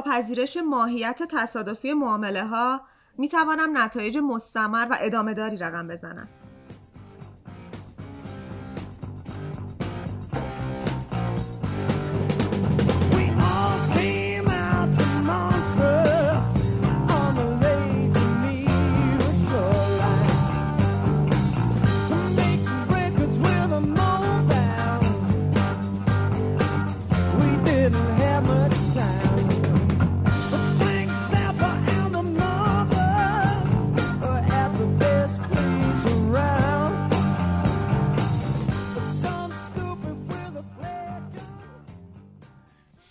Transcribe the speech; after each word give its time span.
پذیرش 0.00 0.56
ماهیت 0.56 1.22
تصادفی 1.30 1.92
معامله 1.92 2.44
ها 2.44 2.80
می 3.18 3.28
توانم 3.28 3.78
نتایج 3.78 4.18
مستمر 4.18 4.86
و 4.90 4.96
ادامه 5.00 5.34
داری 5.34 5.56
رقم 5.56 5.88
بزنم. 5.88 6.28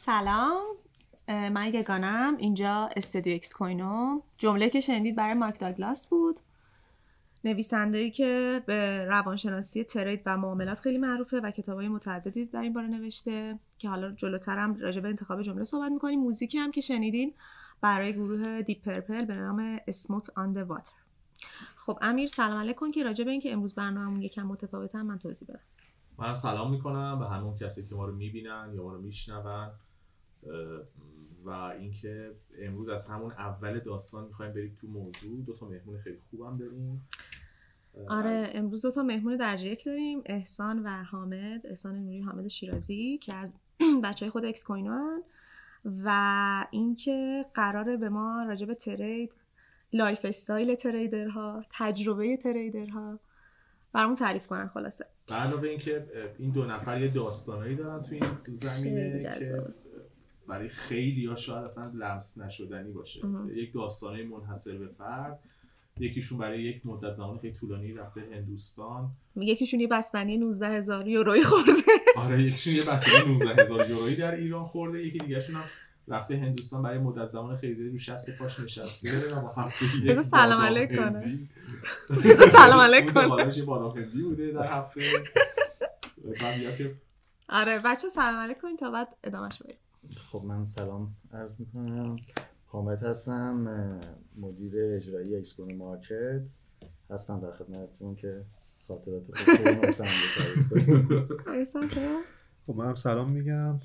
سلام. 0.10 0.62
من 1.28 1.74
یگانم. 1.74 2.38
اینجا 2.38 2.90
استدیو 2.98 3.36
اکس 3.36 3.54
کوینو. 3.54 4.22
جمله 4.38 4.70
که 4.70 4.80
شنیدید 4.80 5.16
برای 5.16 5.34
مارک 5.34 5.60
داگلاس 5.60 6.08
بود. 6.08 6.40
نویسنده 7.44 8.10
که 8.10 8.62
به 8.66 9.06
روانشناسی 9.06 9.84
trade 9.84 10.22
و 10.26 10.38
معاملات 10.38 10.80
خیلی 10.80 10.98
معروفه 10.98 11.40
و 11.40 11.52
کتابای 11.52 11.88
متعددی 11.88 12.46
در 12.46 12.62
این 12.62 12.74
باره 12.74 12.88
نوشته 12.88 13.60
که 13.78 13.90
حالا 13.90 14.12
جلوترم 14.12 14.76
راجع 14.76 15.02
به 15.02 15.10
انتخاب 15.10 15.42
جمله 15.42 15.64
صحبت 15.64 15.92
می‌کنیم. 15.92 16.20
موزیکی 16.20 16.58
هم 16.58 16.72
که 16.72 16.82
شنیدین 16.82 17.34
برای 17.82 18.14
گروه 18.14 18.62
Deep 18.62 18.84
Purple 18.84 19.26
به 19.26 19.36
نام 19.36 19.80
Smoke 19.88 20.24
on 20.36 20.54
the 20.54 20.58
Water 20.58 20.94
خب 21.76 22.00
امیر 22.02 22.28
سلام 22.28 22.60
علیکم 22.60 22.92
که 22.92 23.04
راجع 23.04 23.24
به 23.24 23.32
اینکه 23.32 23.54
امروز 23.54 23.76
برنامه‌مون 23.76 24.22
یکم 24.22 24.44
متفاوته 24.44 25.04
من 25.04 25.20
توضیح 25.20 25.48
بدم. 25.48 25.60
من 26.18 26.36
سلام 26.36 26.72
می‌کنم. 26.72 27.20
به 27.20 27.30
همون 27.30 27.56
کسی 27.58 27.88
که 27.88 27.96
ما 27.96 28.06
رو 28.06 28.16
می‌بینن 28.16 28.72
یا 28.74 28.84
ما 28.84 28.94
رو 28.94 29.02
میشنون. 29.02 29.72
و 31.44 31.50
اینکه 31.50 32.32
امروز 32.60 32.90
از 32.90 33.08
همون 33.10 33.32
اول 33.32 33.80
داستان 33.80 34.28
می‌خوایم 34.28 34.54
بریم 34.54 34.78
تو 34.82 34.88
موضوع. 34.88 35.46
دو 35.46 35.54
تا 35.54 35.68
مهمون 35.68 35.98
خیلی 35.98 36.20
خوبم 36.30 36.58
داریم. 36.58 37.08
آره 38.08 38.52
امروز 38.54 38.82
دو 38.82 38.92
تا 38.92 39.04
مهمون 39.04 39.38
درجه 39.38 39.68
یک 39.68 39.86
داریم. 39.86 40.22
احسان 40.26 40.84
و 40.84 41.04
حامد. 41.04 41.68
احسان 41.68 41.96
نوری 41.96 42.22
حامد 42.22 42.48
شیرازی 42.48 43.18
که 43.18 43.34
از 43.34 43.56
بچه 44.04 44.26
های 44.26 44.32
خود 44.32 44.46
اکس 44.46 44.64
کوینو 44.64 45.22
و 45.86 46.66
اینکه 46.72 47.46
قراره 47.54 47.98
به 47.98 48.10
ما 48.10 48.44
راجع 48.44 48.66
به 48.66 48.76
trade 48.76 49.32
lifestyle 49.94 50.26
trader 50.26 50.76
ها 50.76 51.66
تجربه 51.72 52.38
trader 52.38 53.08
ها 53.08 53.20
برامون 53.94 54.16
تعریف 54.16 54.48
کنن 54.48 54.68
خلاصه. 54.68 55.06
علاوه 55.30 55.70
اینکه 55.70 56.06
این 56.38 56.52
دو 56.52 56.66
نفر 56.66 57.02
یه 57.02 57.08
داستانایی 57.08 57.76
دارن 57.76 58.04
تو 58.04 58.14
این 58.14 58.24
زمینه 58.48 59.24
که 59.24 59.74
برای 60.50 60.70
خیلی 60.70 61.22
یا 61.22 61.36
شاید 61.36 61.66
اصلا 61.66 61.92
لمس 61.96 62.38
نشدنی 62.38 62.92
باشه. 62.92 63.22
یک 63.56 63.74
داستانه 63.74 64.24
منحصر 64.24 64.78
به 64.78 64.88
فرد 64.88 65.40
یکیشون 66.00 66.38
برای 66.38 66.64
یک 66.64 66.86
مدت 66.86 67.14
زمان 67.14 67.40
خیلی 67.40 67.54
طولانی 67.54 67.94
رفته 67.94 68.22
هندوستان. 68.34 69.10
یکیشون 69.36 69.80
یه 69.80 69.88
بستنی 69.88 70.38
19 70.38 70.68
هزار 70.68 71.08
یورویی 71.08 71.44
خورده. 71.44 71.72
آره 72.18 72.44
یکیشون 72.44 72.74
یه 72.74 72.84
بستنی 72.84 73.34
19 73.34 73.64
هزار 73.64 73.90
یورویی 73.90 74.16
در 74.16 74.36
ایران 74.36 74.66
خورده 74.66 75.06
یکی 75.06 75.18
دیگهشون 75.18 75.56
هم 75.56 75.64
رفته 76.08 76.38
هندوستان 76.38 76.84
برای 76.84 76.98
مدت 76.98 77.28
زمان 77.28 77.58
خیلی 77.58 77.76
زیادی 77.76 77.92
رو 77.92 77.98
شست 77.98 78.38
پاش 78.38 78.60
نشسته 78.60 79.36
و 79.36 79.42
با 79.42 79.50
هفته 79.50 80.22
سلام 80.22 80.62
علیکم 80.62 81.14
بذار 82.26 82.48
سلام 82.48 82.80
علیکم 82.80 83.28
بادام 83.66 83.98
هندی 83.98 84.22
بوده 84.22 84.52
در 84.52 84.68
هفته. 84.68 85.02
آره 87.50 87.80
بچه 87.86 88.10
سلام 88.10 88.36
علیکم 88.36 88.76
تا 88.76 88.92
بعد 88.92 89.16
ادامهش 89.24 89.62
بریم 89.64 89.78
خب 90.18 90.44
من 90.46 90.66
سلام 90.66 91.16
عرض 91.34 91.60
می‌کنم. 91.60 92.16
حامد 92.66 93.04
هستم 93.04 94.00
مدیر 94.38 94.74
اجرایی 94.78 95.36
اکسپون 95.36 95.76
مارکت. 95.76 96.42
هستم 97.10 97.40
در 97.40 97.52
خدمتتون 97.52 98.16
که 98.16 98.46
خاطرات 98.88 99.24
خب 102.66 102.76
من 102.76 102.86
هم 102.86 102.96
سلام 102.96 103.32
میگم. 103.32 103.80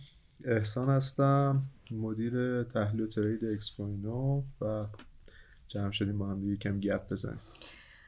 احسان 0.44 0.88
هستم 0.88 1.62
مدیر 1.90 2.62
تحلیل 2.62 3.00
و 3.00 3.06
ترید 3.06 3.44
اکسپوینو 3.44 4.42
و 4.60 4.86
جمع 5.68 5.90
شدیم 5.90 6.18
با 6.18 6.26
هم 6.26 6.40
دیگه 6.40 6.56
کم 6.56 6.80
گپ 6.80 7.12
بزنیم. 7.12 7.40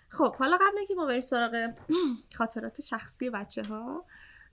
خب 0.08 0.36
حالا 0.36 0.56
قبل 0.56 0.78
اینکه 0.78 0.94
ما 0.94 1.06
بریم 1.06 1.20
سراغ 1.20 1.70
خاطرات 2.38 2.80
شخصی 2.80 3.30
بچه 3.30 3.62
ها 3.62 4.04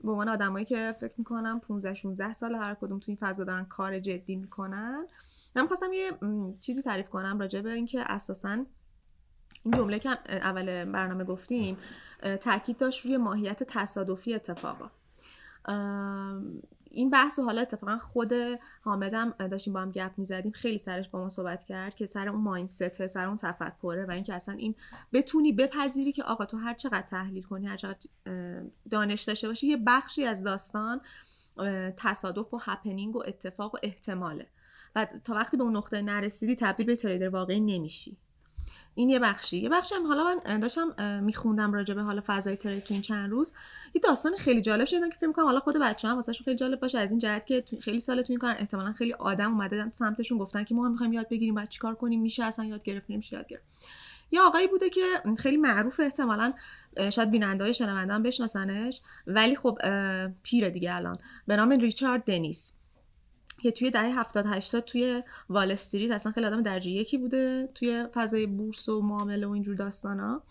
به 0.04 0.12
عنوان 0.12 0.30
آدمایی 0.30 0.66
که 0.66 0.96
فکر 1.00 1.14
می‌کنم 1.18 1.60
15 1.60 1.94
16 1.94 2.34
سال 2.34 2.56
هر 2.56 2.74
کدوم 2.74 3.00
تو 3.00 3.06
این 3.12 3.18
فضا 3.22 3.44
دارن 3.44 3.66
کار 3.66 4.00
جدی 4.00 4.36
می‌کنن. 4.36 5.08
من 5.56 5.68
خواستم 5.68 5.94
یه 5.94 6.12
چیزی 6.60 6.82
تعریف 6.82 7.10
کنم 7.10 7.40
راجع 7.40 7.62
به 7.62 7.72
اینکه 7.74 8.04
اساسا 8.08 8.66
این 9.64 9.74
جمله 9.74 10.00
که 10.00 10.10
اول 10.28 10.86
برنامه 10.86 11.24
گفتیم 11.24 11.78
تاکید 12.42 12.78
داشت 12.78 13.06
روی 13.06 13.18
ماهیت 13.18 13.64
تصادفی 13.64 14.34
اتفاقا. 14.34 14.90
این 16.96 17.10
بحث 17.10 17.40
و 17.40 17.44
حالا 17.44 17.62
اتفاقا 17.62 17.98
خود 17.98 18.34
حامدم 18.82 19.32
داشتیم 19.32 19.74
با 19.74 19.82
هم 19.82 19.92
گپ 19.92 20.12
می‌زدیم 20.18 20.52
خیلی 20.52 20.78
سرش 20.78 21.10
با 21.10 21.20
ما 21.20 21.30
صحبت 21.30 21.64
کرد 21.64 21.96
که 21.96 22.06
سر 22.06 22.30
اون 22.30 22.42
مایندست 22.42 23.08
سر 23.08 23.28
اون 23.28 23.38
تفکره 23.38 24.06
و 24.06 24.12
اینکه 24.12 24.34
اصلا 24.34 24.56
این 24.56 24.76
بتونی 25.14 25.52
بپذیری 25.52 26.12
که 26.12 26.24
آقا 26.24 26.46
تو 26.46 26.58
هر 26.58 26.74
چقدر 26.74 27.02
تحلیل 27.02 27.44
کنی 27.44 27.68
هر 27.68 27.78
چقدر 27.78 28.08
دانش 28.90 29.24
داشته 29.24 29.48
باشی 29.48 29.68
یه 29.68 29.78
بخشی 29.78 30.26
از 30.26 30.44
داستان 30.44 31.02
تصادف 31.98 32.54
و 32.54 32.58
هپنینگ 32.62 33.16
و 33.16 33.24
اتفاق 33.28 33.76
و 33.76 33.78
احتماله. 33.84 34.48
و 34.96 35.08
تا 35.24 35.34
وقتی 35.34 35.58
به 35.58 35.64
اون 35.64 35.78
نقطه 35.78 36.02
نرسیدی 36.02 36.56
تبدیل 36.56 36.86
به 36.86 36.96
تریدر 36.96 37.30
واقعی 37.30 37.60
نمیشی. 37.60 38.18
این 38.96 39.10
یه 39.10 39.20
بخشی 39.20 39.58
یه 39.58 39.70
بخشی 39.70 39.96
هم 39.96 40.08
حالا 40.08 40.24
من 40.24 40.60
داشتم 40.60 41.20
میخوندم 41.24 41.74
راجع 41.74 41.94
به 41.94 42.02
حالا 42.02 42.22
فضای 42.28 42.58
ترید 42.58 42.84
تو 42.84 42.94
این 42.94 43.02
چند 43.02 43.32
روز. 43.32 43.54
یه 43.94 44.02
داستان 44.04 44.38
خیلی 44.38 44.62
جالب 44.62 44.86
شدن 44.86 45.10
که 45.10 45.18
فکر 45.18 45.28
می‌کنم 45.28 45.46
حالا 45.46 45.60
خود 45.60 45.78
بچه‌ها 45.78 46.16
واسهشون 46.16 46.46
خیلی 46.46 46.58
جالب 46.58 46.80
باشه. 46.80 47.00
از 47.00 47.10
این 47.10 47.20
جهت 47.20 47.46
که 47.46 47.64
خیلی 47.82 48.00
سال 48.00 48.22
تو 48.22 48.34
این 48.34 48.40
کار 48.40 48.56
احتمالا 48.60 48.94
خیلی 48.94 49.14
آدم 49.14 49.52
اومدن 49.52 49.92
سمتشون 49.92 50.38
گفتن 50.38 50.64
که 50.64 50.76
ما 50.76 50.86
هم 50.86 50.92
می‌خوایم 50.92 51.14
یاد 51.14 51.30
بگیریم 51.30 51.56
بعد 51.56 51.70
چیکار 51.70 51.96
کنیم 51.96 52.22
میشه 52.22 52.44
اصلا 52.44 52.66
یاد 52.66 52.84
گرفت 52.84 53.06
نمیشه 53.10 53.36
یاد 53.36 53.48
گرفت. 53.48 53.64
یه 54.32 54.42
آقایی 54.42 54.68
بوده 54.68 54.90
که 54.90 55.02
خیلی 55.38 55.58
معروف 55.58 56.00
احتمالا 56.00 56.54
شاید 57.10 57.32
بیننده 57.32 57.64
های 57.64 57.74
شنونده 57.74 58.20
بشناسنش 58.20 59.02
ولی 59.28 59.56
خب 59.56 59.78
پیره 60.44 60.70
دیگه 60.70 60.96
الان. 60.96 61.18
به 61.48 61.56
نام 61.56 61.70
ریچارد 61.70 62.24
دنیس. 62.24 62.74
که 63.64 63.72
توی 63.72 63.92
دهه 63.92 64.20
70 64.20 64.46
80 64.48 64.84
توی 64.84 65.24
وال 65.50 65.72
استریت 65.72 66.12
اصلا 66.12 66.32
خیلی 66.32 66.46
آدم 66.46 66.62
درجه 66.62 66.92
یکی 66.92 67.18
بوده 67.18 67.70
توی 67.76 68.06
فضای 68.14 68.46
بورس 68.46 68.90
و 68.90 69.02
معامله 69.02 69.48
و 69.48 69.52
اینجور 69.52 69.76
داستانا. 69.76 70.44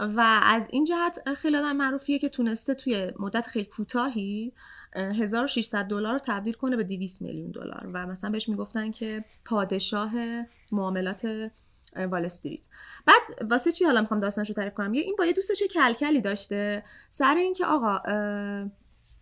و 0.00 0.40
از 0.42 0.68
این 0.70 0.84
جهت 0.84 1.34
خیلی 1.34 1.56
آدم 1.56 1.76
معروفیه 1.76 2.18
که 2.18 2.28
تونسته 2.28 2.74
توی 2.74 3.12
مدت 3.18 3.46
خیلی 3.46 3.64
کوتاهی 3.64 4.52
1600 4.94 5.84
دلار 5.84 6.18
تبدیل 6.18 6.54
کنه 6.54 6.76
به 6.76 6.84
200 6.84 7.22
میلیون 7.22 7.50
دلار. 7.50 7.90
و 7.92 8.06
مثلا 8.06 8.30
بهش 8.30 8.48
می‌گفتن 8.48 8.90
که 8.90 9.24
پادشاه 9.44 10.12
معاملات 10.72 11.50
وال 11.96 12.24
استریت. 12.24 12.68
بعد 13.06 13.50
واسه 13.50 13.72
چی 13.72 13.84
حالا 13.84 14.00
می‌خوام 14.00 14.20
داستانش 14.20 14.48
رو 14.48 14.54
تعریف 14.54 14.74
کنم؟ 14.74 14.92
این 14.92 15.14
با 15.18 15.26
یه 15.26 15.32
دوستش 15.32 15.62
کلکلی 15.74 16.20
داشته؟ 16.20 16.84
سر 17.10 17.34
اینکه 17.34 17.66
آقا 17.66 18.00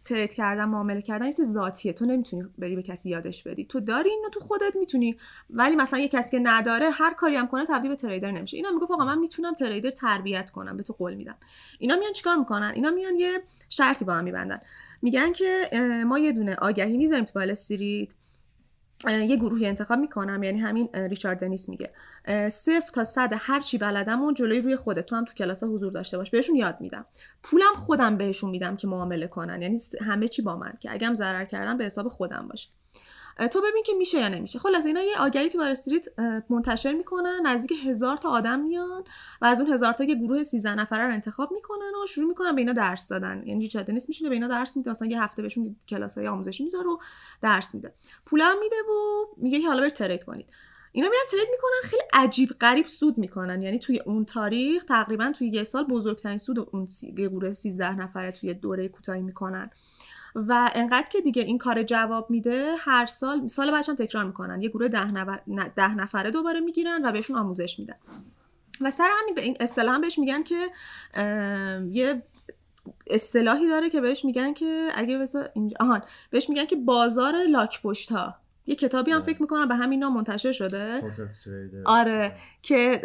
ترید 0.05 0.35
کردن 0.35 0.65
معامله 0.65 1.03
کردن 1.03 1.27
یه 1.27 1.33
ذاتیه. 1.33 1.93
تو 1.93 2.05
نمی‌تونی 2.05 2.45
بری 2.59 2.77
به 2.77 2.83
کسی 2.83 3.11
یادش 3.11 3.43
بدی. 3.43 3.65
تو 3.65 3.81
داری 3.81 4.11
اینو 4.11 4.29
تو 4.29 4.41
خودت 4.41 4.77
می‌تونی. 4.81 5.17
ولی 5.51 5.77
مثلا 5.77 5.99
یه 5.99 6.09
کسی 6.09 6.31
که 6.31 6.43
نداره 6.43 6.91
هر 6.91 7.15
کاری 7.15 7.37
هم 7.37 7.47
کنه 7.47 7.67
تبدیل 7.67 7.91
به 7.91 7.97
تریدر 7.97 8.31
نمیشه. 8.31 8.57
اینا 8.57 8.71
میگه 8.71 8.87
آقا 8.91 9.05
من 9.05 9.19
می‌تونم 9.19 9.55
تریدر 9.55 9.91
تربیت 9.91 10.51
کنم. 10.51 10.77
به 10.77 10.83
تو 10.83 10.93
قول 10.93 11.15
میدم. 11.15 11.37
اینا 11.79 11.97
میان 11.97 12.13
چیکار 12.13 12.37
می‌کنن؟ 12.37 12.73
اینا 12.75 12.91
میان 12.91 13.19
یه 13.19 13.43
شرطی 13.69 14.05
با 14.05 14.13
هم 14.13 14.25
میبندن. 14.25 14.61
میگن 15.03 15.33
که 15.33 15.71
ما 16.07 16.19
یه 16.19 16.33
دونه 16.33 16.55
آگهی 16.55 16.97
می‌ذاریم 16.97 17.25
تو 17.25 17.39
وال 17.39 17.51
استریت. 17.51 18.09
یه 19.11 19.37
گروهی 19.37 19.67
انتخاب 19.67 19.99
می‌کنم 19.99 20.43
یعنی 20.43 20.59
همین 20.59 20.89
ریچارد 20.95 21.41
دنیس 21.41 21.69
میگه. 21.69 21.91
صفر 22.51 22.91
تا 22.93 23.05
صد 23.05 23.33
هر 23.37 23.61
چی 23.61 23.79
بلدم 23.79 24.25
و 24.25 24.33
جلوی 24.33 24.61
روی 24.61 24.77
خودت. 24.77 25.07
تو 25.07 25.17
هم 25.17 25.25
تو 25.25 25.35
کلاس 25.35 25.65
حضور 25.65 25.93
داشته 25.93 26.17
باش. 26.17 26.31
بهشون 26.31 26.57
یاد 26.57 26.77
میدم. 26.81 27.07
پولم 27.43 27.75
خودم 27.77 28.17
بهشون 28.17 28.51
میدم 28.51 28.77
که 28.77 28.87
معامله 28.87 29.27
کنن. 29.27 29.63
یعنی 29.63 29.79
همه 30.01 30.29
چی 30.29 30.43
با 30.43 30.57
من. 30.57 30.73
که 30.81 30.93
اگم 30.93 31.15
ضرر 31.15 31.45
کردم 31.45 31.79
به 31.79 31.85
حساب 31.85 32.09
خودم 32.09 32.49
باشه 32.49 32.69
تو 33.51 33.61
ببین 33.61 33.83
که 33.83 33.93
میشه 33.95 34.19
یا 34.19 34.29
نمیشه. 34.29 34.59
خلاص 34.59 34.87
اینا 34.87 35.03
یه 35.03 35.19
آگهی 35.19 35.49
تو 35.49 35.61
استریت 35.61 36.07
منتشر 36.51 36.93
می‌کنن 36.93 37.41
نزدیک 37.45 37.79
هزار 37.87 38.17
تا 38.17 38.31
آدم 38.31 38.61
میان 38.61 39.05
و 39.43 39.47
از 39.47 39.61
اون 39.61 39.73
هزار 39.73 39.93
تا 39.93 40.05
یه 40.05 40.15
گروه 40.15 40.43
13 40.43 40.75
نفره 40.75 41.07
رو 41.07 41.13
انتخاب 41.13 41.53
می‌کنن 41.53 41.93
و 42.05 42.07
شروع 42.07 42.29
می‌کنن 42.29 42.55
به 42.55 42.61
اینا 42.61 42.73
درس 42.73 43.09
دادن. 43.09 43.43
یعنی 43.47 43.69
چه 43.69 43.85
نیست 43.89 44.09
میشینه 44.09 44.29
به 44.29 44.35
اینا 44.35 44.49
درس 44.49 44.77
میده. 44.77 44.91
مثلا 44.91 45.09
یه 45.09 45.23
هفته 45.23 45.43
بهشون 45.43 45.77
کلاسای 45.89 46.29
آموزشی 46.29 46.65
می‌ذاره 46.65 46.89
و 46.89 46.99
درس 47.43 47.75
میده. 47.75 47.95
پولم 48.27 48.55
میده 48.61 48.77
و 48.77 49.25
میگه 49.37 49.61
که 49.61 49.69
حالا 49.69 49.81
برید 49.81 49.93
ترید 49.93 50.25
کنید. 50.25 50.47
اینا 50.93 51.09
میرن 51.09 51.23
ترید 51.31 51.49
می‌کنن 51.51 51.91
خیلی 51.91 52.03
عجیب 52.13 52.49
غریب 52.61 52.87
سود 52.87 53.19
می‌کنن. 53.19 53.63
یعنی 53.63 53.79
توی 53.79 54.01
اون 54.01 54.25
تاریخ 54.25 54.85
تقریبا 54.85 55.33
توی 55.39 55.49
یه 55.49 55.65
سال 55.65 55.85
بزرگترین 55.85 56.39
سود 56.39 56.59
اون 56.59 56.87
گروه 57.17 57.53
13 57.53 57.97
نفره 57.97 58.33
توی 58.33 58.55
دوره 58.55 58.89
کوتاهی 58.89 59.23
می‌کنن. 59.23 59.71
و 60.35 60.71
انقدر 60.75 61.09
که 61.09 61.21
دیگه 61.21 61.43
این 61.43 61.59
کار 61.59 61.83
جواب 61.83 62.31
میده 62.31 62.75
هر 62.79 63.07
سال 63.07 63.47
سال 63.47 63.71
بعدش 63.71 63.89
هم 63.89 63.95
تکرار 63.95 64.25
می‌کنن. 64.25 64.63
یه 64.63 64.69
گروه 64.69 64.89
ده, 64.89 65.35
ده 65.77 65.95
نفره 65.95 66.31
دوباره 66.31 66.61
می‌گیرن 66.61 67.07
و 67.07 67.13
بهشون 67.13 67.37
آموزش 67.37 67.79
میدن. 67.79 67.97
و 68.81 68.91
سر 68.91 69.09
همین 69.23 69.35
به 69.35 69.43
این 69.43 69.57
اصطلاح 69.61 69.99
بهش 69.99 70.19
میگن 70.19 70.43
که 70.43 70.69
یه 71.91 72.23
اصطلاحی 73.07 73.69
داره 73.69 73.91
که 73.91 74.01
بهش 74.01 74.25
میگن 74.25 74.53
که 74.53 74.89
اگه 74.95 75.27
اینجا 75.55 75.77
آهان 75.81 76.03
بهش 76.31 76.49
میگن 76.49 76.65
که 76.65 76.77
بازار 76.77 77.35
لاک 77.47 77.81
ها 78.11 78.37
یه 78.67 78.75
کتابی 78.75 79.11
هم 79.11 79.23
فکر 79.23 79.43
می‌کنم 79.43 79.69
به 79.69 79.75
همین 79.75 80.01
نام 80.01 80.15
منتشر 80.15 80.53
شده. 80.53 81.01
آره 81.85 82.37
که 82.63 83.01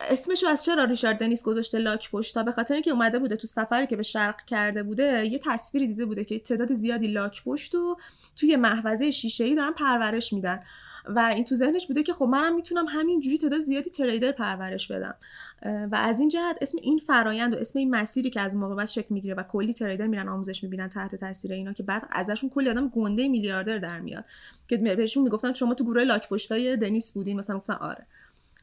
اسمشو 0.00 0.46
از 0.46 0.64
چرا 0.64 0.84
ریشارد 0.84 1.18
دنیس 1.18 1.42
گذاشته 1.44 1.78
لاک 1.78 2.10
پشتا 2.10 2.42
به 2.42 2.52
خاطر 2.52 2.74
اینکه 2.74 2.90
اومده 2.90 3.18
بوده 3.18 3.36
تو 3.36 3.46
سفری 3.46 3.86
که 3.86 3.96
به 3.96 4.02
شرق 4.02 4.44
کرده 4.44 4.82
بوده 4.82 5.26
یه 5.26 5.40
تصویری 5.44 5.86
دیده 5.86 6.06
بوده 6.06 6.24
که 6.24 6.38
تعداد 6.38 6.74
زیادی 6.74 7.06
لاک 7.06 7.44
پشت 7.44 7.74
و 7.74 7.96
توی 8.36 8.56
محوزه 8.56 9.10
شیشه 9.10 9.44
ای 9.44 9.54
دارن 9.54 9.72
پرورش 9.72 10.32
میدن. 10.32 10.60
و 11.08 11.18
این 11.34 11.44
تو 11.44 11.54
ذهنش 11.54 11.86
بوده 11.86 12.02
که 12.02 12.12
خب 12.12 12.24
منم 12.24 12.54
می‌تونم 12.54 12.86
همینجوری 12.88 13.38
تعداد 13.38 13.60
زیادی 13.60 13.90
تریدر 13.90 14.32
پرورش 14.32 14.92
بدم. 14.92 15.14
و 15.62 15.96
از 15.96 16.20
این 16.20 16.28
جهت 16.28 16.58
اسم 16.60 16.78
این 16.82 16.98
فرایند 16.98 17.54
و 17.54 17.56
اسم 17.56 17.78
این 17.78 17.90
مسیری 17.90 18.30
که 18.30 18.40
از 18.40 18.54
اون 18.54 18.62
موقع 18.62 18.74
بعد 18.74 18.86
شکل 18.86 19.14
می‌گیره 19.14 19.34
و 19.34 19.42
کلی 19.42 19.72
تریدر 19.72 20.06
میرن 20.06 20.28
آموزش 20.28 20.64
می‌بینن 20.64 20.88
تحت 20.88 21.14
تاثیر 21.14 21.52
اینا 21.52 21.72
که 21.72 21.82
بعد 21.82 22.08
ازشون 22.10 22.50
کلی 22.50 22.70
آدم 22.70 22.88
گنده 22.88 23.28
میلیاردر 23.28 23.78
در 23.78 24.00
میاد. 24.00 24.24
که 24.68 24.76
بهشون 24.76 25.22
می‌گفتن 25.22 25.52
شما 25.52 25.74
تو 25.74 25.84
گروه 25.84 26.04
لاک 26.04 26.28
پشتای 26.28 26.76
دنیس 26.76 27.12
بودین 27.12 27.36
مثلا 27.36 27.58
گفتن 27.58 27.74
آره. 27.74 28.06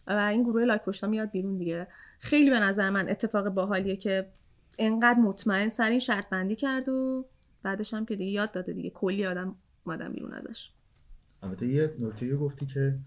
و 0.07 0.12
این 0.12 0.44
گروه 0.44 0.63
لاک 0.63 0.83
پشتا 0.83 1.07
میاد 1.07 1.31
بیرون 1.31 1.57
دیگه. 1.57 1.88
خیلی 2.19 2.50
به 2.50 2.59
نظر 2.59 2.89
من 2.89 3.09
اتفاق 3.09 3.50
باحالیه 3.50 3.95
که 3.95 4.27
انقدر 4.80 5.19
مطمئن 5.19 5.69
سر 5.69 5.89
این 5.89 6.00
شرط 6.00 6.30
بندی 6.30 6.56
کرد 6.56 6.89
و 6.89 7.25
بعدش 7.63 7.94
هم 7.94 8.06
که 8.06 8.15
دیگه 8.15 8.31
یاد 8.31 8.51
داده 8.51 8.74
دیگه. 8.74 8.89
کلی 8.89 9.25
آدم 9.25 9.56
اومدن 9.86 10.13
بیرون 10.13 10.33
ازش. 10.33 10.69
البته 11.45 11.68
یه 11.68 11.94
نکته 12.00 12.36
گفتی 12.36 12.65
که 12.65 12.97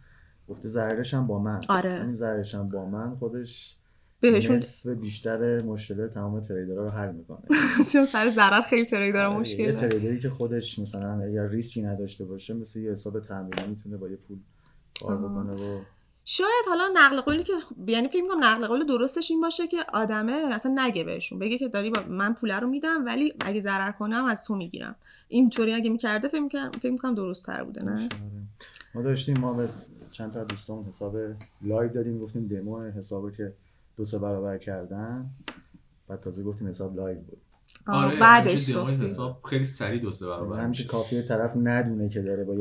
گفته 0.49 0.69
ضررش 0.69 1.15
هم 1.15 1.27
با 1.27 1.39
من. 1.39 1.61
آره. 1.69 2.01
این 2.01 2.15
ضررش 2.15 2.55
هم 2.55 2.67
با 2.67 2.87
من 2.87 3.17
خودش 3.17 3.77
بهشون 4.21 4.57
نصف 4.57 4.91
بیشتر 4.91 5.63
مشکل 5.63 6.09
تمام 6.09 6.41
تریدرها 6.41 6.85
رو 6.85 6.91
حل 6.91 7.13
می‌کنه. 7.13 7.41
چون 7.93 8.05
سر 8.05 8.29
ضرر 8.29 8.63
خیلی 8.63 8.85
تریدر 8.85 9.27
آره، 9.27 9.41
مشکل 9.41 9.61
یه 9.61 9.73
تریدری 9.73 10.21
که 10.21 10.31
خودش 10.31 10.79
مثلا 10.79 11.21
اگر 11.23 11.49
ریسکی 11.49 11.83
نداشته 11.83 12.25
باشه 12.25 12.55
مثل 12.55 12.81
یه 12.81 12.91
حساب 12.91 13.21
تامینی 13.21 13.69
می‌تونه 13.69 13.97
با 13.97 14.09
یه 14.09 14.17
پول 14.17 14.39
کار 15.01 15.17
بکنه 15.17 15.53
و 15.53 15.81
شاید 16.31 16.65
حالا 16.69 16.85
نقل 16.95 17.21
قولی 17.21 17.43
که 17.43 17.53
یعنی 17.87 18.09
فکر 18.09 18.23
می‌کنم 18.23 18.45
نقل 18.45 18.67
قول 18.67 18.87
درستش 18.87 19.31
این 19.31 19.41
باشه 19.41 19.67
که 19.67 19.77
آدمه 19.95 20.33
اصلا 20.33 20.75
نگه 20.79 21.05
بهشون 21.05 21.39
بگه 21.39 21.59
که 21.59 21.69
داری 21.69 21.91
با 21.91 22.03
من 22.09 22.35
پول 22.35 22.51
رو 22.51 22.67
میدم 22.67 23.07
ولی 23.07 23.35
اگه 23.41 23.61
ضرر 23.61 23.93
کنم 23.93 24.25
از 24.25 24.45
تو 24.45 24.55
می‌گیرم. 24.55 24.97
اینطوری 25.29 25.75
اگه 25.75 25.91
می‌کرده 25.91 26.29
فکر 26.29 26.41
می‌کنم 26.41 26.71
فکر 26.71 26.91
می‌کنم 26.91 27.15
درست 27.15 27.47
تر 27.47 27.65
بوده 27.65 27.83
نه؟ 27.83 28.09
ما 28.95 29.03
داشتیم 29.03 29.39
ما 29.39 29.53
به 29.53 29.69
چند 30.11 30.33
تا 30.33 30.45
دوستان 30.45 30.85
حساب 30.85 31.17
live 31.63 31.93
دادیم 31.93 32.19
گفتیم 32.19 32.47
دمو 32.47 32.81
حسابو 32.81 33.31
که 33.31 33.53
دو 33.97 34.05
سه 34.05 34.19
برابر 34.19 34.59
کردن. 34.59 35.31
بعد 36.09 36.21
تازه 36.21 36.43
گفتیم 36.43 36.69
حساب 36.69 36.97
live 36.97 37.19
بود. 37.19 37.41
آره 37.87 38.21
بعدش 38.21 38.71
حساب 38.71 39.41
خیلی 39.45 39.65
سریع 39.65 40.03
دو 40.03 40.11
سه 40.11 40.27
برابر 40.27 40.61
همین 40.61 40.87
کافیه 40.89 41.23
طرف 41.23 41.57
ندونه 41.57 42.09
که 42.09 42.23
داره 42.23 42.45
با 42.45 42.55
یه 42.55 42.61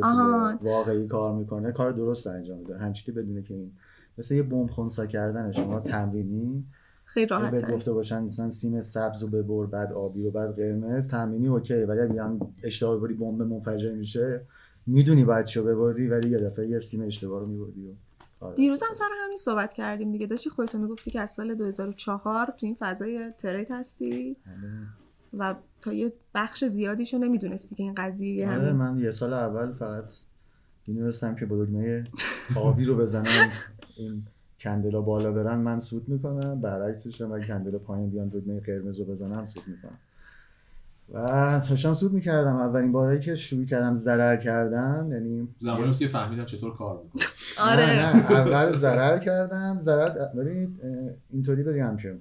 واقعی 0.61 1.07
کار 1.07 1.35
می‌کنه. 1.35 1.71
کار 1.71 1.91
درست 1.91 2.27
انجام 2.27 2.59
میده. 2.59 2.77
همچین 2.77 3.05
که 3.05 3.21
بدونه 3.21 3.43
که 3.43 3.53
این 3.53 3.71
مثل 4.17 4.35
یه 4.35 4.43
بمب 4.43 4.69
خونسا 4.69 5.05
کردن 5.05 5.51
شما 5.51 5.79
تمرینی. 5.79 6.65
خیلی 7.05 7.25
راحت 7.25 7.51
بهت 7.51 7.71
گفته 7.71 7.93
باشن 7.93 8.23
مثلا 8.23 8.49
سیم 8.49 8.81
سبز 8.81 9.23
رو 9.23 9.27
ببر 9.27 9.65
بعد 9.65 9.93
آبی 9.93 10.25
و 10.25 10.31
بعد 10.31 10.55
قرمز. 10.55 11.09
تمرینی 11.09 11.47
اوکی 11.47 11.73
ولی 11.73 11.99
اگه 11.99 12.23
هم 12.23 12.39
اشتباه 12.63 12.99
بری 12.99 13.13
بمب 13.13 13.41
منفجر 13.41 13.91
میشه 13.91 14.41
می‌دونی 14.85 15.25
باید 15.25 15.45
چه 15.45 15.61
ببری 15.61 16.07
ولی 16.07 16.29
یه 16.29 16.37
دفعه 16.37 16.67
یه 16.67 16.79
سیم 16.79 17.01
اشتباه 17.01 17.39
رو 17.39 17.47
می‌بری 17.47 17.87
آره، 17.87 17.97
دیروز 18.55 18.83
هم 18.83 18.93
سر 18.93 19.05
همین 19.23 19.37
صحبت 19.37 19.73
کردیم 19.73 20.11
دیگه. 20.11 20.27
داشتی 20.27 20.49
خودتون 20.49 20.81
می‌گفتی 20.81 21.11
که 21.11 21.21
از 21.21 21.31
سال 21.31 21.55
2004 21.55 22.45
تو 22.45 22.65
این 22.65 22.77
فضای 22.79 23.31
ترید 23.37 23.67
هستی؟ 23.71 24.37
آره. 24.47 24.87
و 25.37 25.55
تا 25.81 25.93
یه 25.93 26.11
بخش 26.35 26.65
زیادیشو 26.65 27.17
نمی‌دونستی 27.17 27.75
که 27.75 27.83
این 27.83 27.93
قضیه 27.93 28.51
آره 28.51 28.73
من 28.73 28.99
یه 28.99 29.11
سال 29.11 29.33
اول 29.33 29.73
فقط 29.73 30.13
می‌دونستم 30.87 31.35
که 31.35 31.45
با 31.45 31.65
دکمه 31.65 32.03
آبی 32.55 32.85
رو 32.85 32.97
بزنم 32.97 33.51
این 33.97 34.23
کندلا 34.59 35.01
بالا 35.01 35.31
برن 35.31 35.57
من 35.57 35.79
سود 35.79 36.09
می‌کنم. 36.09 36.61
برعکسش 36.61 37.21
هم 37.21 37.31
اگه 37.31 37.47
کندلا 37.47 37.77
پایین 37.77 38.09
بیان 38.09 38.27
دکمه 38.27 38.59
قرمز 38.59 38.99
رو 38.99 39.05
بزنم 39.05 39.45
سود 39.45 39.63
می‌کنم. 39.67 39.97
و 41.13 41.59
تاشم 41.67 41.93
سود 41.93 42.13
می‌کردم. 42.13 42.55
اولین 42.55 42.91
باری 42.91 43.19
که 43.19 43.35
شروع 43.35 43.65
کردم 43.65 43.95
ضرر 43.95 44.37
کردن 44.37 45.09
یعنی 45.11 45.47
زمانی 45.59 45.93
که 45.93 46.07
فهمیدم 46.07 46.45
چطور 46.45 46.77
کار 46.77 47.03
می‌کنه 47.03 47.23
آره. 47.59 47.85
نه, 47.85 48.31
اول 48.31 48.71
ضرر 48.71 49.19
کردم. 49.19 49.77
ضرر 49.79 50.33
ببینید 50.33 50.79
اینطوری 51.29 51.63
بگم 51.63 51.97
که 51.97 52.17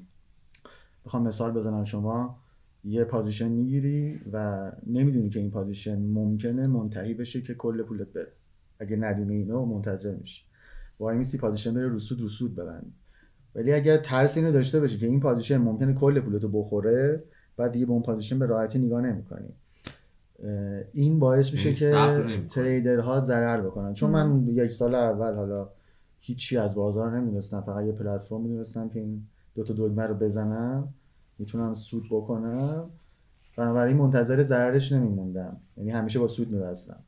بخوام 1.04 1.22
مثال 1.22 1.52
بزنم 1.52 1.84
شما. 1.84 2.38
یه 2.84 3.04
پازیشن 3.04 3.48
می‌گیری 3.48 4.20
و 4.32 4.72
نمی‌دونی 4.86 5.30
که 5.30 5.40
این 5.40 5.50
پازیشن 5.50 5.98
ممکنه 6.02 6.66
منتهی 6.66 7.14
بشه 7.14 7.42
که 7.42 7.54
کل 7.54 7.82
پولت 7.82 8.12
بره. 8.12 8.32
اگه 8.78 8.96
ندونی 8.96 9.34
اینو 9.34 9.64
منتظر 9.64 10.14
میشی. 10.14 10.44
وای 10.98 11.16
میسی 11.16 11.38
پازیشن 11.38 11.74
بره 11.74 11.94
رسود 11.94 12.24
رسود 12.24 12.56
ببند 12.56 12.92
ولی 13.54 13.72
اگر 13.72 13.96
ترس 13.96 14.36
اینو 14.36 14.52
داشته 14.52 14.80
باشی 14.80 14.98
که 14.98 15.06
این 15.06 15.20
پازیشن 15.20 15.56
ممکنه 15.56 15.94
کل 15.94 16.20
پولتو 16.20 16.48
بخوره 16.48 17.22
بعد 17.56 17.72
دیگه 17.72 17.86
به 17.86 17.92
اون 17.92 18.02
پازیشن 18.02 18.38
به 18.38 18.46
راحتی 18.46 18.78
نگاه 18.78 19.02
نمی‌کنی. 19.02 19.48
این 20.92 21.18
باعث 21.18 21.52
میشه 21.52 21.84
یعنی 21.84 22.40
که 22.40 22.46
تریدرها 22.46 23.20
ضرر 23.20 23.60
بکنن. 23.60 23.92
چون 23.92 24.10
من 24.10 24.48
یک 24.48 24.72
سال 24.72 24.94
اول 24.94 25.34
حالا 25.34 25.68
هیچی 26.18 26.56
از 26.56 26.74
بازار 26.74 27.18
نمی‌دونستم. 27.18 27.60
فقط 27.60 27.84
یه 27.84 27.92
پلتفرم 27.92 28.40
می‌دونستم 28.40 28.88
که 28.88 29.00
این 29.00 29.26
دو 29.54 29.64
تا 29.64 29.74
دگمه 29.74 30.02
رو 30.02 30.14
بزنم 30.14 30.94
می‌تونم 31.38 31.74
سود 31.74 32.04
بکنم. 32.10 32.90
بنابراین 33.56 33.96
منتظر 33.96 34.42
ضررش 34.42 34.92
نمیموندم. 34.92 35.56
یعنی 35.76 35.90
همیشه 35.90 36.18
با 36.18 36.28
سود 36.28 36.50
میبستم. 36.50 36.98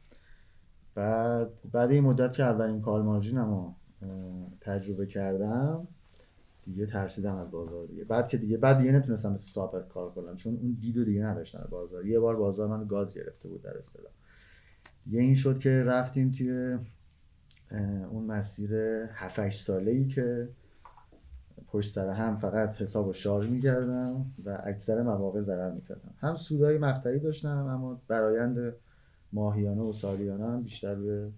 بعد 0.95 1.51
بعد 1.73 1.91
این 1.91 2.05
مدت 2.05 2.33
که 2.33 2.43
اولین 2.43 2.81
کال 2.81 3.03
مارجینم 3.03 3.75
تجربه 4.61 5.07
کردم 5.07 5.89
دیگه 6.69 6.87
ترسیدم 6.87 7.37
از 7.37 7.51
بازار 7.51 7.87
دیگه. 7.87 8.05
بعد 8.05 8.29
که 8.29 8.37
دیگه 8.39 8.57
بعد 8.57 8.79
دیگه 8.79 8.93
نمی‌تونستم 8.93 9.33
مثل 9.33 9.53
سابق 9.53 9.89
کار 9.89 10.11
کنم 10.11 10.37
چون 10.37 10.59
اون 10.63 10.77
دیدو 10.81 11.05
دیگه 11.05 11.23
نداشتم 11.23 11.69
بازار. 11.71 12.07
یه 12.07 12.21
بار 12.21 12.37
بازار 12.37 12.69
من 12.69 12.87
گاز 12.87 13.15
گرفته 13.15 13.49
بود 13.49 13.63
در 13.63 13.77
اصطلاح. 13.77 14.13
یه 15.07 15.21
این 15.21 15.35
شد 15.35 15.59
که 15.59 15.71
رفتیم 15.71 16.31
توی 16.31 16.79
اون 18.11 18.25
مسیر 18.25 18.75
7 19.13 19.49
ساله 19.49 19.91
ای 19.91 20.07
که 20.07 20.49
پشت 21.69 21.91
سر 21.91 22.09
هم 22.11 22.37
فقط 22.37 22.83
حساب 22.83 23.09
و 23.09 23.13
شارژ 23.13 23.49
می‌کردم 23.49 24.27
و 24.45 24.59
اکثر 24.65 25.03
مواقع 25.03 25.41
ضرر 25.41 25.73
می‌کردم. 25.73 26.15
هم 26.19 26.35
سودای 26.35 26.79
مقطعی 26.79 27.19
داشتم 27.19 27.67
اما 27.67 28.01
برایند 28.09 28.75
ماهیانه 29.33 29.81
و 29.81 29.93
سالیانه 29.93 30.45
هم 30.45 30.63
بیشتر 30.63 30.95
به 30.95 31.31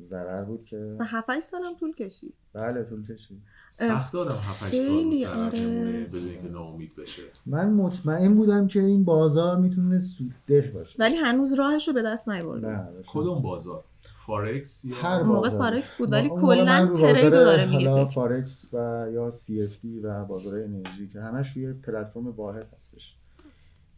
ضرر 0.00 0.44
بود 0.44 0.64
که 0.64 0.96
و 0.98 1.04
7 1.04 1.40
سال 1.40 1.62
هم 1.62 1.74
طول 1.80 1.94
کشید. 1.94 2.34
بله 2.52 2.84
طول 2.84 3.06
کشید. 3.06 3.42
سخت 3.70 4.14
آدم 4.14 4.34
7 4.34 4.74
سال 4.74 5.26
آره. 5.26 6.04
بدون 6.04 6.28
اینکه 6.28 6.48
ناامید 6.48 6.96
بشه. 6.96 7.22
من 7.46 7.70
مطمئن 7.70 8.34
بودم 8.34 8.66
که 8.66 8.80
این 8.80 9.04
بازار 9.04 9.56
می‌تونه 9.56 9.98
سودده 9.98 10.70
باشه. 10.74 10.96
ولی 10.98 11.16
هنوز 11.16 11.52
راهش 11.52 11.88
رو 11.88 11.94
به 11.94 12.02
دست 12.02 12.28
نیاورده 12.28 12.78
کدوم 13.06 13.42
بازار؟ 13.42 13.84
فارکس 14.26 14.84
یا 14.84 14.96
هر 14.96 15.22
موقع 15.22 15.48
فارکس 15.48 15.96
بود 15.96 16.12
ولی 16.12 16.28
کلا 16.28 16.86
trade 16.86 17.30
داره 17.30 17.66
میگه 17.66 18.08
فارکس 18.08 18.68
و 18.72 19.06
یا 19.12 19.30
CFD 19.30 20.00
و 20.00 20.24
بازار 20.24 20.54
انرژی 20.54 21.08
که 21.12 21.20
همش 21.20 21.52
روی 21.56 21.72
پلتفرم 21.72 22.28
واحد 22.28 22.66
هستش. 22.76 23.14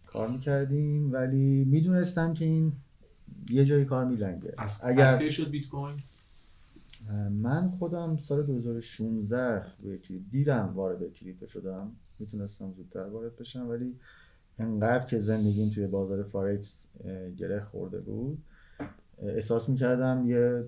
کار 0.07 0.29
می‌کردیم 0.29 1.13
ولی 1.13 1.65
می‌دونستم 1.65 2.35
که 2.35 2.45
این 2.45 2.73
یه 3.51 3.65
جایی 3.65 3.85
کار 3.85 4.05
میلنگه. 4.05 4.55
از 4.59 4.81
اگر 4.85 5.31
شد 5.31 5.51
بیت 5.51 5.69
کوین؟ 5.69 5.95
من 7.31 7.71
خودم 7.79 8.17
سال 8.17 8.43
2016 8.43 9.65
روی 9.83 9.99
کلیپ 9.99 10.23
دیرم 10.31 10.73
وارد 10.75 11.13
crypto 11.13 11.47
شدم. 11.47 11.93
می‌تونستم 12.19 12.73
زودتر 12.73 13.07
وارد 13.07 13.37
بشم 13.37 13.69
ولی 13.69 13.97
انقدر 14.59 15.07
که 15.07 15.19
زندگیم 15.19 15.71
توی 15.71 15.87
بازار 15.87 16.23
فارکس 16.23 16.89
گره 17.37 17.61
خورده 17.61 18.01
بود. 18.01 18.39
احساس 19.23 19.69
می‌کردم 19.69 20.25
یه 20.27 20.65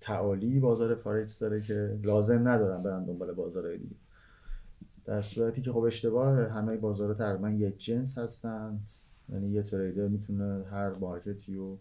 تعالی 0.00 0.60
بازار 0.60 0.94
فارکس 0.94 1.38
داره 1.38 1.60
که 1.60 1.98
لازم 2.02 2.48
ندارم 2.48 2.82
برم 2.82 3.04
دنبال 3.04 3.32
بازارهای 3.32 3.78
دیگه. 3.78 3.96
در 5.04 5.20
صورتی 5.20 5.62
که 5.62 5.72
خب 5.72 5.82
اشتباه 5.82 6.50
همه 6.50 6.76
بازار 6.76 7.14
تقریبا 7.14 7.50
یک 7.50 7.78
جنس 7.78 8.18
هستند. 8.18 8.90
یعنی 9.28 9.50
یه 9.50 9.62
تریدر 9.62 10.08
می‌تونه 10.08 10.64
هر 10.64 10.90
مارکتی 10.90 11.54
رو 11.54 11.78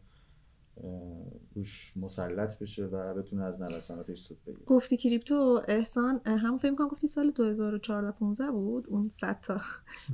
روش 1.56 1.94
مسلط 1.98 2.60
بشه 2.60 2.86
و 2.86 3.14
بتونه 3.14 3.44
از 3.44 3.62
نوساناتش 3.62 4.20
سود 4.20 4.38
بگیره. 4.48 4.66
گفتی 4.66 4.98
کریپتو 4.98 5.62
احسان 5.68 6.22
هم 6.26 6.58
فکر 6.58 6.76
کنم 6.76 6.88
گفتی 6.88 7.08
سال 7.08 7.32
2014 7.32 8.12
15 8.12 8.52
بود 8.52 8.86
اون 8.88 9.10
100 9.10 9.40
تا. 9.42 9.62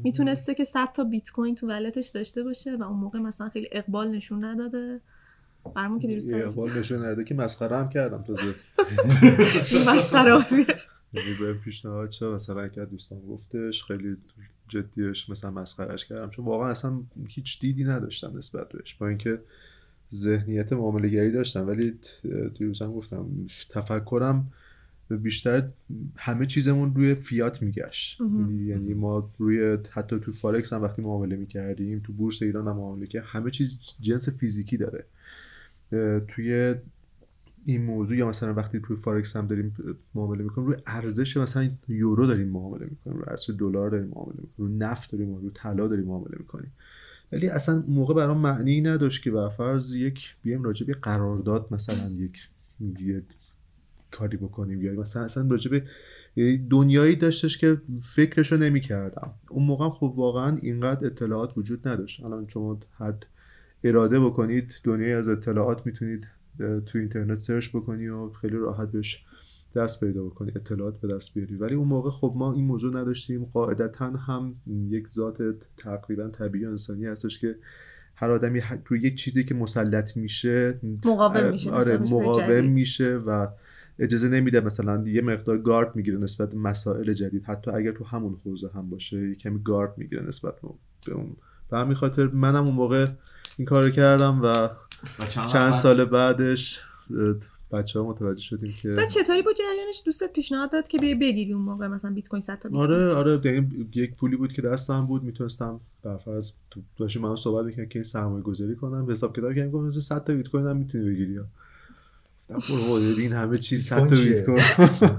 می‌تونسته 0.03 0.56
که 0.56 0.63
100 0.63 0.91
تا 0.94 1.03
بیت 1.03 1.30
کوین 1.30 1.56
تو 1.56 1.68
ولتش 1.68 2.08
داشته 2.08 2.44
باشه 2.44 2.75
و 2.75 2.84
اون 2.84 2.98
موقع 2.98 3.20
مثلا 3.20 3.50
خیلی 3.50 3.70
اقبال 3.72 4.12
نشون 4.12 4.44
نداده. 4.44 5.01
برامون 5.75 6.00
که 6.00 6.08
دیروز 6.08 6.32
اقبال 6.32 6.80
نشون 6.80 7.00
نداده 7.00 7.24
که 7.24 7.36
مسخره 7.36 7.77
هم 7.77 7.89
کردم 7.89 8.24
تازه 8.24 8.56
مسخره 9.89 10.46
یعنی 11.13 11.34
به 11.39 11.53
پیشنهاد 11.53 12.10
چه 12.10 12.25
مثلا 12.25 12.68
کرد 12.68 12.89
دوستان 12.89 13.20
گفتش 13.20 13.84
خیلی 13.84 14.18
جدیش 14.68 15.30
مثلا 15.30 15.51
مسخرش 15.51 16.06
کردم. 16.06 16.30
چون 16.30 16.46
واقعا 16.46 16.70
اصلا 16.70 17.03
هیچ 17.27 17.60
دیدی 17.60 17.84
نداشتم 17.84 18.38
نسبت 18.38 18.70
بهش. 18.70 18.94
با 18.94 19.08
اینکه 19.08 19.41
ذهنیت 20.13 20.74
معامله 20.74 21.10
گری 21.10 21.32
داشتم. 21.32 21.68
ولی 21.68 21.94
دیروز 22.58 22.82
هم 22.82 22.94
گفتم 22.94 23.25
تفکرم 23.70 24.51
بیشتر 25.10 25.70
همه 26.15 26.46
چیزمون 26.46 26.96
روی 26.96 27.15
فیات 27.15 27.62
میگشت. 27.62 28.22
یعنی 28.65 28.94
ما 28.94 29.32
روی 29.38 29.77
حتی 29.91 30.20
تو 30.20 30.32
فارکس 30.32 30.74
هم 30.74 30.82
وقتی 30.82 31.01
معامله 31.01 31.36
می‌کردیم 31.36 32.00
تو 32.00 32.13
بورس 32.13 32.41
ایران 32.41 32.68
هم 32.68 32.75
معامله 32.75 33.08
که 33.08 33.22
همه 33.22 33.51
چیز 33.51 33.80
جنس 34.01 34.30
فیزیکی 34.30 34.77
داره. 34.77 35.06
توی 36.27 36.75
این 37.65 37.84
موضوع 37.84 38.18
یا 38.18 38.30
مثلا 38.30 38.53
وقتی 38.53 38.80
توی 38.80 38.96
فارکس 38.98 39.36
هم 39.36 39.48
داریم 39.48 39.75
معامله 40.15 40.44
می‌کنیم 40.44 40.68
روی 40.68 40.77
ارزش 40.88 41.38
مثلا 41.38 41.70
یورو 41.88 42.27
داریم 42.27 42.48
معامله 42.48 42.86
می‌کنیم 42.86 43.18
روی 43.18 43.25
ارزش 43.27 43.50
دلار 43.50 43.89
داریم 43.89 44.08
معامله 44.08 44.38
می‌کنیم 44.38 44.53
روی 44.58 44.77
نفت 44.77 45.12
داریم 45.12 45.36
روی 45.36 45.51
طلا 45.53 45.88
داریم 45.88 46.06
معامله 46.06 46.36
می‌کنیم. 46.39 46.72
ولی 47.32 47.48
اصلا 47.48 47.84
موقع 47.88 48.14
برام 48.14 48.38
معنی 48.38 48.82
نداشت 48.82 49.24
که 49.24 49.32
فرض 49.58 49.96
یک 49.96 50.36
بیایم 50.44 50.64
راجع 50.64 50.86
به 50.86 50.94
قرارداد 50.94 51.68
مثلا 51.72 52.10
یک 52.10 52.50
یه 53.00 53.24
کاری 54.12 54.38
بکنیم. 54.38 54.82
یا 54.82 54.94
مثلا 54.94 55.24
اصلا 55.24 55.48
راجع 55.50 55.72
به 55.72 55.84
دنیایی 56.70 57.16
داشتش 57.16 57.58
که 57.58 57.82
فکرشو 58.02 58.58
نمی‌کردم. 58.58 59.34
اون 59.50 59.66
موقع 59.66 59.90
خب 59.90 60.14
واقعا 60.16 60.58
اینقدر 60.62 61.06
اطلاعات 61.06 61.58
وجود 61.58 61.88
نداشت. 61.88 62.24
الان 62.24 62.48
شما 62.48 62.80
هر 62.98 63.14
اراده 63.84 64.20
بکنید 64.20 64.74
دنیای 64.84 65.14
از 65.14 65.30
اطلاعات 65.30 65.86
می‌تونید 65.86 66.28
تو 66.58 66.98
اینترنت 67.00 67.38
سرچ 67.38 67.70
بکنی 67.70 68.08
و 68.08 68.30
خیلی 68.30 68.58
راحت 68.58 68.92
بهش 68.92 69.26
دست 69.75 70.00
پیدا 70.00 70.24
بکنی 70.24 70.51
اطلاعات 70.56 71.00
به 71.01 71.08
دست 71.08 71.34
بیاری. 71.34 71.56
ولی 71.56 71.75
اون 71.75 71.88
موقع 71.88 72.10
خب 72.10 72.34
ما 72.36 72.54
این 72.54 72.66
موضوع 72.66 73.01
نداشتیم. 73.01 73.46
قاعدتا 73.46 74.06
هم 74.06 74.56
یک 74.68 75.08
ذات 75.08 75.38
تقریبا 75.78 76.28
طبیعی 76.28 76.66
انسانی 76.66 77.06
هستش 77.06 77.40
که 77.40 77.56
هر 78.16 78.32
آدمی 78.32 78.62
روی 78.86 79.00
یک 79.00 79.16
چیزی 79.16 79.44
که 79.44 79.56
مسلط 79.56 80.18
میشه 80.18 80.80
مقاوم 81.06 81.50
میشه 81.51 81.72
آره 81.72 81.98
مقاوم 81.98 82.66
میشه 82.66 83.16
و 83.18 83.48
اجازه 84.00 84.30
نمیده 84.30 84.60
مثلا 84.60 85.08
یه 85.08 85.22
مقدار 85.22 85.58
گارد 85.58 85.96
می‌گیره 85.96 86.18
نسبت 86.18 86.50
به 86.50 86.58
مسائل 86.58 87.13
جدید. 87.13 87.44
حتی 87.44 87.72
اگر 87.72 87.92
تو 87.92 88.04
همون 88.04 88.38
حوزه 88.46 88.70
هم 88.75 88.90
باشه 88.90 89.30
یه 89.30 89.36
کمی 89.36 89.63
گارد 89.63 89.98
می‌گیره 89.98 90.24
نسبت 90.28 90.54
به 91.08 91.13
اون 91.13 91.36
به 91.70 91.78
همین 91.78 91.96
خاطر 91.96 92.28
منم 92.28 92.66
اون 92.66 92.75
موقع 92.75 93.08
این 93.58 93.66
کار 93.66 93.90
کردم 93.90 94.42
و 94.44 94.70
چند 95.51 95.72
سال 95.72 96.06
بعدش 96.06 96.82
بچه 97.72 98.00
ها 98.00 98.06
متوجه 98.06 98.42
شدیم 98.42 98.74
که 98.82 98.90
و 98.90 99.06
چطوری 99.06 99.42
با 99.42 99.54
جریانش؟ 99.54 100.01
دوستت 100.06 100.34
پیشنهاد 100.34 100.72
داد 100.72 100.88
که 100.88 100.98
بیای 100.98 101.16
بگیری 101.16 101.54
اون 101.54 101.62
موقع 101.62 101.88
مثلا 101.88 102.12
بیت 102.12 102.28
کوین 102.28 102.42
100 102.42 102.60
تا 102.60 102.70
بیت 102.70 102.78
آره 102.78 103.13
آره 103.13 103.42
یعنی 103.44 103.90
یک 103.96 104.16
پولی 104.16 104.36
بود 104.36 104.54
که 104.54 104.62
دستم 104.62 105.06
بود 105.06 105.24
می‌تونستم 105.24 105.80
برفرض 106.04 106.51
تو 106.72 106.82
داشتیم 106.98 107.22
من 107.22 107.36
صحبت 107.36 107.66
می‌کنم 107.66 107.86
که 107.86 108.00
این 108.00 108.04
سرمایه 108.04 108.44
گذاری 108.44 108.75
کنم 108.75 109.12
حساب 109.12 109.38
کتاب 109.38 109.56
کردم 109.56 109.72
گفتم 109.72 110.00
100 110.00 110.24
تا 110.24 110.34
بیت 110.34 110.48
کوین 110.48 110.68
هم 110.68 110.78
می‌تونی 110.78 111.10
بگیری. 111.10 111.40
گفتم 112.56 112.74
این 113.18 113.34
همه 113.34 113.58
چیز 113.58 113.86
100 113.86 113.98
تا 114.08 114.16
بیت 114.16 114.46
کوین. 114.46 114.63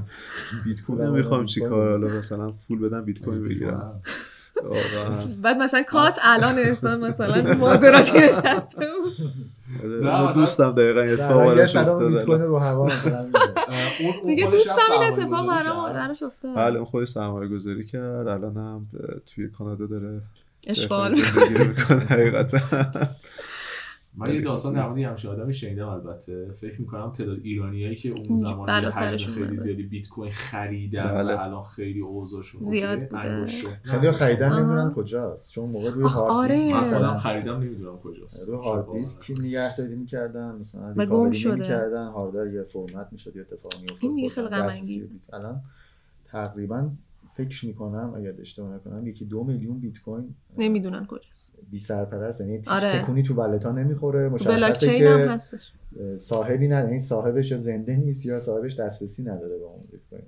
بیت 0.64 0.82
کوین 0.82 1.00
نمی‌خوام 1.00 1.46
چیکار 1.46 1.90
حالا 1.90 2.18
مثلا 2.18 2.50
پول 2.50 2.78
بدم 2.78 3.04
بیت 3.04 3.18
کوین 3.18 3.42
بگیرم. 3.42 4.02
بعد 5.42 5.56
مثلا 5.56 5.82
کات 5.82 6.18
الان 6.22 6.58
احسان 6.58 7.00
مثلا 7.00 7.54
مازراتی 7.60 8.18
نشسته 8.18 8.86
آره. 10.04 10.34
دوستم 10.34 10.72
دقیقا 10.72 11.04
یه 11.04 11.16
براش 11.16 11.76
افتاد 11.76 12.22
رو 12.30 12.58
هوا 12.58 12.90
دیگه 14.26 14.50
دوستم 14.50 14.72
این 14.92 15.12
اتفاق 15.12 15.46
براش 15.92 16.22
افتاد 16.22 16.56
بله 16.56 16.76
اون 16.76 16.84
خودش 16.84 17.08
سرمایه 17.08 17.48
گذاری 17.48 17.84
کرد. 17.84 18.28
الان 18.28 18.56
هم 18.56 18.86
توی 19.34 19.48
کانادا 19.48 19.86
داره 19.86 20.20
اشغال. 20.66 21.14
حقیقتا. 22.10 22.58
من 24.16 24.34
یه 24.34 24.40
داستان 24.40 24.74
در 24.74 24.88
مورد 24.88 24.98
همچین 24.98 25.30
آدمی 25.30 25.52
شنیدم 25.54 25.88
البته. 25.88 26.52
فکر 26.52 26.80
می‌کنم 26.80 27.12
تعداد 27.12 27.38
ایرانیایی 27.42 27.96
که 27.96 28.10
اون 28.10 28.36
زمان 28.36 28.70
حجم 28.70 29.30
خیلی 29.30 29.56
زیادی 29.56 29.82
بیت 29.82 30.08
کوین 30.08 30.32
خریدن 30.32 31.04
بله. 31.04 31.34
و 31.34 31.38
الان 31.38 31.64
خیلی 31.64 32.00
اوضاعشون 32.00 32.62
زیاد 32.62 33.08
بوده. 33.08 33.46
خیلی 33.82 34.10
خریدن 34.10 34.52
نمی‌دونم 34.52 34.94
کجاست. 34.94 35.52
چون 35.52 35.68
موقع 35.68 35.90
روی 35.90 36.04
هارد 36.04 36.52
دیسک 36.52 36.74
آره. 36.74 37.02
من 37.02 37.16
خریدم 37.16 37.58
نمی‌دونم 37.58 37.98
کجاست. 37.98 38.48
روی 38.48 38.58
هارد 38.58 38.92
دیسک 38.92 39.30
نگهداری 39.40 39.94
می‌کردن 39.94 40.54
مثلا 40.54 41.06
گم 41.06 41.30
شده. 41.30 41.54
می‌کردن 41.54 42.06
هاردر 42.08 42.46
یه 42.46 42.62
فرمت 42.62 43.08
می‌شد 43.12 43.36
یه 43.36 43.42
اتفاقی 43.42 43.82
میافتاد 43.82 43.98
این 44.02 44.14
دیگه 44.14 44.28
خیلی 44.28 44.48
غم 44.48 44.70
الان 45.32 45.60
تقریبا 46.26 46.90
فکر 47.36 47.66
می‌کنم 47.66 48.14
اگر 48.16 48.32
اشتباه 48.40 48.74
نکنم 48.74 49.06
یکی 49.06 49.24
دو 49.24 49.44
میلیون 49.44 49.80
بیت 49.80 49.98
کوین 49.98 50.34
نمی‌دونن 50.58 51.06
کجاست. 51.06 51.58
بی 51.70 51.78
سرپرست 51.78 52.40
یعنی 52.40 52.62
آره. 52.66 53.02
تکونی 53.02 53.22
تو 53.22 53.34
ولتا 53.34 53.72
نمی‌خوره 53.72 54.28
مشخصه 54.28 54.98
که 54.98 55.08
هم 55.08 55.18
هستش. 55.18 55.72
صاحبی 56.16 56.68
نه 56.68 56.86
این 56.88 57.00
صاحبش 57.00 57.54
زنده 57.54 57.96
نیست 57.96 58.26
یا 58.26 58.40
صاحبش 58.40 58.80
دسترسی 58.80 59.22
نداره 59.22 59.58
به 59.58 59.64
اون 59.64 59.84
بیت 59.90 60.00
کوین. 60.10 60.22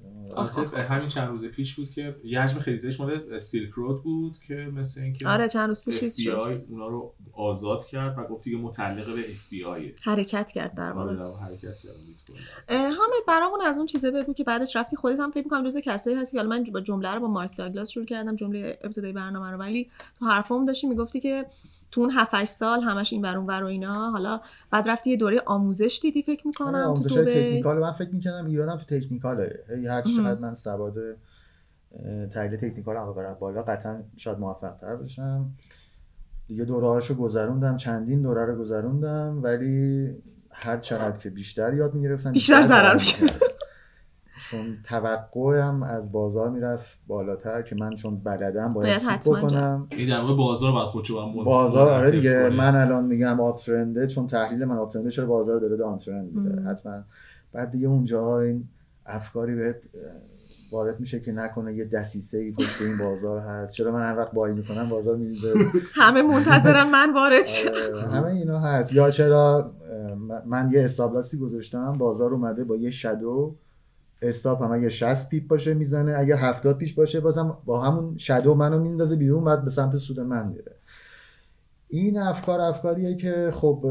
همین 0.89 1.09
چند 1.09 1.29
روز 1.29 1.45
پیش 1.45 1.75
بود 1.75 1.91
که 1.91 2.17
یه 2.25 2.41
حجم 2.41 2.59
خیلی 2.61 2.77
زیادش 2.77 3.01
مال 3.01 3.39
Silk 3.39 3.71
Road 3.71 4.03
بود 4.03 4.39
که 4.49 4.55
مثل 4.55 5.01
اینکه 5.03 5.29
آره 5.29 5.49
چند 5.49 5.69
روز 5.69 5.85
پیش 5.85 6.25
شد. 6.25 6.65
اونا 6.69 6.89
رو 6.89 7.15
آزاد 7.33 7.85
کرد 7.85 8.19
و 8.19 8.25
گفت 8.25 8.45
دیگه 8.45 8.57
متعلق 8.57 9.15
به 9.15 9.21
اف 9.21 9.49
بی 9.51 9.65
آی 9.65 9.93
حرکت 10.05 10.53
کرد 10.53 10.75
در 10.75 10.93
واقع. 10.93 11.17
آره 11.17 11.37
حرکت 11.37 11.79
کرد 11.79 11.95
حامد 12.69 13.27
برامون 13.29 13.61
از 13.63 13.77
اون 13.77 13.87
چیزه 13.87 14.11
بگو 14.11 14.33
که 14.33 14.45
بعدش 14.45 14.77
رفتی 14.77 14.97
خودت 14.97 15.21
هم 15.21 15.31
فکر 15.31 15.45
می‌کنم 15.45 15.67
جزء 15.67 15.81
کسایی 15.81 16.17
هستی 16.17 16.37
حالا 16.37 16.49
من 16.49 16.65
با 16.65 16.81
جمله 16.81 17.15
رو 17.15 17.21
با 17.21 17.29
مایک 17.29 17.57
داگلاس 17.57 17.91
شروع 17.91 18.07
کردم 18.07 18.37
جمله 18.37 18.79
ابتدایی 18.85 19.13
برنامه 19.13 19.51
رو 19.51 19.59
ولی 19.59 19.91
تو 20.19 20.27
حرفام 20.27 20.65
داشتی 20.65 20.87
می‌گفتی 20.87 21.21
که 21.21 21.47
تو 21.95 22.01
اون 22.01 22.11
7 22.11 22.45
سال 22.45 22.81
همش 22.81 23.13
این 23.13 23.23
بر 23.23 23.37
اون 23.37 23.47
ور 23.47 23.63
و 23.63 23.67
اینا. 23.67 24.11
حالا 24.11 24.41
بعد 24.71 24.89
رفتی 24.89 25.11
یه 25.11 25.17
دوره 25.17 25.43
آموزش 25.47 25.99
دیدی 26.03 26.23
فکر 26.23 26.47
می‌کنم 26.47 26.75
آره 26.75 26.85
آموزش 26.85 27.15
تو 27.15 27.25
تکنیکال 27.25 27.79
من 27.79 27.93
فکر 27.93 28.11
می‌کنم 28.11 28.47
ایرانم 28.47 28.77
تو 28.77 28.85
تکنیکاله 28.85 29.65
هر 29.89 30.03
چقدر 30.03 30.41
من 30.41 30.55
سواد 30.55 30.95
تحلیل 32.33 32.57
تکنیکال 32.57 32.97
هم 32.97 33.13
ببرم 33.13 33.37
بالا 33.41 33.63
قطعا 33.63 34.03
شاید 34.17 34.39
موفق 34.39 34.77
تر 34.81 34.97
بشم. 34.97 35.51
دیگه 36.49 36.65
دوره 36.65 36.87
هاشو 36.87 37.15
گذروندم 37.15 37.77
چندین 37.77 38.23
دوره 38.23 38.45
رو 38.45 38.57
گذروندم 38.57 39.41
ولی 39.43 40.09
هر 40.51 40.79
چقدر 40.79 41.19
که 41.19 41.31
بیشتر 41.31 41.75
یاد 41.75 41.95
می‌گرفتم 41.95 42.33
بیشتر 42.33 42.63
ضرر 42.63 43.03
چون 44.55 44.77
توقعم 44.85 45.83
از 45.83 46.13
بازار 46.13 46.51
می‌رفت 46.51 46.99
بالاتر 47.07 47.63
که 47.63 47.77
من 47.77 47.95
چون 47.95 48.21
بلدم 48.25 48.73
باید 48.73 48.99
سود 48.99 49.37
بکنم. 49.39 49.87
این 49.91 50.09
در 50.09 50.35
بازار 50.35 50.73
باید 50.73 50.87
خودشو 50.87 51.45
بازار 51.45 51.91
آره 51.91 52.11
دیگه. 52.11 52.49
من 52.49 52.77
الان 52.77 53.05
میگم 53.05 53.41
آپ 53.41 53.57
ترنده 53.57 54.07
چون 54.07 54.27
تحلیل 54.27 54.65
من 54.65 54.77
آپ 54.77 54.93
ترنده 54.93 55.11
چرا 55.11 55.27
بازار 55.27 55.61
داره 55.61 55.77
دان 55.77 55.97
ترند 55.97 56.33
میده 56.33 56.63
حتما. 56.63 57.03
بعد 57.53 57.71
دیگه 57.71 57.89
اونجا 57.89 58.41
این 58.41 58.69
افکاری 59.07 59.55
بهت 59.55 59.89
وارد 60.73 61.01
میشه 61.01 61.21
که 61.21 61.33
نکنه 61.33 61.75
یه 61.75 61.85
دسیسه 61.85 62.39
ای 62.39 62.53
پشت 62.53 62.83
این 62.83 62.99
بازار 62.99 63.39
هست. 63.39 63.75
چرا 63.75 63.93
من 63.93 64.03
هر 64.03 64.19
وقت 64.19 64.33
بای 64.33 64.53
می‌کنم 64.53 64.89
بازار 64.89 65.17
میریزه. 65.17 65.55
همه 65.95 66.23
منتظرن 66.23 66.91
من 66.91 67.15
وارد 67.15 67.47
شم. 67.47 67.71
آره، 67.71 68.17
همه 68.17 68.27
اینا 68.27 68.59
هست. 68.59 68.93
یا 68.93 69.11
چرا 69.11 69.73
من 70.47 70.71
یه 70.73 70.85
استابلاسی 70.85 71.39
گذاشتم 71.39 71.93
بازار 71.93 72.35
اومده 72.35 72.65
با 72.65 72.77
یه 72.77 72.91
شادو 72.91 73.55
استاپ 74.29 74.63
هم 74.63 74.73
اگه 74.73 74.89
60 74.89 75.29
پیپ 75.29 75.49
باشه 75.49 75.75
می‌زنه 75.75 76.15
اگر 76.19 76.37
70 76.37 76.79
پیش 76.79 76.95
باشه 76.95 77.21
بازم 77.21 77.59
با 77.65 77.83
همون 77.83 78.17
شادو 78.19 78.55
منو 78.55 78.79
میندازه 78.79 79.17
بیرون 79.17 79.45
بعد 79.45 79.65
به 79.65 79.71
سمت 79.71 79.97
سود 79.97 80.21
من 80.21 80.49
میره. 80.49 80.73
این 81.89 82.19
افکار 82.19 82.61
افکاریه 82.61 83.17
که 83.17 83.51
خب 83.55 83.87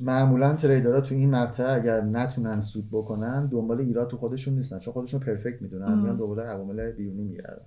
معمولا 0.00 0.54
تریدرها 0.54 1.00
تو 1.00 1.14
این 1.14 1.30
مقطع 1.30 1.74
اگر 1.74 2.00
نتونن 2.00 2.60
سود 2.60 2.88
بکنن 2.92 3.46
دنبال 3.46 3.80
ایراد 3.80 4.08
تو 4.08 4.16
خودشون 4.16 4.54
نیستن 4.54 4.78
چون 4.78 4.94
خودشون 4.94 5.20
پرفکت 5.20 5.62
می‌دونن 5.62 5.98
میان 5.98 6.16
دنبال 6.16 6.40
عوامل 6.40 6.92
بیرونی 6.92 7.22
میگردن. 7.22 7.64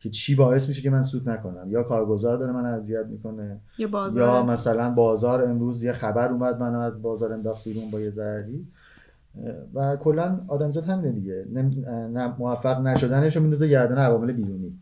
که 0.00 0.10
چی 0.10 0.34
باعث 0.34 0.68
میشه 0.68 0.82
که 0.82 0.90
من 0.90 1.02
سود 1.02 1.28
نکنم؟ 1.28 1.70
یا 1.70 1.82
کارگزار 1.82 2.36
داره 2.36 2.52
من 2.52 2.64
اذیت 2.64 3.06
می‌کنه 3.06 3.60
یا 3.78 3.88
بازار. 3.88 4.22
یا 4.22 4.42
مثلا 4.42 4.90
بازار 4.90 5.44
امروز 5.44 5.82
یه 5.82 5.92
خبر 5.92 6.28
اومد 6.32 6.60
منو 6.60 6.78
از 6.78 7.02
بازار 7.02 7.32
انداخت 7.32 7.64
بیرون 7.64 7.90
با 7.90 8.00
یه 8.00 8.10
ضرری. 8.10 8.66
و 9.74 9.96
کلا 9.96 10.40
آدمزاد 10.48 10.84
همینه 10.84 11.12
دیگه. 11.12 11.46
نه 12.12 12.34
موفق 12.38 12.80
نشدنش 12.80 13.36
رو 13.36 13.42
میندازه 13.42 13.68
گردن 13.68 13.98
عوامل 13.98 14.32
بیرونی. 14.32 14.78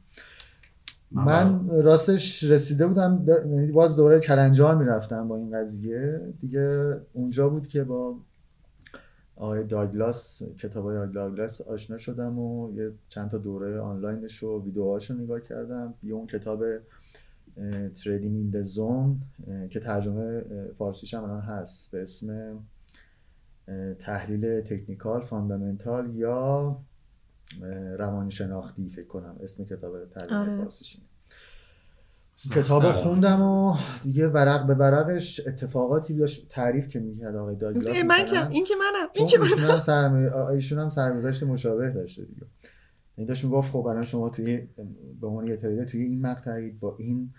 من 1.11 1.69
راستش 1.69 2.45
رسیده 2.45 2.87
بودم 2.87 3.25
یعنی 3.29 3.73
باز 3.73 3.97
دوره 3.97 4.21
کلنجار 4.21 4.75
می‌رفتم 4.75 5.29
با 5.29 5.37
این 5.37 5.51
قضیه. 5.51 6.21
دیگه 6.41 6.97
اونجا 7.13 7.49
بود 7.49 7.69
که 7.69 7.85
با 7.85 8.17
آقای 9.37 9.65
داگلاس 9.65 10.43
کتاب 10.59 10.85
های 10.85 11.13
داگلاس 11.13 11.61
آشنا 11.61 11.99
شدم 11.99 12.39
و 12.39 12.73
یه 12.77 12.91
چند 13.09 13.31
تا 13.31 13.39
دوره 13.39 13.81
آنلاینش 13.81 14.43
و 14.43 14.65
ویدیوهاشو 14.65 15.15
نگاه 15.15 15.41
کردم. 15.41 15.95
یه 16.03 16.15
اون 16.15 16.27
کتاب 16.27 16.65
Trading 18.05 18.37
in 18.37 18.51
the 18.51 18.81
Zone 18.81 19.21
که 19.71 19.81
ترجمه 19.81 20.43
فارسیش 20.79 21.15
هم 21.15 21.25
الان 21.25 21.41
هست. 21.41 21.93
به 21.93 22.03
اسم 22.03 22.59
تحلیل 23.99 24.61
تکنیکال 24.61 25.25
فاندامنتال 25.25 26.15
یا 26.15 26.81
روانی 27.99 28.31
شناختی 28.31 28.89
فکر 28.89 29.07
کنم. 29.07 29.37
اسم 29.43 29.65
کتاب 29.65 30.05
ترجمه 30.05 30.39
آره. 30.39 30.57
فارسیش 30.57 30.97
کتاب 32.55 32.93
خوندم 32.93 33.43
و 33.43 33.77
دیگه 34.03 34.29
ورق 34.29 34.67
به 34.67 34.75
ورقش 34.75 35.41
اتفاقاتی 35.47 36.15
داشت 36.15 36.49
تعریف 36.49 36.89
که 36.89 37.01
می‌کرد 37.01 37.37
آقای 37.37 37.57
داگلاس 37.57 38.05
من 38.05 38.27
که 38.27 38.49
این 38.49 38.65
که 38.65 38.75
منم 38.75 39.09
این 39.15 39.27
که 39.27 39.39
منم. 39.39 40.49
ایشون 40.49 40.79
هم 40.79 40.89
سرگذشت 40.89 41.43
مشابه 41.43 41.91
داشته 41.91 42.25
دیگه. 42.25 42.43
این 42.43 42.49
یعنی 43.19 43.29
داشت 43.29 43.45
می‌گفت 43.45 43.73
خب 43.73 43.87
الان 43.87 44.03
شما 44.03 44.29
توی 44.29 44.69
به 45.21 45.27
عنوان 45.27 45.47
یه 45.47 45.57
تریدر 45.57 45.85
توی 45.85 46.03
این 46.03 46.21
مقطعید 46.21 46.81
با 46.81 46.97
این 46.99 47.31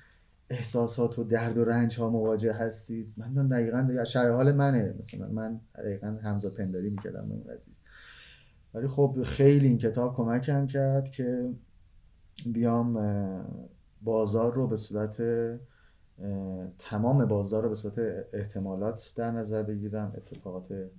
احساسات 0.50 1.20
و 1.20 1.24
درد 1.24 1.58
و 1.58 1.66
رنج 1.66 2.00
ها 2.00 2.10
مواجه 2.10 2.54
هستید؟ 2.54 3.14
من 3.18 3.48
دقیقا 3.48 3.82
دیگه 3.82 4.04
شرح 4.04 4.32
حال 4.32 4.52
منه. 4.56 4.96
مثلا 5.00 5.28
من 5.28 5.60
دقیقا 5.76 6.08
همزا 6.24 6.50
پنداری 6.50 6.90
می‌کردم 6.90 7.30
به 7.30 7.36
این 7.36 7.44
قضیه. 7.44 7.74
ولی 8.74 8.88
خب 8.88 9.18
خیلی 9.24 9.68
این 9.68 9.78
کتاب 9.78 10.16
کمکم 10.16 10.68
کرد 10.68 11.12
که 11.12 11.50
بیام 12.46 13.00
بازار 14.02 14.54
رو 14.54 14.68
به 14.68 14.76
صورت 14.76 15.24
تمام 16.78 17.26
بازار 17.26 17.64
رو 17.64 17.70
به 17.70 17.76
صورت 17.76 18.00
احتمالات 18.34 19.14
در 19.16 19.32
نظر 19.32 19.64
بگیرم 19.64 20.14
اتفاقات 20.18 20.90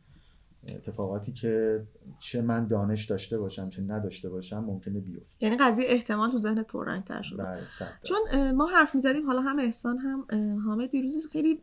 اتفاقاتی 0.68 1.32
که 1.32 1.82
چه 2.18 2.42
من 2.42 2.66
دانش 2.66 3.04
داشته 3.04 3.38
باشم 3.38 3.68
چه 3.68 3.82
نداشته 3.82 4.28
باشم 4.28 4.58
ممکنه 4.58 5.00
بیفته. 5.00 5.36
یعنی 5.40 5.56
قضیه 5.56 5.84
احتمال 5.88 6.30
تو 6.30 6.38
ذهنت 6.38 6.66
تر 7.04 7.22
شده. 7.22 7.42
بله، 7.42 7.62
چون 8.02 8.50
ما 8.50 8.66
حرف 8.66 8.94
می‌زدیم 8.94 9.26
حالا 9.26 9.40
هم 9.40 9.58
احسان 9.58 9.98
هم 9.98 10.26
حامد 10.66 10.90
دیروز 10.90 11.26
خیلی 11.32 11.60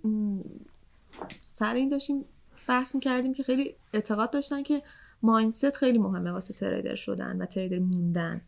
سر 1.41 1.75
این 1.75 1.89
داشتیم 1.89 2.25
بحث 2.67 2.95
می‌کردیم 2.95 3.33
که 3.33 3.43
خیلی 3.43 3.75
اعتقاد 3.93 4.31
داشتن 4.31 4.63
که 4.63 4.81
ماینست 5.21 5.75
خیلی 5.75 5.97
مهمه 5.97 6.31
واسه 6.31 6.53
تریدر 6.53 6.95
شدن 6.95 7.41
و 7.41 7.45
تریدر 7.45 7.79
موندن 7.79 8.41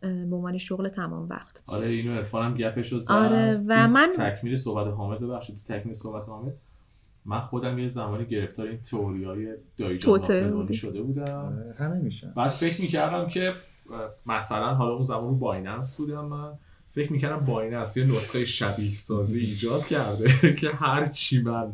به 0.00 0.36
عنوان 0.36 0.58
شغل 0.58 0.88
تمام 0.88 1.28
وقت. 1.28 1.62
آره 1.66 1.86
اینو 1.86 2.14
عرفانم 2.14 2.54
گپش 2.54 2.92
رو 2.92 3.00
آره 3.08 3.64
و 3.66 3.88
من 3.88 4.10
تکمیل 4.10 4.56
صحبت 4.56 4.94
حامد 4.94 5.20
ببخشید. 5.20 5.62
تکمیل 5.64 5.94
صحبت 5.94 6.28
حامد. 6.28 6.54
من 7.26 7.40
خودم 7.40 7.78
یه 7.78 7.88
زمانی 7.88 8.24
گرفتار 8.24 8.66
این 8.66 8.80
تئوری 8.80 9.24
های 9.24 9.54
دایی 9.76 10.34
جان 10.34 10.72
شده 10.72 11.02
بودم. 11.02 11.22
آره، 11.22 11.74
همه 11.78 12.00
میشه 12.02 12.32
بعد 12.36 12.48
فکر 12.48 12.80
می‌کردم 12.80 13.28
که 13.28 13.52
مثلا 14.26 14.74
حالا 14.74 14.92
اون 14.92 15.02
زمان 15.02 15.28
رو 15.28 15.34
بایننس 15.34 15.96
بودم 15.96 16.24
من. 16.24 16.52
فکر 16.92 17.12
می‌کردم 17.12 17.44
بایننس 17.44 17.96
یه 17.96 18.04
نسخه 18.04 18.44
شبیه 18.44 18.94
سازی 18.94 19.40
ایجاد 19.40 19.86
کرده 19.86 20.28
که 20.60 20.70
هر 20.70 21.06
چی 21.06 21.42
من 21.42 21.72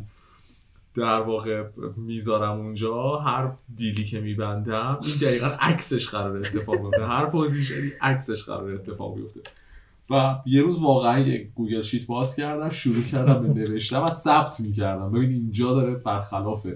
در 0.97 1.21
واقع 1.21 1.65
می‌ذارم 1.97 2.61
اونجا 2.61 3.17
هر 3.17 3.53
deal 3.77 3.99
ی 3.99 4.05
که 4.05 4.21
میبندم 4.21 5.01
این 5.03 5.15
دقیقا 5.23 5.47
عکسش 5.47 6.09
قرار 6.09 6.37
اتفاق 6.37 6.83
بیفته. 6.83 7.07
هر 7.07 7.27
position 7.27 7.86
ی 7.86 7.93
عکسش 8.01 8.45
قرار 8.45 8.75
اتفاق 8.75 9.17
بیفته. 9.17 9.41
و 10.13 10.43
یه 10.47 10.63
روز 10.63 10.79
واقعا 10.79 11.19
یک 11.19 11.53
Google 11.55 11.83
Sheet 11.83 12.07
باز 12.07 12.37
کردم 12.37 12.71
شروع 12.71 13.03
کردم 13.13 13.43
به 13.43 13.49
نوشتم 13.49 14.03
و 14.03 14.11
ثبت 14.11 14.61
می‌کردم. 14.61 15.13
ببین 15.13 15.31
اینجا 15.31 15.73
داره 15.73 15.95
برخلاف 15.95 16.67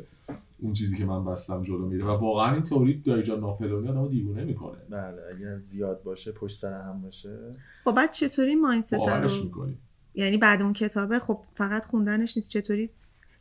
اون 0.59 0.73
چیزی 0.73 0.99
که 0.99 1.05
من 1.05 1.25
بستم 1.25 1.63
جلو 1.63 1.87
میره 1.87 2.05
و 2.05 2.09
واقعا 2.09 2.53
این 2.53 2.63
تئوری 2.63 3.03
دایجان 3.07 3.41
ناپلونی 3.41 3.89
آدمو 3.89 4.09
دیوونه 4.09 4.45
می‌کنه. 4.45 4.79
بله 4.91 5.23
اگر 5.37 5.59
زیاد 5.59 6.03
باشه 6.03 6.33
پشت 6.33 6.59
سر 6.59 6.73
هم 6.73 7.03
باشه. 7.03 7.39
خب 7.85 7.93
بعد 7.93 8.11
چطوری 8.11 8.55
مایندست 8.55 8.95
رو؟ 8.95 9.69
یعنی 10.15 10.37
بعد 10.37 10.63
اون 10.63 10.73
کتابه 10.73 11.19
خب 11.19 11.41
فقط 11.55 11.85
خوندنش 11.85 12.37
نیست 12.37 12.51
چطوری 12.51 12.91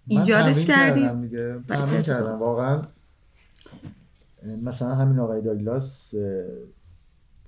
ایجادش 0.08 0.66
کردیم 0.66 1.08
تمرین 1.68 2.02
کردم 2.02 2.40
واقعا. 2.40 2.82
مثلا 4.64 4.96
همین 4.96 5.20
آقای 5.20 5.42
داگلاس 5.42 6.16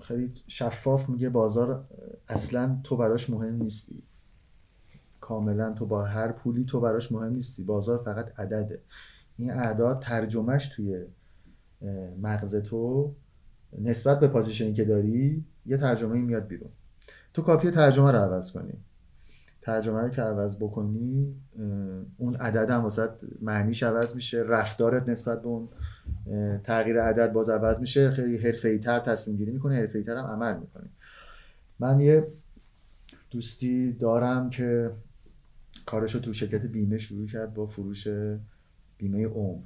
خیلی 0.01 0.33
شفاف 0.47 1.09
میگه 1.09 1.29
بازار 1.29 1.85
اصلا 2.27 2.79
تو 2.83 2.97
براش 2.97 3.29
مهم 3.29 3.55
نیستی. 3.55 4.03
کاملا 5.21 5.73
تو 5.73 5.85
با 5.85 6.03
هر 6.03 6.31
پولی 6.31 6.65
تو 6.65 6.79
براش 6.79 7.11
مهم 7.11 7.33
نیستی. 7.33 7.63
بازار 7.63 8.03
فقط 8.03 8.39
عدده. 8.39 8.81
این 9.37 9.51
اعداد 9.51 10.01
ترجمهش 10.01 10.67
توی 10.67 11.05
مغز 12.21 12.55
تو 12.55 13.13
نسبت 13.79 14.19
به 14.19 14.27
پازیشنی 14.27 14.73
که 14.73 14.85
داری 14.85 15.45
یه 15.65 15.77
ترجمه 15.77 16.21
میاد 16.21 16.47
بیرون. 16.47 16.69
تو 17.33 17.41
کافیه 17.41 17.71
ترجمه 17.71 18.11
رو 18.11 18.17
عوض 18.17 18.51
کنی. 18.51 18.73
ترجمه 19.67 20.01
رو 20.01 20.09
که 20.09 20.21
عوض 20.21 20.55
بکنی 20.55 21.35
اون 22.17 22.35
عدد 22.35 22.69
هم 22.69 22.81
واسه 22.81 23.09
معنیش 23.41 23.83
عوض 23.83 24.15
میشه 24.15 24.43
رفتارت 24.47 25.09
نسبت 25.09 25.41
به 25.41 25.47
اون 25.47 25.69
تغییر 26.63 27.01
عدد 27.01 27.33
باز 27.33 27.49
عوض 27.49 27.79
میشه 27.79 28.11
خیلی 28.11 28.37
حرفه‌ای 28.37 28.79
تر 28.79 28.99
تصمیم 28.99 29.37
گیری 29.37 29.51
می‌کنه 29.51 29.75
حرفه‌ای 29.75 30.03
تر 30.03 30.15
هم 30.15 30.25
عمل 30.25 30.59
می‌کنه 30.59 30.89
من 31.79 31.99
یه 31.99 32.27
دوستی 33.31 33.91
دارم 33.91 34.49
که 34.49 34.91
کارش 35.85 36.15
رو 36.15 36.21
تو 36.21 36.33
شرکت 36.33 36.61
بیمه 36.61 36.97
شروع 36.97 37.27
کرد 37.27 37.53
با 37.53 37.67
فروش 37.67 38.07
بیمه 38.97 39.27
عمر. 39.27 39.65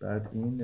بعد 0.00 0.28
این 0.32 0.62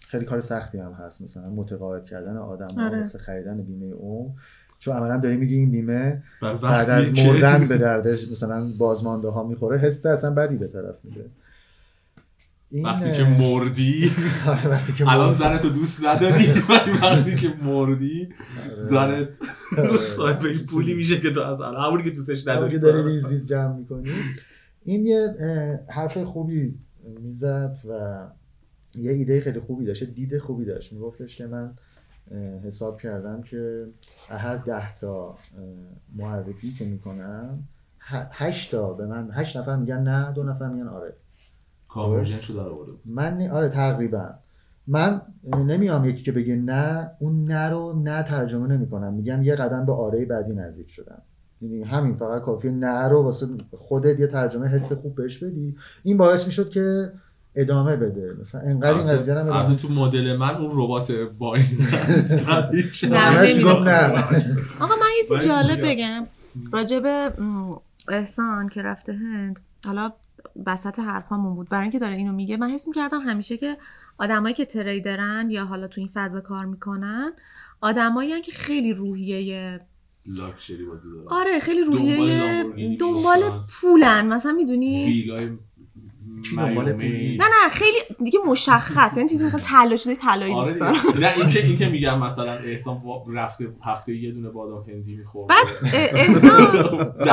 خیلی 0.00 0.24
کار 0.24 0.40
سختی 0.40 0.78
هم 0.78 0.92
هست 0.92 1.22
مثلا 1.22 1.50
متقاعد 1.50 2.04
کردن 2.04 2.36
آدم 2.36 2.82
آره. 2.82 3.02
خریدن 3.02 3.62
بیمه 3.62 3.92
عمر. 3.92 4.30
چون 4.80 4.96
عملا 4.96 5.16
داری 5.16 5.36
میگی 5.36 5.54
این 5.54 5.70
بیمه 5.70 6.22
بعد 6.42 6.90
از 6.90 7.12
مردن 7.12 7.68
به 7.68 7.78
دردش 7.88 8.30
مثلا 8.32 8.66
بازمانده 8.78 9.28
ها 9.28 9.46
می‌خوره 9.46 9.78
حس 9.78 10.06
اصلا 10.06 10.34
بدی 10.34 10.56
به 10.56 10.66
طرف 10.66 10.94
میده 11.04 11.24
وقتی 12.72 13.12
که 13.12 13.24
مردی. 13.24 14.10
آره، 14.46 14.80
الان 15.12 15.32
زنتو 15.32 15.68
دوست 15.68 16.04
نداری 16.04 16.44
وقتی 17.02 17.36
که 17.36 17.48
مردی 17.62 18.28
آره. 18.66 18.76
زنت 18.76 19.38
آره. 19.78 19.96
صاحب 19.96 20.44
این 20.44 20.66
پولی 20.66 20.94
میشه 20.94 21.20
که 21.20 21.30
تو 21.30 21.40
از 21.40 21.60
الان 21.60 21.86
همونی 21.86 22.04
که 22.04 22.10
دوستش 22.10 22.48
نداری 22.48 22.78
داری 22.78 23.02
ریز 23.02 23.32
ریز 23.32 23.48
جمع 23.48 23.76
می‌کنی. 23.76 24.10
این 24.84 25.06
یه 25.06 25.34
حرف 25.88 26.18
خوبی 26.18 26.74
می‌زد 27.22 27.76
و 27.88 28.18
یه 28.94 29.12
ایده 29.12 29.40
خیلی 29.40 29.60
خوبی 29.60 29.84
داشت 29.84 30.04
دید 30.04 30.38
خوبی 30.38 30.64
داشت. 30.64 30.92
میگفتش 30.92 31.36
که 31.36 31.46
من 31.46 31.72
حساب 32.64 33.00
کردم 33.00 33.42
که 33.42 33.86
هر 34.28 34.56
ده 34.56 34.96
تا 34.96 35.34
معرفی 36.16 36.72
که 36.72 36.84
می‌کنم 36.84 37.58
هشت 38.32 38.70
تا 38.70 38.92
به 38.92 39.06
من 39.06 39.30
هشت 39.32 39.56
نفر 39.56 39.76
میگن 39.76 40.02
نه 40.02 40.32
دو 40.32 40.42
نفر 40.42 40.68
میگن 40.68 40.88
آره. 40.88 41.12
کانورژن 41.88 42.40
شو 42.40 42.52
داره 42.54 42.74
من 43.04 43.50
آره 43.50 43.68
تقریبا. 43.68 44.30
من 44.86 45.22
نمیام 45.44 46.04
یکی 46.04 46.22
که 46.22 46.32
بگه 46.32 46.56
نه 46.56 47.10
اون 47.18 47.44
نه 47.44 47.68
رو 47.68 48.02
نه 48.02 48.22
ترجمه 48.22 48.66
نمی‌کنم. 48.66 49.14
میگم 49.14 49.42
یه 49.42 49.54
قدم 49.54 49.86
به 49.86 49.92
آره 49.92 50.24
بعدی 50.24 50.52
نزدیک 50.52 50.90
شدم. 50.90 51.22
یعنی 51.60 51.82
همین 51.82 52.14
فقط 52.14 52.42
کافی 52.42 52.70
نه 52.70 53.08
رو 53.08 53.22
واسه 53.22 53.46
خودت 53.76 54.20
یه 54.20 54.26
ترجمه 54.26 54.68
حس 54.68 54.92
خوب 54.92 55.14
بهش 55.14 55.38
بدی. 55.38 55.76
این 56.02 56.16
باعث 56.16 56.46
می‌شد 56.46 56.70
که 56.70 57.12
ادامه 57.54 57.96
بده. 57.96 58.36
مثلا 58.40 58.60
انقدر 58.60 58.94
این 58.94 59.06
قضیه 59.06 59.34
رو 59.34 59.40
ادامه 59.40 59.76
تو 59.76 59.88
مدل 59.88 60.36
من 60.36 60.56
اون 60.56 60.70
ربات 60.74 61.12
با 61.12 61.54
این 61.54 61.66
آقا 64.80 64.94
من 64.96 65.08
یه 65.18 65.40
جالب 65.40 65.86
بگم. 65.86 66.26
راجب 66.72 67.32
احسان 68.08 68.68
که 68.68 68.82
رفته 68.82 69.12
هند 69.12 69.60
حالا 69.86 70.12
وسط 70.66 70.98
حرفامون 70.98 71.54
بود. 71.54 71.68
برای 71.68 71.82
اینکه 71.82 71.98
داره 71.98 72.14
اینو 72.14 72.32
میگه 72.32 72.56
من 72.56 72.70
حس 72.70 72.88
می‌کردم 72.88 73.20
همیشه 73.20 73.56
که 73.56 73.76
آدمایی 74.18 74.54
که 74.54 74.64
تریدرن 74.64 75.50
یا 75.50 75.64
حالا 75.64 75.88
تو 75.88 76.00
این 76.00 76.10
فضا 76.14 76.40
کار 76.40 76.64
می‌کنن 76.64 77.30
آدمایی 77.80 78.40
که 78.40 78.52
خیلی 78.52 78.92
روحیه 78.92 79.80
لاکچری 80.26 80.84
بازی 80.84 81.08
آره 81.30 81.60
خیلی 81.60 81.82
روحیه 81.82 82.62
دنبال, 82.62 82.96
دنبال 82.96 83.40
پولن. 83.80 84.26
مثلا 84.26 84.52
می‌دونی؟ 84.52 85.24
نه 86.56 87.44
نه 87.44 87.70
خیلی 87.70 87.98
دیگه 88.24 88.38
مشخص 88.46 89.16
یعنی 89.16 89.28
چیزی 89.28 89.44
مثلا 89.44 89.60
طلا 89.60 89.96
چیزی 89.96 90.16
طلایی 90.16 90.54
آره 90.54 90.66
دوست 90.68 90.80
دارم 90.80 90.94
نه 91.22 91.32
اینکه 91.36 91.64
اینکه 91.64 91.86
میگم 91.88 92.18
مثلا 92.18 92.52
احسان 92.52 93.02
رفته 93.34 93.68
هفته 93.84 94.16
یه 94.16 94.32
دونه 94.32 94.48
بادام 94.48 94.84
هندی 94.88 95.16
می‌خورد. 95.16 95.48
بعد 95.48 95.66
احسان 95.94 96.66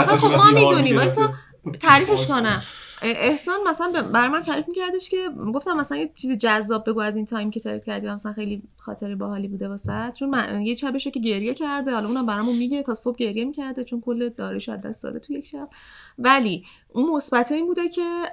خب 0.18 0.28
ما 0.28 0.52
می‌دونیم 0.52 0.98
احسان 0.98 1.34
تعریفش 1.72 2.28
کنم. 2.28 2.62
احسان 3.02 3.60
مثلا 3.68 3.92
بر 4.14 4.28
من 4.28 4.42
تعریف 4.42 4.68
میکردش 4.68 5.10
که 5.10 5.30
گفتم 5.54 5.78
مثلا 5.78 5.98
یه 5.98 6.12
چیزی 6.16 6.38
جذاب 6.38 6.90
بگو 6.90 7.00
از 7.00 7.16
این 7.16 7.26
تایم 7.26 7.50
که 7.50 7.60
ترید 7.60 7.84
کردی 7.84 8.08
مثلا 8.08 8.34
خیلی 8.34 8.64
خاطر 8.78 9.16
باحالی 9.16 9.48
بوده 9.48 9.70
واسه 9.70 10.12
چون 10.16 10.30
من 10.30 10.62
یه 10.62 10.76
شبشو 10.76 11.10
که 11.10 11.20
گریه 11.20 11.54
کرده 11.54 11.92
حالا 11.92 12.08
اونم 12.08 12.26
برامون 12.26 12.58
میگه 12.58 12.84
تا 12.84 12.94
صبح 12.94 13.18
گریه 13.18 13.46
می‌کرده 13.46 13.84
چون 13.84 14.02
کل 14.02 14.30
دارش 14.30 14.70
از 14.70 14.82
دست 14.82 15.04
داده 15.04 15.20
تو 15.20 15.34
یک 15.34 15.46
شب. 15.46 15.70
ولی 16.20 16.66
اون 16.90 17.10
مثبت 17.10 17.52
این 17.52 17.66
بوده 17.66 17.90
که 17.90 18.24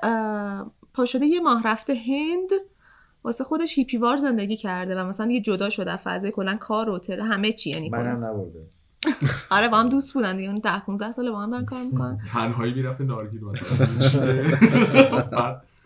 پاشده 0.94 1.26
یه 1.26 1.40
ماه 1.40 1.62
رفته 1.62 1.94
هند 1.94 2.50
واسه 3.24 3.44
خودش 3.44 3.78
هیپی 3.78 3.96
وار 3.96 4.16
زندگی 4.16 4.56
کرده 4.56 5.00
و 5.00 5.04
مثلا 5.04 5.30
یه 5.30 5.40
جدا 5.40 5.70
شده 5.70 5.96
فضای 5.96 6.30
کلا 6.30 6.56
کار 6.56 6.90
و 6.90 7.00
همه 7.08 7.52
چی 7.52 7.70
یعنی 7.70 7.88
منم 7.88 8.24
نبرده. 8.24 8.66
آره 9.50 9.68
با 9.68 9.76
هم 9.78 9.88
دوست 9.88 10.14
بودن 10.14 10.36
دیگه 10.36 10.52
10 10.64 10.78
15 10.86 11.12
سال 11.12 11.30
با 11.30 11.40
هم 11.42 11.50
دارن 11.50 11.64
کار 11.64 11.82
می‌کنن. 11.92 12.18
تنهایی 12.32 12.74
می‌رفته 12.74 13.04
نارگیل 13.04 13.40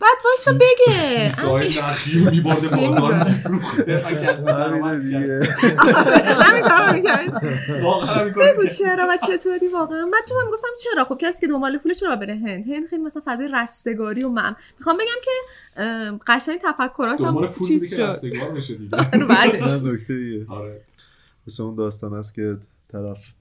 بعد 0.01 0.17
وایسا 0.25 0.53
بگه. 0.53 1.31
سایل 1.31 1.79
نخیو 1.79 2.31
میبرده 2.31 2.67
بازار 2.67 3.23
میفروخته. 3.23 4.03
همین 6.41 6.63
کارو 6.63 6.93
می‌کرد 6.93 7.43
بگو 8.35 8.65
چرا 8.67 9.07
و 9.09 9.17
چطوری 9.27 9.67
واقعا؟ 9.67 10.05
من 10.05 10.19
تو 10.29 10.39
هم 10.39 10.51
گفتم 10.51 10.67
چرا؟ 10.83 11.03
خب 11.05 11.17
کسی 11.21 11.41
که 11.41 11.47
دنبال 11.47 11.77
پول 11.77 11.93
چرا 11.93 12.15
بره 12.15 12.33
هند؟ 12.35 12.71
هند 12.71 12.87
خیلی 12.89 13.03
مثلا 13.03 13.21
فضای 13.25 13.49
رستگاری 13.53 14.23
و 14.23 14.29
مم 14.29 14.55
می‌خوام 14.79 14.97
بگم 14.97 15.21
که 15.23 15.31
قشنگ 16.27 16.59
تفکراتم 16.63 17.53
چیز 17.67 17.93
شد. 17.93 18.01
رستگار 18.01 18.51
بشه 18.51 18.75
دیگه. 18.75 18.97
نکته 19.83 20.45
آره. 20.49 20.81
مثل 21.47 21.63
اون 21.63 21.75
داستان 21.75 22.13
است 22.13 22.33
که 22.35 22.57
طرف 22.89 23.33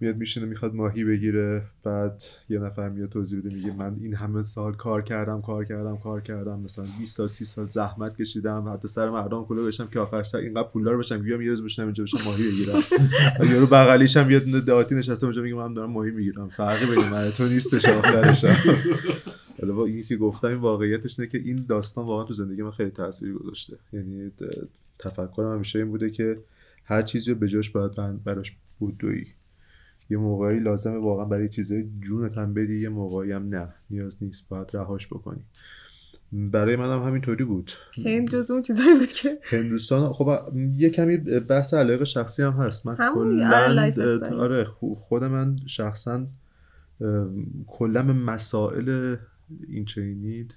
میاد 0.00 0.16
میشینه 0.16 0.46
می‌خواد 0.46 0.74
ماهی 0.74 1.04
بگیره 1.04 1.62
بعد 1.84 2.22
یه 2.48 2.58
نفر 2.58 2.88
میاد 2.88 3.08
توضیح 3.08 3.40
بده 3.40 3.54
میگه 3.54 3.72
من 3.72 3.96
این 4.00 4.14
همه 4.14 4.42
سال 4.42 4.74
کار 4.74 5.02
کردم 5.02 5.42
کار 5.42 5.64
کردم 5.64 5.96
کار 5.96 6.20
کردم. 6.20 6.60
مثلا 6.60 6.84
20 6.98 7.16
سال 7.16 7.26
30 7.26 7.44
سال 7.44 7.64
زحمت 7.64 8.16
کشیدم 8.16 8.68
حتی 8.74 8.88
سر 8.88 9.10
مردم 9.10 9.44
کلو 9.44 9.66
بشم 9.66 9.86
که 9.86 10.00
آخر 10.00 10.22
سر 10.22 10.38
اینقدر 10.38 10.68
پولدار 10.68 10.96
بشم 10.98 11.18
بیام 11.18 11.42
یه 11.42 11.50
روز 11.50 11.64
بشم 11.64 11.82
اینجا 11.82 12.04
بشم 12.04 12.18
ماهی 12.24 12.42
بگیرم. 12.50 12.82
یارو 13.52 13.66
بغلیش 13.66 14.16
هم 14.16 14.30
یه 14.30 14.38
دهاتی 14.40 14.94
نشسته 14.94 15.26
اونجا 15.26 15.42
میگه 15.42 15.54
من 15.54 15.74
دارم 15.74 15.90
ماهی 15.90 16.10
می‌گیرم. 16.10 16.48
فرقی 16.48 16.86
بین 16.86 17.08
من 17.08 17.30
تو 17.30 17.44
نیستش 17.44 17.88
آخرش. 17.88 18.44
حالا 19.60 19.74
با 19.74 19.86
اینی 19.86 20.02
که 20.02 20.16
گفتم 20.16 20.48
این 20.48 20.56
واقعیتش 20.56 21.20
اینه 21.20 21.32
که 21.32 21.38
این 21.38 21.64
داستان 21.68 22.04
واقعا 22.06 22.24
تو 22.24 22.34
زندگی 22.34 22.62
من 22.62 22.70
خیلی 22.70 22.90
تاثیر 22.90 23.32
گذاشته. 23.32 23.76
یعنی 23.92 24.32
تفکرم 24.98 25.54
همیشه 25.54 25.78
این 25.78 25.88
بوده 25.88 26.10
که 26.10 26.38
هر 26.88 27.02
چیزی 27.02 27.32
رو 27.32 27.38
به 27.38 27.48
جاش 27.48 27.70
باید 27.70 28.24
براش 28.24 28.56
بودویی. 28.78 29.26
یه 30.10 30.18
موقعی 30.18 30.60
لازمه 30.60 30.96
واقعا 30.98 31.24
برای 31.24 31.48
چیزای 31.48 31.88
جونت 32.00 32.38
هم 32.38 32.54
بدی 32.54 32.80
یه 32.80 32.88
موقعی 32.88 33.32
هم 33.32 33.48
نه. 33.48 33.68
نیاز 33.90 34.22
نیست 34.22 34.48
باید 34.48 34.68
رهاش 34.72 35.06
بکنی. 35.06 35.40
برای 36.32 36.76
منم 36.76 37.00
هم 37.00 37.06
همینطوری 37.06 37.44
بود. 37.44 37.72
هند 38.04 38.30
جز 38.30 38.50
اون 38.50 38.62
چیزایی 38.62 38.98
بود 38.98 39.12
که 39.12 39.38
هندوستان 39.42 40.12
خب 40.12 40.52
یه 40.76 40.90
کمی 40.90 41.16
بحث 41.40 41.74
علاقه 41.74 42.04
شخصی 42.04 42.42
هم 42.42 42.52
هست. 42.52 42.86
من 42.86 42.96
کلا 43.14 43.50
آره 44.38 44.64
خود 44.96 45.24
من 45.24 45.56
شخصا 45.66 46.26
کلا 47.66 48.02
مسائل 48.02 49.16
این 49.68 49.84
چینی 49.84 50.48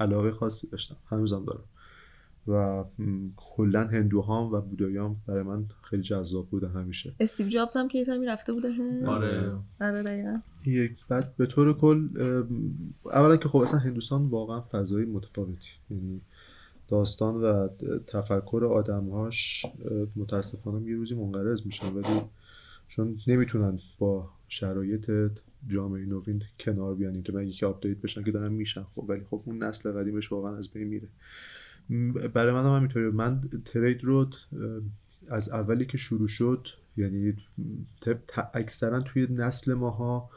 علاقه 0.00 0.30
خاصی 0.30 0.68
داشتم. 0.68 0.96
هنوزم 1.10 1.44
دارم. 1.44 1.64
و 2.48 2.84
کلا 3.36 3.86
هندوهام 3.86 4.52
و 4.52 4.60
بودایام 4.60 5.16
برای 5.26 5.42
من 5.42 5.64
خیلی 5.82 6.02
جذاب 6.02 6.48
بودن 6.48 6.70
همیشه. 6.70 7.12
استیو 7.20 7.48
جابز 7.48 7.76
هم 7.76 7.88
که 7.88 7.98
یه 7.98 8.32
رفته 8.32 8.52
بوده 8.52 8.72
هند؟ 8.72 9.04
آره. 9.04 9.52
آره. 9.80 10.02
دقیقاً. 10.02 10.40
یک 10.66 11.06
بعد 11.08 11.36
به 11.36 11.46
طور 11.46 11.72
کل 11.72 12.08
اولا 13.04 13.36
که 13.36 13.48
خب 13.48 13.58
اصلا 13.58 13.78
هندوستان 13.80 14.26
واقعا 14.26 14.60
فضای 14.60 15.04
متفاوتی. 15.04 15.70
یعنی 15.90 16.20
داستان 16.88 17.34
و 17.34 17.68
تفکر 18.06 18.64
آدمهاش 18.64 19.66
متاسفانه 20.16 20.90
یه 20.90 20.96
روزی 20.96 21.14
منقرض 21.14 21.66
میشن. 21.66 21.92
ولی 21.92 22.20
چون 22.88 23.18
نمی‌تونن 23.26 23.78
با 23.98 24.30
شرایط 24.48 25.10
جامعه 25.68 26.06
نوین 26.06 26.42
کنار 26.60 26.94
بیان. 26.94 27.14
اینطور 27.14 27.40
مگه 27.40 27.52
که 27.52 27.66
update 27.66 27.96
بشن 27.98 28.22
که 28.22 28.30
دارن 28.30 28.52
میشن. 28.52 28.82
خب 28.82 29.04
ولی 29.08 29.24
خب 29.30 29.42
اون 29.44 29.62
نسل 29.62 29.92
قدیمش 29.92 30.32
واقعا 30.32 30.56
از 30.56 30.70
بین 30.70 30.88
میره. 30.88 31.08
برای 32.34 32.52
من 32.52 32.88
هم 32.90 33.10
من 33.10 33.40
trade 33.64 34.04
رو 34.04 34.26
از 35.28 35.48
اولی 35.48 35.86
که 35.86 35.98
شروع 35.98 36.28
شد 36.28 36.68
یعنی 36.96 37.36
اکثرا 38.54 39.00
توی 39.00 39.26
نسل 39.30 39.74
ماها 39.74 40.30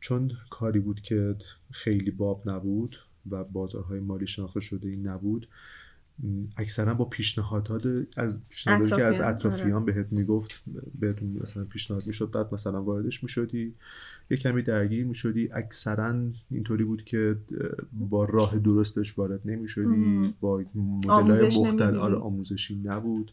چون 0.00 0.32
کاری 0.50 0.78
بود 0.78 1.00
که 1.00 1.36
خیلی 1.70 2.10
باب 2.10 2.48
نبود 2.48 2.96
و 3.30 3.44
بازارهای 3.44 4.00
مالی 4.00 4.26
شناخته 4.26 4.60
شده 4.60 4.88
این 4.88 5.06
نبود 5.06 5.48
اکثرا 6.56 6.94
با 6.94 7.04
پیشنهادات 7.04 8.06
از 8.16 8.42
پیشنهاداتی 8.48 8.96
که 8.96 9.04
از 9.04 9.20
اطرافیان 9.20 9.82
آره. 9.82 9.92
بهت 9.92 10.06
می‌گفت 10.10 10.62
بهتون 11.00 11.38
مثلا 11.42 11.64
پیشنهاد 11.64 12.06
می‌شد 12.06 12.30
بعد 12.30 12.54
مثلا 12.54 12.82
واردش 12.82 13.22
می‌شدی 13.22 13.74
یه 14.30 14.36
کمی 14.36 14.62
درگیر 14.62 15.04
می‌شدی. 15.04 15.52
اکثرا 15.52 16.30
اینطوری 16.50 16.84
بود 16.84 17.04
که 17.04 17.36
با 17.92 18.24
راه 18.24 18.58
درستش 18.58 19.18
وارد 19.18 19.40
نمی‌شدی. 19.44 20.34
با 20.40 20.64
مدل 20.74 21.46
مختلف 21.46 21.96
آره 21.96 22.16
آموزشی 22.16 22.76
نبود. 22.84 23.32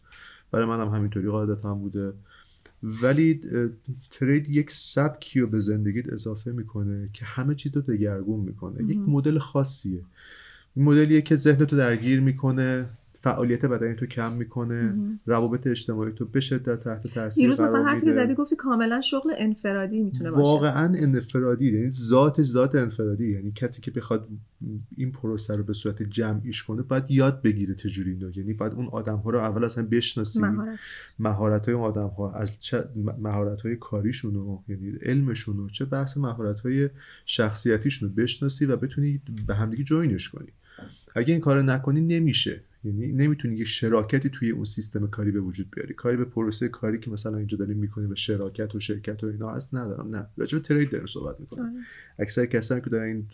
برای 0.50 0.66
منم 0.66 0.88
هم 0.88 0.94
همینطوری 0.94 1.28
قاعدت 1.28 1.64
هم 1.64 1.78
بوده. 1.78 2.12
ولی 2.82 3.40
ترید 4.10 4.48
یک 4.48 4.70
سبکی 4.70 5.40
رو 5.40 5.46
به 5.46 5.60
زندگیت 5.60 6.12
اضافه 6.12 6.52
می‌کنه 6.52 7.08
که 7.12 7.24
همه 7.24 7.54
چیز 7.54 7.76
رو 7.76 7.82
دگرگون 7.82 8.40
می‌کنه. 8.40 8.84
یک 8.84 8.98
مدل 8.98 9.38
خاصیه. 9.38 10.04
مدلیه 10.78 11.22
که 11.22 11.36
ذهن 11.36 11.64
تو 11.64 11.76
درگیر 11.76 12.20
می‌کنه 12.20 12.86
فعالیت 13.22 13.64
بدنی 13.64 13.94
تو 13.94 14.06
کم 14.06 14.32
می‌کنه 14.32 14.94
روابط 15.26 15.66
اجتماعی 15.66 16.12
تو 16.12 16.24
به 16.24 16.40
شدت 16.40 16.80
تحت 16.80 17.06
تاثیر 17.06 17.44
دیروز 17.44 17.60
مثلا 17.60 17.84
حرفی 17.84 18.06
که 18.06 18.12
زدی 18.12 18.34
گفتی 18.34 18.56
کاملا 18.56 19.00
شغل 19.00 19.32
انفرادی 19.38 20.00
می‌تونه 20.00 20.30
باشه. 20.30 20.42
واقعا 20.42 20.92
انفرادی 20.98 21.72
یعنی 21.72 21.90
ذاتش 21.90 22.44
ذات 22.44 22.74
انفرادی 22.74 23.28
یعنی 23.28 23.52
کسی 23.52 23.82
که 23.82 23.90
بخواد 23.90 24.28
این 24.96 25.12
پروسه 25.12 25.56
رو 25.56 25.62
به 25.62 25.72
صورت 25.72 26.02
جمعیش 26.02 26.62
کنه 26.62 26.82
باید 26.82 27.04
یاد 27.08 27.42
بگیره 27.42 27.74
چجوری 27.74 28.10
اینو. 28.10 28.30
یعنی 28.36 28.52
باید 28.52 28.72
اون 28.72 28.86
آدم 28.86 29.16
ها 29.16 29.30
رو 29.30 29.38
اول 29.38 29.64
اصلا 29.64 29.86
بشناسی 29.90 30.40
مهارت. 31.18 31.66
های 31.66 31.74
آدم 31.74 32.08
ها 32.08 32.32
از 32.32 32.60
چه 32.60 32.84
مهارت 33.18 33.60
های 33.60 33.76
کاریشون 33.76 34.58
یعنی 34.68 34.90
علمشون 35.02 35.68
چه 35.72 35.84
بحث 35.84 36.16
مهارت 36.16 36.60
های 36.60 36.88
شخصیتیشون 37.26 38.08
رو 38.08 38.14
بشناسی 38.14 38.66
و 38.66 38.76
بتونی 38.76 39.20
به 39.46 39.54
همدیگه 39.54 39.84
جوینش 39.84 40.28
کنی. 40.28 40.48
اگه 41.18 41.32
این 41.32 41.40
کار 41.40 41.62
نکنی 41.62 42.00
نمیشه. 42.00 42.60
یعنی 42.84 43.12
نمی‌تونی 43.12 43.56
یه 43.56 43.64
شراکتی 43.64 44.30
توی 44.30 44.50
اون 44.50 44.64
سیستم 44.64 45.06
کاری 45.06 45.30
به 45.30 45.40
وجود 45.40 45.66
بیاری. 45.70 45.94
کاری 45.94 46.16
به 46.16 46.24
پروسه 46.24 46.68
کاری 46.68 46.98
که 46.98 47.10
مثلا 47.10 47.36
اینجا 47.36 47.58
داریم 47.58 47.76
می‌کنیم 47.76 48.10
و 48.10 48.14
شراکت 48.14 48.74
و 48.74 48.80
شرکت 48.80 49.24
و 49.24 49.26
اینا 49.26 49.50
هست 49.50 49.74
ندارم. 49.74 50.16
نه. 50.16 50.26
راجع 50.36 50.58
به 50.58 50.64
ترید 50.64 50.90
داریم 50.90 51.06
صحبت 51.06 51.40
می‌کنم 51.40 51.64
آره. 51.64 51.72
اکثر 52.18 52.46
کسانی 52.46 52.80
که 52.80 52.90
دارن 52.90 53.06
این 53.06 53.26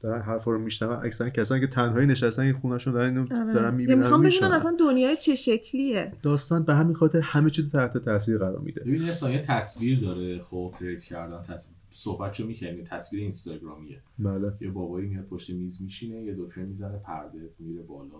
دارن 0.00 0.22
حرفا 0.22 0.50
رو 0.50 0.58
میشنون 0.58 0.92
اکثر 0.92 1.28
کسانی 1.28 1.60
که 1.60 1.66
تنهایی 1.66 2.06
نشستن 2.06 2.42
این 2.42 2.52
خونهشون 2.52 2.92
دارن 2.92 3.08
اینو 3.08 3.42
آره. 3.42 3.54
دارن 3.54 3.74
می‌بینن 3.74 3.98
می‌خوام 3.98 4.22
بدونن 4.22 4.52
اصلا 4.52 4.76
دنیای 4.80 5.16
چه 5.16 5.34
شکلیه. 5.34 6.12
داستان 6.22 6.64
به 6.64 6.74
همین 6.74 6.94
خاطر 6.94 7.20
همه 7.20 7.50
چیز 7.50 7.70
تحت 7.70 7.98
تاثیر 7.98 8.38
قرار 8.38 8.60
میده. 8.60 8.80
ببین 8.80 9.02
یه 9.02 9.38
تصویر 9.38 10.00
داره 10.00 10.38
خب 10.38 10.74
ترید 10.78 11.02
کردن 11.02 11.42
تصویر 11.42 11.76
صحبت 11.92 12.40
رو 12.40 12.46
می‌کنیم 12.46 12.84
تصویر 12.84 13.22
اینستاگرامیه. 13.22 13.98
بله. 14.20 14.52
یه 14.60 14.70
بابایی 14.70 15.08
میاد 15.08 15.24
پشت 15.24 15.50
میز 15.50 15.82
میشینه 15.82 16.22
یه 16.22 16.34
دکمه 16.38 16.64
می‌زنه 16.64 16.98
پرده 16.98 17.50
میره 17.58 17.82
بالا 17.82 18.10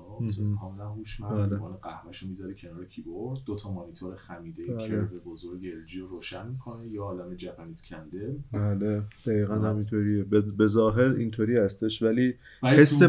کاملا 0.60 0.88
هوشمند 0.88 1.50
بله. 1.50 1.60
قهوهشو 1.82 2.28
می‌ذاره 2.28 2.54
کنار 2.54 2.84
کیبورد. 2.84 3.38
دو 3.46 3.56
تا 3.56 3.72
مانیتور 3.72 4.14
خمیده 4.16 4.66
بله. 4.66 4.88
کرو 4.88 5.06
بزرگ 5.26 5.60
ال 5.64 6.00
رو 6.00 6.06
روشن 6.06 6.48
می‌کنه. 6.48 6.88
یا 6.88 7.02
عالم 7.02 7.36
ژاپنیز 7.36 7.84
کندل 7.84 8.34
بله. 8.52 9.02
دقیقا 9.26 9.58
بله. 9.58 9.68
همینطوریه. 9.68 10.24
به 10.58 10.66
ظاهر 10.66 11.08
اینطوری 11.08 11.56
هستش 11.56 12.02
ولی 12.02 12.34
حس 12.62 13.02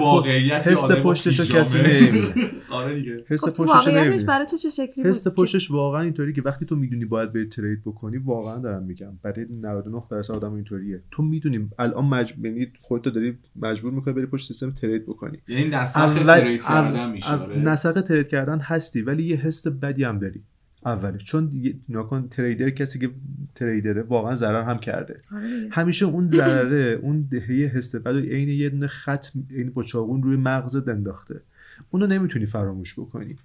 حس 0.63 0.91
پشتش 0.91 1.39
رو 1.39 1.45
کسی 1.45 1.77
نمی‌بینه. 1.77 2.51
آره 2.71 2.95
دیگه. 2.95 3.23
حس 3.27 3.45
خب 3.45 3.65
پشتش 3.65 4.23
برای 4.23 4.45
تو 4.45 4.57
چه 4.57 4.69
شکلی 4.69 5.05
حس 5.05 5.27
پشتش 5.27 5.71
واقعا 5.71 6.01
اینطوری 6.01 6.33
که 6.33 6.41
وقتی 6.41 6.65
تو 6.65 6.75
می‌دونی 6.75 7.05
باید 7.05 7.31
به 7.31 7.45
ترید 7.45 7.81
بکنی 7.81 8.17
واقعا 8.17 8.59
دارم 8.59 8.83
میگم. 8.83 9.19
برای 9.21 9.45
99 9.61 10.03
درصد 10.09 10.33
آدم 10.33 10.53
اینطوریه. 10.53 11.03
تو 11.11 11.23
می‌دونی 11.23 11.69
الان 11.79 12.05
مجبور 12.05 12.47
یعنی 12.81 12.87
خودت 12.87 13.13
داری 13.13 13.37
مجبور 13.55 13.93
می‌کنی 13.93 14.13
بری 14.13 14.25
پشت 14.25 14.47
سیستم 14.47 14.71
ترید 14.71 15.05
بکنی. 15.05 15.37
یعنی 15.47 15.69
نسخ 15.69 16.23
ترید 16.23 16.63
کردن 16.63 17.09
میشه 17.09 17.33
آره. 17.33 17.59
نسخ 17.59 18.01
ترید 18.01 18.27
کردن 18.27 18.59
هستی 18.59 19.01
ولی 19.01 19.23
یه 19.23 19.35
حس 19.35 19.67
بدی 19.67 20.03
هم 20.03 20.19
داری. 20.19 20.43
اولش 20.85 21.23
چون 21.23 21.73
ناکن 21.89 22.27
تریدر 22.27 22.69
کسی 22.69 22.99
که 22.99 23.09
تریدره 23.55 24.01
واقعا 24.01 24.35
ضرر 24.35 24.63
هم 24.63 24.77
کرده. 24.77 25.17
آره 25.31 25.67
همیشه 25.71 26.05
اون 26.05 26.27
ضرره 26.27 26.99
اون 27.01 27.27
دهه 27.31 27.71
حس 27.75 27.95
بد 27.95 28.15
و 28.15 28.19
عین 28.19 28.49
یه 28.49 28.69
دونه 28.69 28.87
خط 28.87 29.27
این 29.49 29.69
با 29.69 29.83
چاقون 29.83 30.23
روی 30.23 30.37
مغزت 30.37 30.87
انداخته. 30.87 31.41
اونو 31.89 32.07
نمی‌تونی 32.07 32.45
فراموش 32.45 32.99
بکنی. 32.99 33.35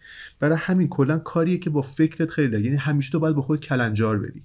برای 0.40 0.58
همین 0.60 0.88
کلا 0.88 1.18
کاریه 1.18 1.58
که 1.58 1.70
با 1.70 1.82
فکرت 1.82 2.30
خیلی 2.30 2.64
یعنی 2.64 2.76
همیشه 2.76 3.12
تو 3.12 3.18
باید 3.18 3.36
با 3.36 3.42
خود 3.42 3.60
کلنجار 3.60 4.18
بری. 4.18 4.42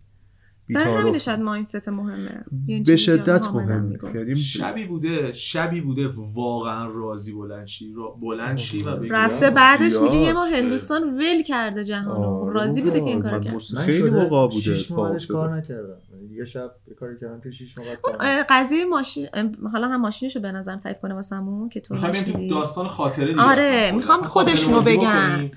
برای 0.76 0.96
همین 0.96 1.18
شاید 1.18 1.40
مایندست 1.40 1.90
مهمه. 1.90 2.46
به 2.86 2.96
شدت 2.96 3.48
مهمه. 3.54 4.00
یعنی 4.16 4.36
شبی 4.36 4.86
بوده 4.86 5.32
شبی 5.32 5.82
بوده 5.82 6.08
واقعا 6.34 6.88
راضی 6.92 7.34
بلنشی 7.34 7.94
بلنشی 8.22 8.84
و 8.84 8.90
رفته 9.12 9.50
بعدش 9.50 9.98
میگه 9.98 10.16
یه 10.16 10.34
ما 10.34 10.46
هندوستان 10.46 11.18
ول 11.18 11.44
کرده 11.44 11.84
جهانو. 11.84 12.50
راضی 12.50 12.82
بوده 12.82 13.00
که 13.00 13.06
این 13.06 13.22
کارو 13.22 13.40
کرد. 13.40 13.58
خیلی 13.78 14.10
موقع 14.10 14.48
بوده 14.48 14.62
شش 14.62 14.92
ماه 14.92 15.18
کار 15.30 15.56
نکردم. 15.56 15.98
یه 16.32 16.46
شب 16.46 16.72
یه 16.88 16.94
کاری 16.94 17.18
کردم 17.22 17.42
که 17.42 17.52
6 17.52 17.78
ماه 17.78 17.88
کار 17.96 18.16
قضیه 18.50 18.86
ماشین 18.86 19.28
حالا 19.72 19.88
هم 19.88 20.02
ماشینشو 20.02 20.40
به 20.40 20.52
نظرم 20.52 20.80
تعریف 20.80 21.00
کنه 21.02 21.14
واسمون 21.14 21.70
که 21.70 21.80
تو 21.80 21.94
می‌خوام 21.94 22.48
داستان 22.50 22.88
خاطره 22.88 23.42
آره 23.42 23.92
می‌خوام 23.92 24.20
خودشونو 24.20 24.82
بگم. 24.82 25.50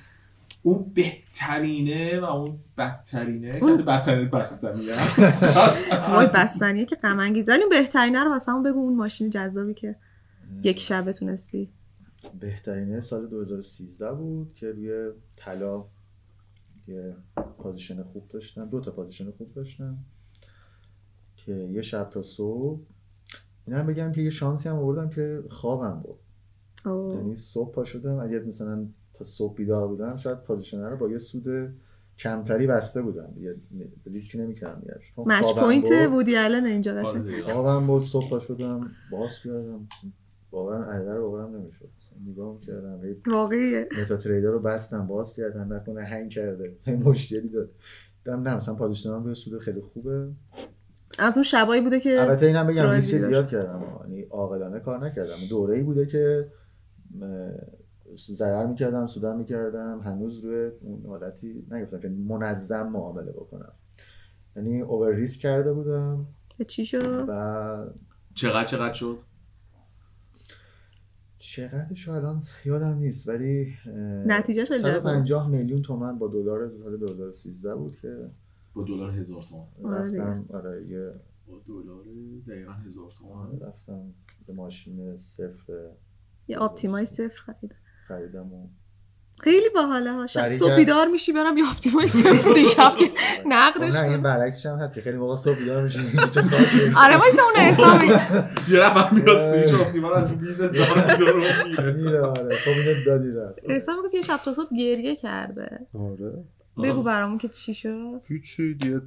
اون 0.67 0.93
بهترینه 0.95 2.21
و 2.21 2.25
اون 2.25 2.59
بدترینه. 2.79 3.59
اون... 3.63 3.85
بدترین 3.85 4.31
بستنیه 4.31 4.95
وای 6.11 6.27
بستنیه 6.35 6.85
که 6.85 6.97
غم 6.97 7.19
انگیزه 7.19 7.53
ولی 7.53 7.63
بهترینه 7.71 8.25
رو 8.25 8.31
واسه 8.31 8.53
بگو 8.53 8.79
اون 8.79 8.97
ماشین 8.97 9.31
جذابی 9.31 9.75
که 9.75 9.97
یک 10.63 10.81
شبه 10.81 11.13
تونستی. 11.13 11.73
بهترینه 12.41 13.01
سال 13.01 13.27
2013 13.27 14.13
بود 14.13 14.55
که 14.55 14.73
روی 14.73 15.11
طلا 15.37 15.85
یه 16.87 17.17
position 17.59 18.03
خوب 18.03 18.29
داشتم 18.29 18.69
دو 18.69 18.81
تا 18.81 18.91
position 18.91 19.31
خوب 19.31 19.53
داشتم 19.53 19.99
که 21.37 21.53
یه 21.53 21.83
شب 21.83 22.11
تا 22.11 22.23
صبح. 22.23 22.81
این 23.67 23.77
هم 23.77 23.87
بگم 23.87 24.13
که 24.13 24.23
یه 24.23 24.31
شانسی 24.31 24.69
هم 24.69 24.77
آوردم 24.77 25.11
که 25.11 25.43
خوابم 25.51 26.01
بود 26.01 26.19
یعنی 27.15 27.37
صبح 27.37 27.73
پا 27.73 27.85
شدم. 27.85 28.19
اگه 28.19 28.39
مثلا 28.39 28.87
تا 29.15 29.25
صبح 29.25 29.55
بیدار 29.55 29.89
بودم 29.89 30.17
شاید 30.17 30.39
position 30.39 30.91
رو 30.91 30.97
با 30.97 31.09
یه 31.09 31.19
سود 31.19 31.75
کمتری 32.19 32.67
بسته 32.67 33.03
بودم. 33.03 33.35
یه 33.41 33.57
ریسک 34.07 34.37
نمی‌کردم. 34.37 34.83
match 35.17 35.55
point 35.59 35.93
بودی 35.93 36.37
الان 36.37 36.65
اینجا 36.65 36.95
قشنگ 36.95 37.43
خوابم 37.43 37.87
بود 37.87 38.03
صبح 38.03 38.41
شدم 38.41 38.91
باز 39.13 39.39
کردم. 39.45 39.89
واقعا 40.53 40.85
عدد 40.85 41.19
باورم 41.19 41.57
نمی‌شد. 41.57 41.89
نگاه 42.27 42.61
کردم 42.61 43.01
واقعیه. 43.27 43.89
MetaTrader 44.03 44.49
رو 44.49 44.61
بستم 44.61 45.07
باز 45.07 45.35
کردم 45.35 45.73
نکنه 45.73 46.05
hang 46.05 46.31
کرده. 46.31 46.77
مشکلی 47.05 47.49
داد 47.49 47.71
دم 48.25 48.43
نه 48.43 48.57
مثلا 48.57 48.75
position 48.75 49.19
م 49.19 49.25
به 49.25 49.35
سود 49.35 49.59
خیلی 49.59 49.81
خوبه. 49.81 50.29
از 51.19 51.35
اون 51.37 51.43
شبایی 51.43 51.83
بوده 51.83 52.01
که 52.01 52.21
البته 52.21 52.47
اینم 52.47 52.67
بگم 52.67 52.91
ریسک 52.91 53.19
زیاد 53.19 53.49
کردم. 53.49 53.83
یعنی 54.01 54.23
عاقلانه 54.23 54.81
کار 54.81 55.07
نکردم. 55.07 55.37
دوره‌ای 55.51 55.83
بوده 55.83 56.07
که 56.07 56.47
ضرر 58.17 58.67
می‌کردم 58.67 59.07
سودم 59.07 59.37
می‌کردم 59.39 60.01
هنوز 60.01 60.39
روی 60.39 60.71
اون 60.81 61.07
حالتی 61.07 61.67
نگفتم 61.71 62.01
که 62.01 62.09
منظم 62.09 62.89
معامله 62.89 63.33
بکنم. 63.33 63.73
یعنی 64.57 64.81
اوور 64.81 65.15
ریسک 65.15 65.41
کرده 65.41 65.73
بودم. 65.73 66.27
چی 66.67 66.85
شد؟ 66.85 67.25
و 67.29 67.87
چقدر 68.35 68.65
چقدر 68.65 68.93
شد؟ 68.93 69.19
چقدرشو 71.39 72.13
الان 72.13 72.43
یادم 72.65 72.99
نیست 72.99 73.29
ولی 73.29 73.75
نتیجه 74.27 74.65
150 74.65 75.49
میلیون 75.49 75.83
تومن 75.83 76.19
با 76.19 76.29
دلار 76.29 76.71
سال 76.83 76.97
2013 76.97 77.75
بود 77.75 77.97
که 77.97 78.31
با 78.75 78.85
دلار 78.85 79.11
هزار 79.11 79.43
تومن. 79.43 79.95
رفتم 79.95 80.47
آره 80.53 80.87
یه 80.89 81.13
با 81.47 81.61
دلار 81.67 82.05
دقیقا 82.49 82.73
هزار 82.73 83.11
تومن. 83.19 83.61
رفتم 83.61 84.15
به 84.47 84.53
ماشین 84.53 85.17
صفر. 85.17 85.91
یه 86.49 86.59
آپتیمای 86.59 87.07
صفر 87.07 87.43
خریدم. 87.43 87.77
خریدم 88.09 88.53
و 88.53 88.69
خیلی 89.41 89.69
باحاله 89.69 90.13
ها 90.13 90.27
شب 90.27 90.49
صبح 90.49 90.77
بیدار 90.77 91.07
میشی 91.07 91.33
برم 91.33 91.59
یه 91.59 91.65
آپتیمای 91.71 92.09
صفر 92.09 92.49
بوده 92.49 92.65
شب 92.65 92.97
که 92.99 93.11
نقدش 93.47 93.95
نه 93.95 94.03
این 94.03 94.23
برعکسش 94.23 94.67
هم 94.67 94.77
هست 94.77 94.95
که 94.95 95.01
خیلی 95.01 95.17
موقع 95.17 95.37
صبح 95.37 95.59
بیدار 95.59 95.83
میشی 95.83 95.99
آره 97.05 97.17
وایسا 97.17 97.43
اون 97.43 97.57
حساب 97.57 98.03
یه 98.73 98.85
نفر 98.85 99.11
میاد 99.11 99.51
سویچ 99.53 99.81
آپتیما 99.81 100.09
رو 100.09 100.15
از 100.15 100.31
رو 100.31 100.39
میز 100.39 100.59
داره 100.59 101.65
میره 101.69 101.93
میره 101.93 102.21
آره. 102.23 102.57
خب 102.57 102.71
اینو 102.71 103.05
دادی 103.07 103.31
رفت. 103.31 103.71
حساب 103.71 103.97
میگه 104.05 104.23
شب 104.23 104.41
تا 104.45 104.53
صبح 104.53 104.77
گریه 104.79 105.17
کرده. 105.17 105.87
آره. 105.95 106.45
بگو 106.85 107.03
برامون 107.03 107.39
که 107.39 107.49
چی 107.49 107.75
شد. 107.75 108.21
هیچی 108.29 108.75
دیت. 108.75 109.03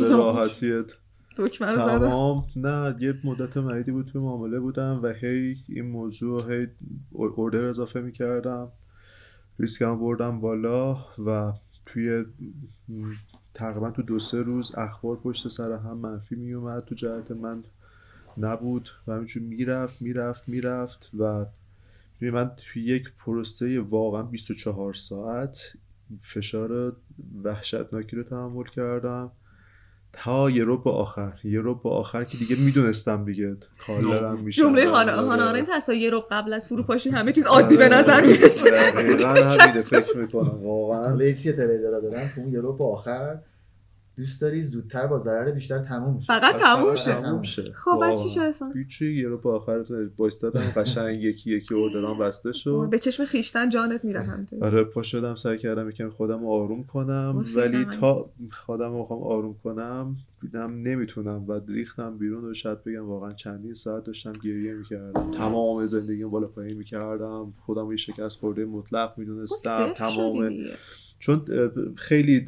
به 0.00 0.16
راحتیت. 0.16 0.92
دکمه 1.36 1.72
رو 1.72 1.76
تمام. 1.76 2.44
نه 2.56 2.96
یه 3.00 3.14
مدت 3.24 3.56
مدیدی 3.56 3.90
بود 3.90 4.06
توی 4.06 4.20
معامله 4.20 4.60
بودم 4.60 5.00
و 5.02 5.08
هی 5.08 5.56
این 5.68 5.86
موضوع 5.86 6.52
هی 6.52 6.66
اوردر 7.10 7.64
اضافه 7.64 8.00
می‌کردم. 8.00 8.68
ریسکم 9.58 9.98
بردم 9.98 10.40
بالا 10.40 10.96
و 11.26 11.52
توی 11.86 12.24
تقریبا 13.54 13.90
تو 13.90 14.02
دو 14.02 14.18
سه 14.18 14.42
روز 14.42 14.74
اخبار 14.74 15.16
پشت 15.16 15.48
سر 15.48 15.72
هم 15.72 15.96
منفی 15.96 16.34
میومد 16.34 16.84
تو 16.84 16.94
جهت 16.94 17.30
من 17.30 17.64
نبود 18.38 18.88
و 19.06 19.12
همینجور 19.12 19.42
می‌رفت 19.42 20.02
می‌رفت 20.02 20.48
می‌رفت 20.48 21.10
و 21.18 21.44
من 22.20 22.50
توی 22.56 22.82
یک 22.82 23.12
پروسه 23.18 23.80
واقعا 23.80 24.22
24 24.22 24.94
ساعت 24.94 25.76
فشار 26.20 26.96
وحشتناکی 27.44 28.16
رو 28.16 28.22
تحمل 28.22 28.64
کردم. 28.64 29.30
تا 30.12 30.50
یه 30.50 30.64
رو 30.64 30.88
آخر. 30.88 31.32
یه 31.44 31.60
رو 31.60 31.80
آخر 31.84 32.24
که 32.24 32.38
دیگه 32.38 32.56
می‌دونستم 32.64 33.24
دیگه 33.24 33.56
کالرم 33.86 34.38
میشه 34.40 34.62
جمله 34.62 34.88
هانا 34.88 35.48
آرنت 35.48 35.68
هست 35.70 35.88
یه 35.88 36.10
رو 36.10 36.24
قبل 36.30 36.52
از 36.52 36.68
فروپاشی 36.68 37.10
همه 37.10 37.32
چیز 37.32 37.46
عادی 37.46 37.76
به 37.76 37.88
نظر 37.88 38.20
می‌رسه. 38.20 38.70
دقیقا 38.70 39.28
همینه 39.28 39.82
فکر 39.92 40.16
می‌کنم. 40.16 40.60
واقعا. 40.62 41.14
لیسی 41.14 41.52
تریدر 41.52 42.00
دارن 42.00 42.30
تو 42.34 42.48
یه 42.52 42.60
رو 42.60 42.82
آخر. 42.82 43.38
دوست 44.16 44.42
داری 44.42 44.62
زودتر 44.62 45.06
با 45.06 45.18
ضرر 45.18 45.50
بیشتر 45.50 45.78
تموم 45.78 46.18
شه 46.18 46.26
فقط 46.26 46.56
تموم 46.56 46.94
شه. 46.94 47.12
تموم 47.12 47.42
شه. 47.42 47.72
خب 47.72 48.14
چی 48.22 48.30
شد 48.30 48.40
اصلا 48.40 48.72
هیچی 48.74 49.12
یه 49.12 49.28
رو 49.28 49.38
با 49.38 49.56
آخر 49.56 49.84
وایستادم 50.18 50.72
قشنگ 50.76 51.22
یکی 51.22 51.56
یکی 51.56 51.74
اوردرام 51.74 52.18
بسته 52.18 52.52
شد. 52.52 52.88
به 52.90 52.98
چشم 52.98 53.24
خیشتن 53.24 53.70
جانت 53.70 54.04
میره 54.04 54.22
هم 54.22 54.46
آره 54.60 54.84
پا 54.84 55.02
شدم 55.02 55.34
سعی 55.34 55.58
کردم 55.58 55.88
یکم 55.88 56.10
خودم 56.10 56.46
آروم 56.46 56.84
کنم. 56.84 57.44
ولی 57.56 57.84
تا 57.84 58.30
خودم 58.50 58.92
رو 58.92 59.24
آروم 59.24 59.56
کنم 59.64 60.16
دیدم 60.40 60.82
نمی‌تونم. 60.82 61.44
و 61.48 61.60
ریختم 61.68 62.18
بیرون 62.18 62.50
و 62.50 62.54
شاید 62.54 62.84
بگم 62.84 63.08
واقعا 63.08 63.32
چندین 63.32 63.74
ساعت 63.74 64.04
داشتم 64.04 64.32
گریه 64.44 64.74
می‌کردم. 64.74 65.30
تمام 65.30 65.86
زندگیم 65.86 66.30
بالا 66.30 66.46
پایین 66.46 66.76
می‌کردم. 66.76 67.54
خودم 67.66 67.90
یه 67.90 67.96
شکست 67.96 68.38
خورده 68.38 68.64
مطلق 68.64 69.18
می‌دونستم. 69.18 69.92
تمام 69.96 70.54
چون 71.22 71.44
خیلی 71.96 72.46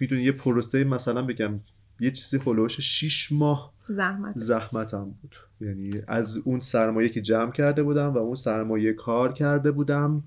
می‌دونی 0.00 0.22
یه 0.22 0.32
پروسه 0.32 0.84
مثلا 0.84 1.22
بگم 1.22 1.60
یه 2.00 2.10
چیزی 2.10 2.38
هلوش 2.46 2.80
6 2.80 3.32
ماه 3.32 3.74
زحمت. 3.82 4.38
زحمتم 4.38 5.04
بود. 5.04 5.34
یعنی 5.60 5.90
از 6.08 6.36
اون 6.36 6.60
سرمایه 6.60 7.08
که 7.08 7.20
جمع 7.20 7.52
کرده 7.52 7.82
بودم 7.82 8.14
و 8.14 8.18
اون 8.18 8.34
سرمایه 8.34 8.92
کار 8.92 9.32
کرده 9.32 9.70
بودم 9.70 10.22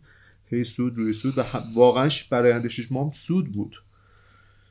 هی 0.45 0.63
سود 0.63 0.97
روی 0.97 1.13
سود 1.13 1.37
و 1.37 1.43
واقعا 1.75 2.09
برای 2.29 2.69
6 2.69 2.91
ماه 2.91 3.13
سود 3.13 3.51
بود. 3.51 3.83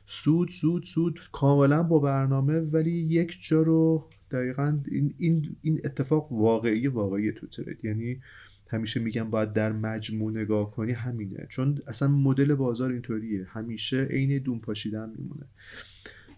سود 0.05 0.49
سود 0.49 0.83
سود 0.83 1.19
کاملا 1.31 1.83
با 1.83 1.99
برنامه 1.99 2.59
ولی 2.59 2.91
یک 2.91 3.37
جا 3.41 3.61
رو 3.61 4.09
دقیقا 4.31 4.79
این, 4.91 5.13
این, 5.17 5.55
این 5.61 5.81
اتفاق 5.83 6.31
واقعی 6.31 6.87
واقعی 6.87 7.31
تو 7.31 7.47
ترید. 7.47 7.85
یعنی 7.85 8.21
همیشه 8.71 8.99
میگم 8.99 9.29
باید 9.29 9.53
در 9.53 9.71
مجموع 9.71 10.31
نگاه 10.31 10.71
کنی 10.71 10.91
همینه. 10.91 11.47
چون 11.49 11.79
اصلا 11.87 12.07
مدل 12.07 12.55
بازار 12.55 12.91
اینطوریه. 12.91 13.47
همیشه 13.49 14.03
عین 14.03 14.37
دون 14.37 14.59
پاشیدن 14.59 15.13
میمونه. 15.17 15.45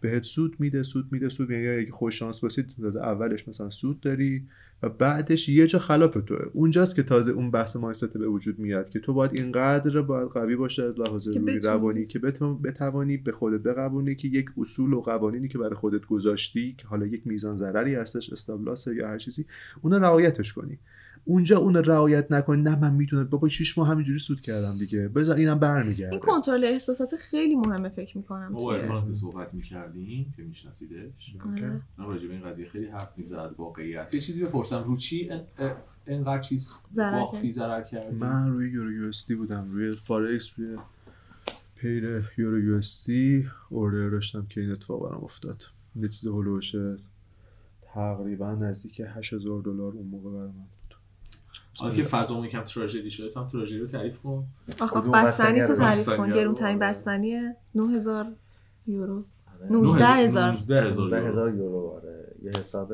بهت 0.01 0.23
سود 0.23 0.55
میده 0.59 0.83
سود 0.83 1.11
میده 1.11 1.29
سود 1.29 1.49
میده. 1.49 1.61
یا 1.61 1.79
اگه 1.79 1.91
خوش 1.91 2.19
شانس 2.19 2.39
باشید 2.39 2.75
اولش 2.95 3.47
مثلا 3.47 3.69
سود 3.69 3.99
داری 3.99 4.47
و 4.83 4.89
بعدش 4.89 5.49
یه 5.49 5.67
جا 5.67 5.79
خلاف 5.79 6.13
توه. 6.13 6.45
اونجاست 6.53 6.95
که 6.95 7.03
تازه 7.03 7.31
اون 7.31 7.51
بحث 7.51 7.75
مایندست 7.75 8.17
به 8.17 8.27
وجود 8.27 8.59
میاد 8.59 8.89
که 8.89 8.99
تو 8.99 9.13
باید 9.13 9.31
اینقدر 9.33 10.01
باید 10.01 10.29
قوی 10.29 10.55
باشه 10.55 10.83
از 10.83 10.99
لحاظ 10.99 11.27
روی 11.27 11.59
روانی 11.59 12.05
که 12.05 12.19
بتوانی 12.63 13.17
به 13.17 13.31
خودت 13.31 13.63
بقبونی 13.63 14.15
که 14.15 14.27
یک 14.27 14.45
اصول 14.57 14.93
و 14.93 15.01
قوانینی 15.01 15.47
که 15.47 15.57
برای 15.57 15.75
خودت 15.75 16.05
گذاشتی 16.05 16.75
که 16.77 16.87
حالا 16.87 17.05
یک 17.05 17.27
میزان 17.27 17.57
ضرری 17.57 17.95
هستش 17.95 18.29
استابلاسه 18.29 18.95
یا 18.95 19.07
هر 19.07 19.17
چیزی 19.17 19.45
اون 19.81 19.93
رعایتش 19.93 20.53
کنی. 20.53 20.79
اونجا 21.25 21.57
اون 21.57 21.75
رعایت 21.75 22.31
نکنی 22.31 22.61
نه 22.61 22.79
من 22.79 22.93
می‌تونم 22.93 23.23
بابا 23.23 23.49
6 23.49 23.77
ماه 23.77 23.87
همینجوری 23.87 24.19
سود 24.19 24.41
کردم 24.41 24.77
دیگه. 24.77 25.07
بذار 25.07 25.37
اینم 25.37 25.59
برمیگرده. 25.59 26.11
این 26.11 26.19
کنترل 26.19 26.63
احساسات 26.63 27.15
خیلی 27.15 27.55
مهمه 27.55 27.89
فکر 27.89 28.17
می‌کنم 28.17 28.47
ما 28.47 28.59
با 28.59 29.13
صحبت 29.13 29.53
می‌کردیم 29.53 30.33
که 30.37 30.43
میشناسیدش. 30.43 31.35
من 31.97 32.05
راجع 32.05 32.27
به 32.27 32.33
این 32.33 32.43
قضیه 32.43 32.65
خیلی 32.65 32.85
حرف 32.85 33.17
می‌زد 33.17 33.55
واقعیت. 33.57 34.13
یه 34.13 34.19
چیزی 34.19 34.45
بپرسم. 34.45 34.83
رو 34.83 34.97
چی؟ 34.97 35.31
اینقدر 36.07 36.41
چیز 36.41 36.73
باختی 36.95 37.51
ضرر 37.51 37.81
کردی؟ 37.81 38.15
من 38.15 38.49
روی 38.49 38.71
یورو 38.71 38.91
یو 38.91 39.04
اس 39.04 39.11
بودم. 39.37 39.71
روی 39.71 39.91
فارکس 39.91 40.59
روی 40.59 40.77
pair 41.75 42.23
یورو 42.37 42.59
US 42.59 43.09
order 43.69 44.09
داشتم 44.09 44.45
که 44.49 44.61
این 44.61 44.71
اتفاق 44.71 45.09
برام 45.09 45.23
افتاد. 45.23 45.63
یه 45.95 46.07
چیز 46.07 46.27
هلوشه 46.27 46.97
تقریبا 47.93 48.51
نزدیک 48.51 49.01
8000 49.07 49.61
دلار 49.61 49.93
اون 49.93 50.07
موقع 50.07 50.47
بود 50.47 50.72
حالا 51.79 51.93
که 51.93 52.03
فضا 52.03 52.45
یکم 52.45 52.63
تراژدی 52.63 53.11
شده 53.11 53.29
تو 53.29 53.39
هم 53.39 53.47
تراژدی 53.47 53.79
رو 53.79 53.87
تعریف 53.87 54.19
کن 54.19 54.47
آخ 54.79 54.93
کدوم 54.93 55.11
بستنی 55.11 55.63
تو 55.63 55.75
تعریف 55.75 56.09
کن 56.09 56.29
رو؟ 56.29 56.35
گرونترین 56.35 56.75
آره. 56.77 56.89
بستنی 56.89 57.39
9000 57.75 58.25
یورو 58.87 59.25
آره. 59.53 59.71
19 59.71 60.05
هزار 60.05 60.51
19 60.51 60.83
19 60.83 60.87
هزار 60.87 61.27
هزار 61.27 61.55
یورو 61.55 61.89
آره 61.95 62.35
یه 62.43 62.51
حساب 62.59 62.89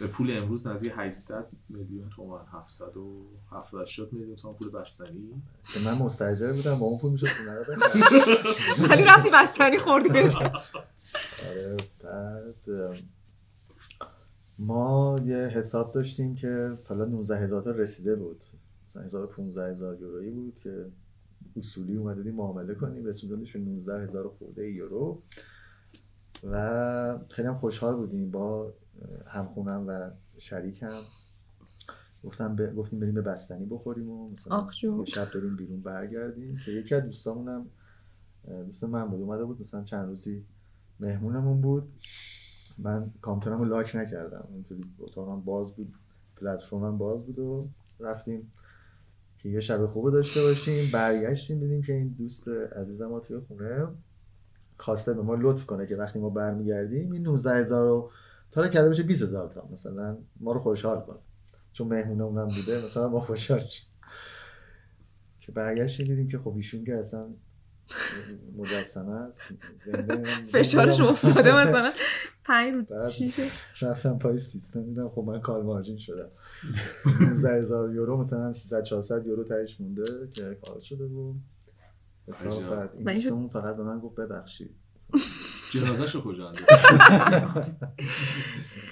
به 0.00 0.06
پول 0.06 0.36
امروز 0.36 0.66
نزدیک 0.66 0.92
800 0.96 1.46
میلیون 1.68 2.08
تومان 2.08 2.46
770 2.52 3.82
80 3.82 4.12
میلیون 4.12 4.36
تومان 4.36 4.56
پول 4.58 4.70
بستنی 4.70 5.42
که 5.64 5.80
من 5.84 5.98
مستاجر 5.98 6.52
بودم 6.52 6.78
با 6.78 6.86
اون 6.86 6.98
پول 6.98 7.12
می‌شد 7.12 7.26
خونه 7.26 7.58
رو 7.58 7.64
بخرم. 7.64 8.84
ولی 8.90 9.02
رفتی 9.04 9.30
بستنی 9.30 9.78
خوردی. 9.78 10.08
آره 10.08 11.76
بعد 12.02 12.54
ما 14.60 15.16
یه 15.24 15.36
حساب 15.36 15.92
داشتیم 15.92 16.34
که 16.34 16.78
حالا 16.88 17.04
19 17.04 17.36
هزار 17.36 17.62
تا 17.62 17.70
رسیده 17.70 18.16
بود. 18.16 18.44
مثلا 18.86 19.02
حساب 19.02 19.30
15 19.30 19.70
هزار 19.70 20.00
یورویی 20.00 20.30
بود 20.30 20.54
که 20.54 20.86
اصولی 21.56 21.96
اومدیم 21.96 22.34
معامله 22.34 22.74
کنیم 22.74 23.02
به 23.02 23.12
19 23.58 24.02
هزار 24.02 24.28
خورده 24.28 24.70
یورو. 24.70 25.22
و 26.50 27.18
خیلی 27.28 27.48
هم 27.48 27.58
خوشحال 27.58 27.96
بودیم 27.96 28.30
با 28.30 28.72
همخونم 29.26 29.84
و 29.88 30.10
شریکم. 30.38 31.00
گفتم 32.24 32.56
ب... 32.56 32.74
گفتیم 32.74 33.00
بریم 33.00 33.14
به 33.14 33.22
بستنی 33.22 33.66
بخوریم 33.66 34.10
و 34.10 34.30
مثلا 34.30 34.70
شب 35.04 35.30
بریم 35.34 35.56
بیرون 35.56 35.80
برگردیم 35.80 36.56
که 36.64 36.70
یکی 36.70 36.94
از 36.94 37.02
دوستامونم 37.02 37.66
دوست 38.66 38.84
من 38.84 39.10
بود 39.10 39.20
اومده 39.20 39.44
بود 39.44 39.60
مثلا 39.60 39.82
چند 39.84 40.08
روزی 40.08 40.44
مهمونمون 41.00 41.60
بود. 41.60 41.88
من 42.82 43.10
کامپیوترم 43.20 43.58
رو 43.58 43.64
لاک 43.64 43.96
نکردم. 43.96 44.48
اینطوری 44.52 44.80
اتاقم 44.98 45.40
باز 45.40 45.76
بود 45.76 45.94
پلتفرمم 46.36 46.98
باز 46.98 47.26
بود 47.26 47.38
و 47.38 47.68
رفتیم 48.00 48.52
که 49.38 49.48
یه 49.48 49.60
شب 49.60 49.86
خوب 49.86 50.10
داشته 50.10 50.42
باشیم. 50.42 50.90
برگشتیم 50.92 51.60
دیدیم 51.60 51.82
که 51.82 51.92
این 51.92 52.08
دوست 52.08 52.48
عزیزم 52.48 53.06
ما 53.06 53.20
توی 53.20 53.38
خونه 53.38 53.88
خواسته 54.76 55.14
به 55.14 55.22
ما 55.22 55.34
لطف 55.34 55.66
کنه 55.66 55.86
که 55.86 55.96
وقتی 55.96 56.18
ما 56.18 56.30
برمیگردیم 56.30 57.12
این 57.12 57.22
19 57.22 57.50
هزار 57.50 57.86
رو 57.86 58.10
تا 58.50 58.62
رو 58.62 58.68
کرده 58.68 58.88
بشه 58.88 59.02
20 59.02 59.22
هزار 59.22 59.48
تا. 59.48 59.68
مثلا 59.72 60.18
ما 60.40 60.52
رو 60.52 60.60
خوشحال 60.60 61.00
کنه 61.00 61.18
چون 61.72 61.88
مهمونه 61.88 62.24
اونم 62.24 62.48
بوده 62.48 62.84
مثلا 62.84 63.08
ما 63.08 63.20
خوشحال 63.20 63.60
شیم. 63.60 63.86
که 65.40 65.52
برگشتیم 65.52 66.06
دیدیم 66.06 66.28
که 66.28 66.38
خب 66.38 66.54
ایشون 66.56 66.84
که 66.84 66.94
اصلا 66.94 67.22
مجسمه 68.56 69.14
است. 69.14 69.42
زنده 69.84 70.24
فشارش 70.52 71.00
افتاده 71.00 71.66
مثلا. 71.66 71.92
5 72.44 72.74
رو 72.74 73.88
رفتم 73.88 74.18
پای 74.18 74.38
سیستم 74.38 74.82
دیدم 74.82 75.08
خب 75.08 75.24
من 75.26 75.40
کال 75.40 75.62
مارجین 75.62 75.98
شدم. 75.98 76.28
19 77.20 77.48
هزار 77.48 77.94
یورو 77.94 78.16
مثلا 78.16 78.52
300 78.52 78.82
400 78.82 79.26
یورو 79.26 79.44
تهش 79.44 79.80
مونده 79.80 80.02
که 80.32 80.58
کار 80.66 80.80
شده 80.80 81.06
بود. 81.06 81.36
حساب. 82.28 82.74
بعد 83.04 83.08
این 83.08 83.48
فقط 83.48 83.76
به 83.76 83.82
من 83.82 83.98
گفت 83.98 84.16
ببخشید. 84.16 84.70
جنازه 85.70 86.12
رو 86.12 86.20
کجا 86.20 86.48
انداخت؟ 86.48 86.66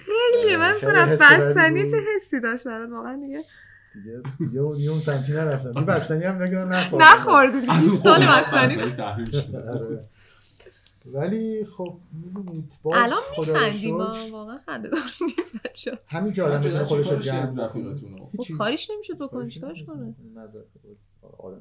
خیلی 0.06 0.56
من 0.56 0.74
بدی 0.82 1.16
بستنی. 1.16 1.90
چه 1.90 1.96
حسی 2.16 2.40
داشت 2.40 2.64
برات؟ 2.64 2.90
واقعا 2.90 3.20
دیگه 3.20 3.44
دیگه 3.94 4.22
دیگه 4.38 4.60
اون 4.60 4.76
یه 4.76 4.90
اون 4.90 5.00
سمتی 5.00 5.32
نرفتم. 5.32 5.72
این 5.76 5.86
بستنی 5.86 6.24
هم 6.24 6.42
نگران 6.42 6.72
نخوردم 6.72 7.04
نخوردی 7.04 7.60
دیگه. 7.60 7.72
از 7.72 7.90
20 7.90 8.06
اون 8.06 8.18
سال 8.18 8.26
بستنی 8.26 8.82
آره. 9.74 10.04
ولی 11.12 11.64
خب 11.64 11.98
می‌دونید 12.12 12.72
باز 12.82 12.94
الان 12.96 13.20
میخندیم 13.38 13.96
واقعا 14.32 14.58
خنده 14.58 14.88
دار 14.88 15.00
نیست 15.36 15.62
بچه 15.64 15.98
همین 16.06 16.32
که 16.32 16.42
آدم 16.42 16.60
بتونه 16.60 16.84
خودش 16.84 17.12
رو 17.12 17.18
جمع 17.18 17.66
بکنه. 17.66 17.94
هیچی. 18.32 18.52
خب 18.52 18.58
کاریش 18.58 18.90
نمی‌شد 18.90 19.14
بکنی 19.14 19.28
کارش 19.28 19.54
چیکارش 19.54 19.84
کنه 19.84 19.96
نمی‌تونه. 19.96 20.40
آدم 21.38 21.60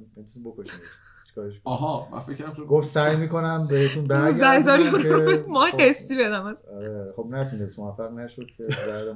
چیکارش 1.26 1.54
کنی؟ 1.54 1.62
آها 1.64 2.08
من 2.12 2.20
فکر 2.20 2.36
کردم 2.36 2.66
گفت 2.66 2.88
سعی 2.88 3.16
می‌کنم 3.18 3.68
بهتون 3.68 4.04
19 4.12 4.48
هزار 4.48 4.78
برگردونم 4.78 5.06
یورو 5.06 5.38
که 5.38 5.44
ما 5.48 5.66
خب، 5.66 5.78
قسطی 5.82 6.18
بدم. 6.18 6.46
از 6.46 6.58
آره، 6.66 7.14
خب 7.16 7.28
نتونست 7.30 7.80
موفق 7.80 8.12
نشد 8.12 8.48
که 8.58 8.64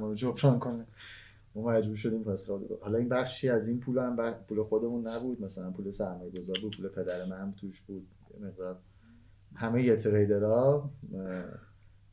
ما 0.00 0.06
رو 0.06 0.14
جبران 0.14 0.58
کنه. 0.58 0.86
ما 1.54 1.62
مجبور 1.62 1.96
شدیم 1.96 2.24
پس 2.24 2.50
حالا 2.80 2.98
این 2.98 3.08
بخشی 3.08 3.48
از 3.48 3.68
این 3.68 3.80
پول 3.80 3.98
هم 3.98 4.16
بخ- 4.16 4.46
پول 4.48 4.62
خودمون 4.62 5.06
نبود. 5.08 5.40
مثلا 5.42 5.70
پول 5.70 5.90
سرمایه 5.90 6.30
گذار 6.30 6.56
بود 6.62 6.76
پول 6.76 6.88
پدر 6.88 7.24
من 7.24 7.40
هم 7.40 7.52
توش 7.52 7.80
بود. 7.80 8.06
یه 8.34 8.46
مقدار 8.46 8.78
همه 9.54 9.84
یه 9.84 9.96
تریدرها 9.96 10.90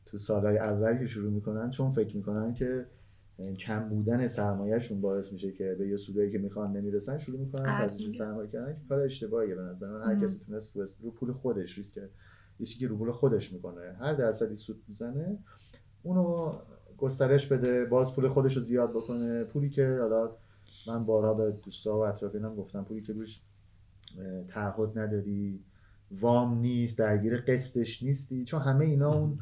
تو 0.06 0.18
سالهای 0.18 0.58
اول 0.58 0.98
که 0.98 1.06
شروع 1.06 1.32
می‌کنن 1.32 1.70
چون 1.70 1.92
فکر 1.92 2.16
می‌کنن 2.16 2.54
که 2.54 2.86
کم 3.58 3.88
بودن 3.88 4.26
سرمایهشون 4.26 5.00
باعث 5.00 5.32
میشه 5.32 5.52
که 5.52 5.76
به 5.78 5.88
یه 5.88 5.96
سودایی 5.96 6.32
که 6.32 6.38
می‌خوان 6.38 6.76
نمی‌رسن 6.76 7.18
شروع 7.18 7.40
می‌کنن 7.40 7.86
میگه. 7.98 8.10
سرمایه 8.10 8.50
کردن 8.50 8.72
که 8.72 8.80
کار 8.88 9.00
اشتباهیه 9.00 9.54
به 9.54 9.62
نظر 9.62 9.90
من. 9.90 10.02
هر. 10.02 10.26
کسی 10.26 10.38
تونست 10.38 10.76
رو- 10.76 10.86
رو 11.02 11.10
پول 11.10 11.32
خودش 11.32 11.78
ریسک 11.78 11.98
ریسکی 12.58 12.78
که 12.78 12.88
رو 12.88 12.96
پول 12.96 13.10
خودش 13.12 13.52
می‌کنه. 13.52 13.96
هر 14.00 14.14
درصدی 14.14 14.56
سود 14.56 14.82
می‌زنه 14.88 15.38
اونو 16.02 16.52
گسترش 17.00 17.46
بده 17.46 17.84
باز 17.84 18.14
پول 18.14 18.28
خودش 18.28 18.56
رو 18.56 18.62
زیاد 18.62 18.90
بکنه. 18.90 19.44
پولی 19.44 19.70
که 19.70 19.98
حالا 20.00 20.30
من 20.88 21.04
بارها 21.04 21.34
به 21.34 21.54
دوستا 21.64 21.96
و 21.96 22.00
اطرافیانم 22.00 22.56
گفتم 22.56 22.84
پولی 22.84 23.02
که 23.02 23.12
روش 23.12 23.40
تعهد 24.48 24.98
نداری 24.98 25.60
وام 26.20 26.58
نیست 26.58 26.98
درگیر 26.98 27.40
قسطش 27.40 28.02
نیستی. 28.02 28.44
چون 28.44 28.60
همه 28.60 28.84
اینا 28.84 29.14
اون 29.14 29.38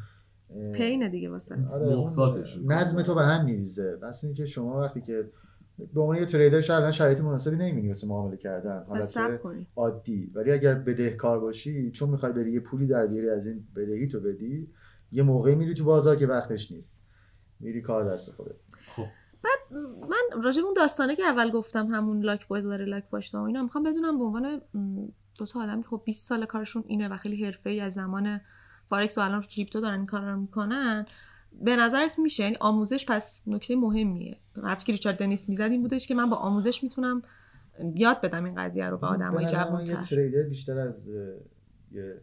اه، 0.57 0.73
پینه 0.73 1.09
دیگه 1.09 1.31
واسه. 1.31 1.57
آره. 1.73 2.47
نظم 2.65 3.03
تو 3.03 3.15
به 3.15 3.23
هم 3.23 3.45
میریزه. 3.45 3.97
بس 3.97 4.25
اینکه 4.25 4.47
شما 4.47 4.81
وقتی 4.81 5.01
که 5.01 5.29
به 5.95 6.01
عنوان 6.01 6.17
یه 6.17 6.25
تریدر 6.25 6.61
شاید 6.61 6.81
الان 6.81 6.91
شرایط 6.91 7.21
مناسبی 7.21 7.57
نمی‌بینی 7.57 7.89
واسه 7.89 8.07
معامله 8.07 8.37
کردن. 8.37 8.85
حالت 8.89 9.19
عادی. 9.77 10.31
ولی 10.35 10.53
اگر 10.53 10.75
بدهکار 10.75 11.41
باشی 11.41 11.91
چون 11.91 12.11
می‌خوای 12.11 12.33
بری 12.33 12.53
یه 12.53 12.61
پولی 12.61 12.87
در 12.87 13.07
بیاری 13.07 13.31
از 13.31 13.47
این 13.47 13.65
بدهی 13.77 14.09
تو 14.09 14.21
بدی 14.21 14.69
یه 15.13 15.23
موقعی 15.23 15.55
میری 15.55 15.75
تو 15.75 15.85
بازار 15.85 16.17
که 16.17 16.27
وقتش 16.27 16.73
نیست. 16.73 17.08
میری 17.61 17.83
کار 17.83 18.13
دست 18.13 18.31
خودت 18.31 18.55
خب. 18.97 19.05
من 20.09 20.43
راجع 20.43 20.61
به 20.61 20.65
اون 20.65 20.75
داستانه 20.75 21.17
که 21.17 21.23
اول 21.23 21.51
گفتم 21.51 21.87
همون 21.87 22.23
لاک 22.23 22.49
باز 22.49 22.65
داره 22.65 22.85
لاک 22.85 23.11
باشتا 23.11 23.43
و 23.43 23.47
اینا 23.47 23.63
می‌خوام 23.63 23.85
بدونم 23.85 24.19
به 24.19 24.25
عنوان 24.25 24.61
دو 25.39 25.47
تا 25.47 25.63
آدم 25.63 25.83
که 25.83 25.89
خب 25.89 26.03
20 26.05 26.29
سال 26.29 26.45
کارشون 26.45 26.85
اینه 26.87 27.09
و 27.09 27.17
خیلی 27.17 27.45
حرفه‌ای 27.45 27.81
از 27.81 27.95
زمان 27.95 28.41
فارکس 28.91 29.19
و 29.19 29.21
الان 29.21 29.43
رو 29.43 29.49
کریپتو 29.49 29.81
دارن 29.81 29.97
این 29.97 30.07
کارا 30.07 30.33
رو 30.33 30.41
می‌کنن 30.41 31.07
به 31.53 31.77
نظرت 31.77 32.19
میشه؟ 32.19 32.43
یعنی 32.43 32.57
آموزش 32.61 33.07
پس 33.07 33.43
نکته 33.47 33.77
مهمیه. 33.77 34.41
حرفی 34.63 34.85
که 34.85 34.93
ریچارد 34.93 35.19
دنیس 35.19 35.49
می‌زد 35.49 35.63
این 35.71 35.83
بودش 35.83 36.07
که 36.07 36.15
من 36.15 36.31
با 36.31 36.37
آموزش 36.37 36.83
می‌تونم 36.85 37.23
یاد 37.95 38.21
بدم 38.21 38.45
این 38.45 38.55
قضیه 38.55 38.87
رو 38.87 38.99
به 38.99 39.07
آدمای 39.07 39.37
من 39.37 39.43
یه 39.43 39.49
جوان‌تر. 39.49 40.01
تریدر 40.01 40.43
بیشتر 40.43 40.79
از 40.79 41.07
یه 41.93 42.21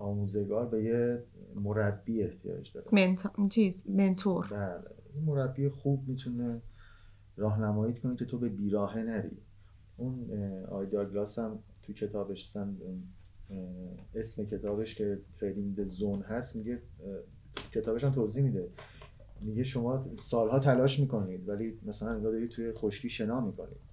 آموزگار 0.00 0.66
به 0.66 0.84
یه 0.84 1.22
مربی 1.54 2.22
احتیاج 2.22 2.72
داره. 2.72 2.86
منت... 2.92 3.48
چیز 3.48 3.84
منتور. 3.88 4.46
بله. 4.50 4.90
یه 5.16 5.22
مربی 5.22 5.68
خوب 5.68 6.08
می‌تونه 6.08 6.62
راهنماییت 7.36 7.98
کنه 7.98 8.16
که 8.16 8.24
تو 8.24 8.38
به 8.38 8.48
بیراهه 8.48 8.98
نری. 8.98 9.36
اون 9.96 10.30
آی 10.70 10.86
داگلاس 10.86 11.38
هم 11.38 11.58
تو 11.82 11.92
کتابش 11.92 12.44
اصلا 12.44 12.74
اسم 14.14 14.44
کتابش 14.44 14.94
که 14.94 15.18
تریدینگ 15.40 15.84
زون 15.84 16.22
هست 16.22 16.56
میگه 16.56 16.82
کتابش 17.72 18.04
هم 18.04 18.10
توضیح 18.10 18.44
میده. 18.44 18.68
میگه 19.40 19.62
شما 19.62 20.14
سالها 20.14 20.58
تلاش 20.58 21.00
می‌کنید 21.00 21.48
ولی 21.48 21.78
مثلا 21.86 22.10
انگار 22.10 22.32
داری 22.32 22.48
توی 22.48 22.72
خشکی 22.72 23.08
شنا 23.08 23.40
می‌کنید. 23.40 23.90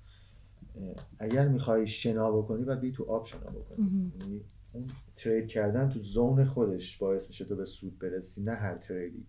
اگر 1.20 1.48
می‌خوای 1.48 1.88
شنا 1.88 2.32
بکنی 2.32 2.64
باید 2.64 2.80
بی 2.80 2.92
تو 2.92 3.04
آب 3.04 3.26
شنا 3.26 3.50
بکنی. 3.50 4.12
اون 4.78 4.88
ترید 5.16 5.48
کردن 5.48 5.90
تو 5.90 6.00
زون 6.00 6.46
خودش 6.46 6.98
باعث 6.98 7.28
میشه 7.28 7.46
تو 7.46 7.56
به 7.56 7.66
سود 7.66 8.00
برسی 8.00 8.44
نه 8.44 8.52
هر 8.52 8.78
تریدی. 8.78 9.26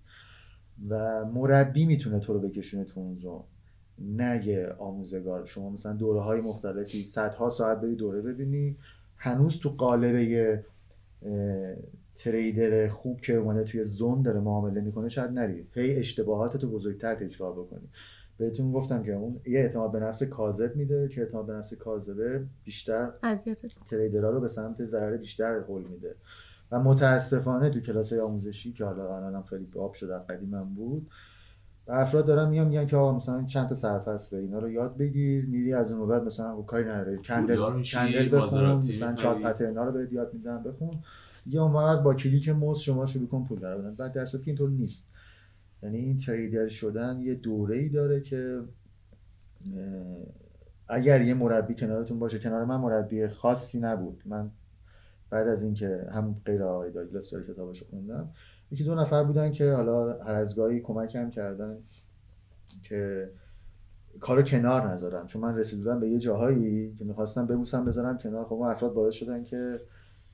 و 0.89 1.25
مربی 1.25 1.87
می‌تونه 1.87 2.19
تو 2.19 2.33
رو 2.33 2.41
بکشونه 2.41 2.85
تو 2.85 3.01
اون 3.01 3.15
زون. 3.15 3.43
نه 3.99 4.47
یه 4.47 4.69
آموزگار 4.79 5.45
شما 5.45 5.71
مثلا 5.71 5.93
دوره 5.93 6.21
های 6.21 6.41
مختلفی 6.41 7.05
صدها 7.05 7.51
ساعت 7.51 7.81
بری 7.81 7.97
دوره 7.97 8.23
ببینی. 8.23 8.77
هنوز 9.17 9.59
تو 9.59 9.69
قالب 9.69 10.15
یه 10.15 10.65
تریدر 12.15 12.89
خوب 12.89 13.21
که 13.21 13.35
اومده 13.35 13.65
توی 13.65 13.85
زون 13.85 14.23
داره 14.23 14.41
معامله 14.41 14.81
می‌کنه 14.81 15.09
شاید 15.09 15.31
نری. 15.31 15.67
هی 15.75 15.97
اشتباهات 15.97 16.57
تو 16.57 16.71
بزرگتر 16.71 17.15
تکرار 17.15 17.53
بکنی. 17.53 17.88
بهتون 18.39 18.73
گفتم 18.73 19.03
که 19.03 19.13
اون 19.13 19.41
یه 19.47 19.61
اعتماد 19.61 19.93
به 19.93 20.01
نفس 20.01 20.23
کاذب 20.23 20.77
میده 20.77 21.09
که 21.09 21.21
اعتماد 21.21 21.47
به 21.47 21.53
نفس 21.53 21.75
کاذبه 21.75 22.45
بیشتر 22.65 23.11
تریدرها 23.87 24.31
رو 24.31 24.41
به 24.41 24.49
سمت 24.49 24.85
ضرر 24.85 25.17
بیشتر 25.17 25.59
هول 25.59 25.83
میده. 25.83 26.15
و 26.73 26.81
متاسفانه 26.81 27.71
تو 27.71 27.81
کلاس 27.81 28.13
آموزشی 28.13 28.73
که 28.73 28.85
حالا 28.85 29.17
الانم 29.17 29.43
خیلی 29.43 29.65
باب 29.65 29.93
شده 29.93 30.19
قدیمم 30.19 30.75
بود 30.75 31.11
افراد 31.89 32.27
دارن 32.27 32.49
میان 32.49 32.69
میگن 32.69 32.87
که 32.87 32.97
آقا 32.97 33.17
مثلا 33.17 33.45
چند 33.45 33.69
تا 33.69 33.75
سرفصل 33.75 34.37
اینا 34.37 34.59
رو 34.59 34.71
یاد 34.71 34.97
بگیر 34.97 35.47
میری 35.47 35.73
از 35.73 35.93
اون 35.93 36.09
بعد 36.09 36.23
مثلا 36.25 36.63
کاری 36.63 36.85
نداره 36.85 37.17
کندل 37.17 37.83
کندل 37.83 38.37
بخون 38.37 38.75
مثلا 38.75 39.15
چارت 39.15 39.43
پترنا 39.43 39.85
رو 39.85 39.93
بهت 39.93 40.13
یاد 40.13 40.35
میدن 40.35 40.63
بخون. 40.63 40.99
دیگه 41.45 41.61
اون 41.61 42.03
با 42.03 42.15
کلیک 42.15 42.49
موز 42.49 42.79
شما 42.79 43.07
شروع 43.07 43.29
کن 43.29 43.45
پول 43.45 43.59
درآوردن. 43.59 43.95
بعد 43.95 44.13
در 44.13 44.25
که 44.25 44.39
اینطور 44.47 44.71
نیست. 44.71 45.09
یعنی 45.83 45.98
این 45.98 46.16
تریدر 46.16 46.68
شدن 46.68 47.20
یه 47.20 47.35
دوره 47.35 47.76
ای 47.76 47.88
داره 47.88 48.20
که 48.20 48.62
اگر 50.88 51.20
یه 51.20 51.35
مربی 51.35 51.74
کنارتون 51.74 52.18
باشه 52.18 52.38
کنار 52.38 52.64
من 52.64 52.76
مربی 52.76 53.29
خاصی 53.29 53.81
نبود. 53.81 54.22
من 54.26 54.50
بعد 55.31 55.48
از 55.48 55.62
اینکه 55.62 56.06
هم 56.12 56.40
غیر 56.44 56.62
آقای 56.62 56.90
داگلاس 56.90 57.31
داره 57.31 57.44
کتابشو 57.44 57.87
خوندم 57.90 58.31
یکی 58.70 58.85
دو 58.85 58.94
نفر 58.94 59.24
بودن 59.24 59.52
که 59.52 59.72
حالا 59.72 60.12
هر 60.22 60.35
از 60.35 60.56
گاهی 60.56 60.81
کمکم 60.81 61.31
کردن 61.31 61.79
که 62.83 63.31
کارو 64.20 64.42
کنار 64.42 64.90
نذارم. 64.90 65.26
چون 65.26 65.42
من 65.42 65.56
رسیدم 65.56 66.00
به 66.00 66.08
یه 66.08 66.18
جاهایی 66.18 66.94
که 66.94 67.04
می‌خواستم 67.04 67.46
ببوسم 67.46 67.85
بذارم 67.85 68.18
کنار. 68.18 68.44
خب 68.44 68.54
افراد 68.54 68.94
باعث 68.94 69.14
شدن 69.14 69.44
که 69.44 69.81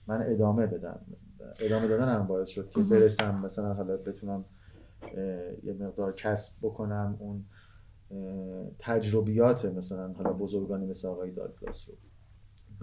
من 0.07 0.23
ادامه 0.23 0.67
بدم. 0.67 1.01
ادامه 1.61 1.89
دادن 1.89 2.09
هم 2.09 2.27
باعث 2.27 2.49
شد 2.49 2.71
که 2.71 2.81
برسم 2.81 3.41
مثلا 3.45 3.75
حالا 3.75 3.97
بتونم 3.97 4.45
یه 5.63 5.73
مقدار 5.81 6.13
کسب 6.13 6.57
بکنم 6.63 7.17
اون 7.19 7.45
تجربیات 8.79 9.65
مثلا 9.65 10.13
حالا 10.13 10.33
بزرگانی 10.33 10.87
مثل 10.87 11.09
آقای 11.09 11.31
دادگلاس 11.31 11.89
رو. 11.89 11.95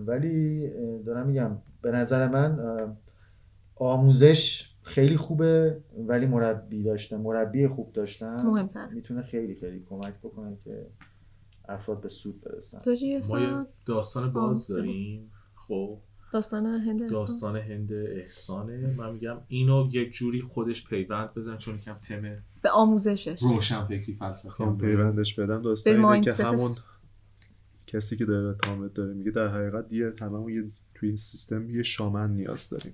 ولی 0.05 0.69
دارم 1.05 1.27
میگم 1.27 1.57
به 1.81 1.91
نظر 1.91 2.27
من 2.27 2.59
آموزش 3.75 4.71
خیلی 4.81 5.17
خوبه 5.17 5.81
ولی 5.97 6.25
مربی 6.25 6.83
داشتن 6.83 7.17
مربی 7.21 7.67
خوب 7.67 7.93
داشتن 7.93 8.41
مهمتر. 8.41 8.87
می‌تونه 8.89 9.21
خیلی 9.21 9.55
خیلی 9.55 9.85
کمک 9.89 10.13
بکنه 10.19 10.57
که 10.63 10.87
افراد 11.69 12.01
به 12.01 12.09
سود 12.09 12.41
برسن. 12.41 12.79
ما 13.29 13.39
یه 13.39 13.65
داستان 13.85 14.33
باز 14.33 14.67
داریم. 14.67 15.31
خب. 15.55 15.99
داستان 16.31 16.65
هند 16.65 17.09
داستان 17.09 17.55
هند 17.55 17.93
احسانه. 17.93 18.95
من 18.97 19.13
میگم 19.13 19.37
اینو 19.47 19.89
یک 19.91 20.11
جوری 20.11 20.41
خودش 20.41 20.87
پیوند 20.87 21.33
بزن 21.33 21.57
چون 21.57 21.75
یکم 21.75 21.93
تم 21.93 22.21
به 22.61 22.69
آموزشش. 22.69 23.43
روشن 23.43 23.85
فکری 23.85 24.13
فلسفه 24.13 24.49
خب 24.49 24.77
پیوندش 24.77 25.39
بدم. 25.39 25.61
داستان 25.61 26.21
که 26.21 26.33
همون 26.33 26.75
کسی 27.87 28.17
که 28.17 28.25
داره 28.25 28.57
تامت 28.63 28.93
داره 28.93 29.13
میگه 29.13 29.31
در 29.31 29.47
حقیقت 29.47 29.93
یه 29.93 30.11
تمام 30.11 30.49
یه 30.49 30.63
توی 30.95 31.09
این 31.09 31.17
سیستم 31.17 31.69
یه 31.69 31.83
شامن 31.83 32.29
نیاز 32.33 32.69
داریم. 32.69 32.93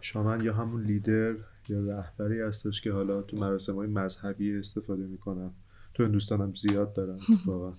شامن 0.00 0.44
یا 0.44 0.54
همون 0.54 0.82
لیدر 0.82 1.34
یا 1.68 1.80
رهبری 1.80 2.40
هستش 2.40 2.80
که 2.80 2.92
حالا 2.92 3.22
تو 3.22 3.36
مراسم 3.36 3.74
های 3.74 3.86
مذهبی 3.86 4.58
استفاده 4.58 5.06
می‌کنن. 5.06 5.50
تو 5.94 6.04
هندوستان 6.04 6.54
زیاد 6.56 6.92
دارن 6.92 7.18
واقعا. 7.46 7.72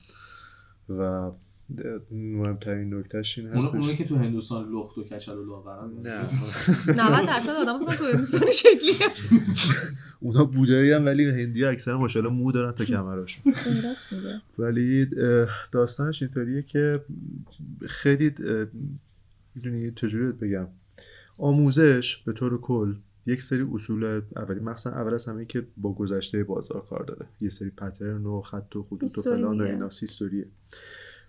و 0.89 1.31
مهمترین 2.11 2.93
نکتهش 2.93 3.39
این 3.39 3.47
هستش. 3.47 3.73
اونایی 3.73 3.95
که 3.97 4.05
تو 4.05 4.15
هندوستان 4.15 4.71
لخت 4.71 4.97
و 4.97 5.03
کچل 5.03 5.37
و 5.37 5.45
لاغرن. 5.45 5.91
نه. 6.03 6.21
90 7.19 7.27
درصد 7.27 7.49
آدم 7.49 7.85
تو 7.95 8.05
هندوستان 8.05 8.51
شکلیه 8.51 9.07
اونا 10.19 10.45
بودایی 10.45 10.91
هم 10.91 11.05
ولی 11.05 11.25
هندی 11.25 11.65
اکثر 11.65 11.93
ماشاءالله 11.93 12.33
مو 12.33 12.51
دارن 12.51 12.71
تا 12.71 12.85
کمراشون 12.85 13.53
ولی 14.59 15.07
داستانش 15.71 16.21
اینطوریه 16.21 16.61
که 16.61 17.01
خیلی 17.87 18.33
می‌دونی 19.55 19.91
چجوری 19.91 20.31
بگم؟ 20.31 20.67
آموزش 21.37 22.17
به 22.17 22.33
طور 22.33 22.61
کل 22.61 22.95
یک 23.25 23.41
سری 23.41 23.67
اصول 23.73 24.21
اولی 24.35 24.59
مثلا 24.59 24.93
اول 24.93 25.13
از 25.13 25.25
همه 25.27 25.45
که 25.45 25.67
با 25.77 25.93
گذشته 25.93 26.43
بازار 26.43 26.85
کار 26.89 27.03
داره. 27.03 27.25
یه 27.41 27.49
سری 27.49 27.69
پترن 27.69 28.25
و 28.25 28.41
خط 28.41 28.75
و 28.75 28.83
خطوط 28.83 29.17
و 29.17 29.21
فلان 29.21 29.61
و 29.61 29.63
اینا 29.63 29.89
هیستوریه. 30.01 30.45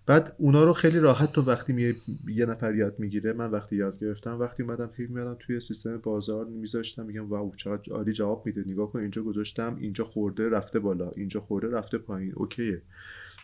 بعد 0.07 0.37
اونا 0.39 0.65
رو 0.65 0.73
خیلی 0.73 0.99
راحت 0.99 1.33
تو 1.33 1.43
وقتی 1.43 1.73
می... 1.73 1.95
یه 2.29 2.47
نفر 2.47 2.75
یاد 2.75 2.99
می‌گیره 2.99 3.33
من 3.33 3.51
وقتی 3.51 3.77
یاد 3.77 4.01
گرفتم 4.01 4.39
وقتی 4.41 4.63
اومدم 4.63 4.87
فکر 4.87 5.11
میادم 5.11 5.37
توی 5.41 5.61
سیستم 5.61 5.97
بازار 5.97 6.47
میذاشتم 6.47 7.07
میگم 7.07 7.29
واو 7.29 7.53
چقدر 7.57 7.93
عالی 7.93 8.13
جواب 8.13 8.47
میده. 8.47 8.65
نگاه 8.67 8.93
کن 8.93 8.99
اینجا 8.99 9.23
گذاشتم 9.23 9.77
اینجا 9.81 10.05
خورده 10.05 10.49
رفته 10.49 10.79
بالا 10.79 11.11
اینجا 11.11 11.41
خورده 11.41 11.69
رفته 11.69 11.99
پایین 11.99 12.33
اوکیه. 12.35 12.83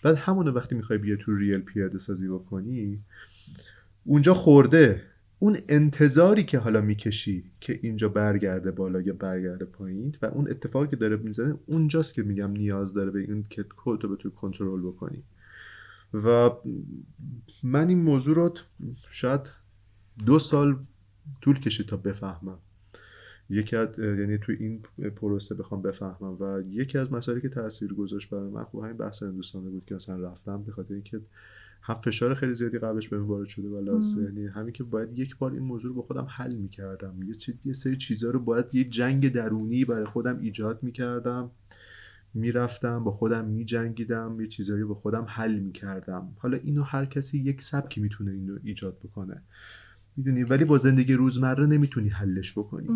بعد 0.02 0.16
همون 0.16 0.48
وقتی 0.48 0.74
می‌خوای 0.74 0.98
بیا 0.98 1.16
تو 1.16 1.36
ریل 1.36 1.60
پیاده 1.60 1.98
سازی 1.98 2.28
بکنی 2.28 3.00
اونجا 4.04 4.34
خورده. 4.34 5.02
اون 5.38 5.56
انتظاری 5.68 6.42
که 6.42 6.58
حالا 6.58 6.80
می‌کشی 6.80 7.44
که 7.60 7.80
اینجا 7.82 8.08
برگرده 8.08 8.70
بالا 8.70 9.00
یا 9.00 9.12
برگرده 9.12 9.64
پایین 9.64 10.16
و 10.22 10.26
اون 10.26 10.50
اتفاقی 10.50 10.88
که 10.88 10.96
داره 10.96 11.16
می‌زنه 11.16 11.54
اونجاست 11.66 12.14
که 12.14 12.22
میگم 12.22 12.50
نیاز 12.50 12.94
داره 12.94 13.10
به 13.10 13.20
این 13.20 13.44
که 13.50 13.64
خودتو 13.76 14.08
بتونی 14.08 14.34
کنترل 14.34 14.80
بکنی. 14.80 15.22
و 16.14 16.50
من 17.62 17.88
این 17.88 18.02
موضوع 18.02 18.34
رو 18.34 18.54
شاید 19.10 19.40
دو 20.26 20.38
سال 20.38 20.76
طول 21.40 21.60
کشید 21.60 21.86
تا 21.86 21.96
بفهمم. 21.96 22.58
یکی 23.50 23.76
از 23.76 23.98
یعنی 23.98 24.38
تو 24.38 24.52
این 24.52 24.82
پروسه 25.16 25.54
بخوام 25.54 25.82
بفهمم 25.82 26.36
و 26.40 26.62
یکی 26.68 26.98
از 26.98 27.12
مسائلی 27.12 27.40
که 27.40 27.48
تاثیر 27.48 27.94
گذاشت 27.94 28.30
برای 28.30 28.50
من 28.50 28.64
خب 28.64 28.78
همین 28.78 28.96
بحث 28.96 29.22
هندوستانه 29.22 29.70
بود 29.70 29.84
که 29.86 29.94
مثلا 29.94 30.30
رفتم 30.30 30.62
به 30.62 30.72
خاطر 30.72 30.94
اینکه 30.94 31.20
هم 31.82 32.00
فشار 32.04 32.34
خیلی 32.34 32.54
زیادی 32.54 32.78
قبلش 32.78 33.08
بهم 33.08 33.26
وارد 33.26 33.46
شده 33.46 33.68
و 33.68 34.00
یعنی 34.22 34.46
همین 34.46 34.72
که 34.72 34.84
باید 34.84 35.18
یک 35.18 35.36
بار 35.38 35.52
این 35.52 35.62
موضوع 35.62 35.88
رو 35.88 35.94
با 35.94 36.02
خودم 36.02 36.26
حل 36.30 36.54
می‌کردم. 36.54 37.22
یه, 37.22 37.34
یه 37.64 37.72
سری 37.72 37.96
چیزها 37.96 38.30
رو 38.30 38.40
باید 38.40 38.66
یه 38.72 38.84
جنگ 38.84 39.32
درونی 39.32 39.84
برای 39.84 40.04
خودم 40.04 40.38
ایجاد 40.38 40.82
می‌کردم. 40.82 41.50
می‌رفتم 42.34 43.04
با 43.04 43.10
خودم 43.10 43.44
میجنگیدم 43.44 44.40
یه 44.40 44.46
چیزایی 44.46 44.84
با 44.84 44.94
خودم 44.94 45.26
حل 45.28 45.58
می‌کردم. 45.58 46.28
حالا 46.38 46.58
اینو 46.58 46.82
هر 46.82 47.04
کسی 47.04 47.38
یک 47.38 47.62
سبکی 47.62 48.00
می‌تونه 48.00 48.30
اینو 48.30 48.58
ایجاد 48.62 48.98
بکنه. 48.98 49.42
می‌دونی؟ 50.16 50.42
ولی 50.44 50.64
با 50.64 50.78
زندگی 50.78 51.14
روزمره 51.14 51.66
نمی‌تونی 51.66 52.08
حلش 52.08 52.58
بکنی. 52.58 52.88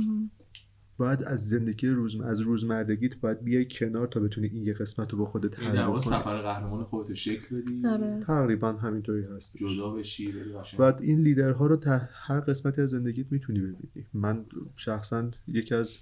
باید 0.98 1.22
از 1.24 1.48
زندگی 1.48 1.88
روز 1.88 2.20
از 2.20 2.40
روزمرگیت 2.40 3.16
باید 3.16 3.44
بیای 3.44 3.68
کنار 3.70 4.06
تا 4.06 4.20
بتونی 4.20 4.46
این 4.46 4.62
یه 4.62 4.72
قسمت 4.72 5.12
رو 5.12 5.18
با 5.18 5.26
خودت 5.26 5.60
حل 5.60 5.86
کنی 5.86 6.00
سفر 6.00 6.42
قهرمان 6.42 6.84
خودت 6.84 7.14
شکل 7.14 7.60
بدی؟ 7.60 7.86
آره. 7.86 8.20
تقریبا 8.20 8.72
همینطوری 8.72 9.24
هست 9.24 9.56
جدا 9.56 9.90
بشی 9.90 10.34
بعد 10.78 11.02
این 11.02 11.20
لیدرها 11.20 11.66
رو 11.66 11.76
تا 11.76 12.00
هر 12.12 12.40
قسمتی 12.40 12.80
از 12.80 12.90
زندگیت 12.90 13.26
می‌تونی 13.30 13.60
ببینی. 13.60 14.06
من 14.14 14.44
شخصا 14.76 15.30
یکی 15.48 15.74
از 15.74 15.98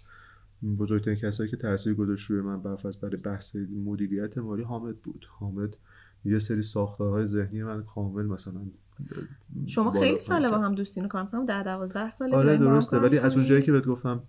بزرگترین 0.79 1.17
کسایی 1.17 1.51
که 1.51 1.57
تاثیر 1.57 1.95
گذاشت 1.95 2.31
روی 2.31 2.41
من 2.41 2.63
برفرض 2.63 2.99
برای 2.99 3.17
بحث 3.17 3.57
مدیریت 3.85 4.39
مالی 4.39 4.63
حامد 4.63 4.97
بود. 4.97 5.27
حامد 5.31 5.77
یه 6.25 6.39
سری 6.39 6.63
ساختارهای 6.63 7.27
ذهنی 7.27 7.63
من 7.63 7.83
کامل 7.83 8.27
مثلا 8.27 8.61
شما 9.67 9.91
خیلی 9.91 10.19
ساله 10.19 10.51
با 10.51 10.59
هم 10.59 10.75
دوستین 10.75 11.09
کار 11.09 11.27
کنم 11.27 11.47
ده 11.47 11.63
دوازده 11.63 12.11
ساله 12.11 12.37
آره 12.37 12.57
درسته. 12.57 12.99
ولی 12.99 13.19
از 13.19 13.37
اون 13.37 13.47
جایی 13.47 13.63
که 13.63 13.73
بهت 13.73 13.87
گفتم 13.87 14.23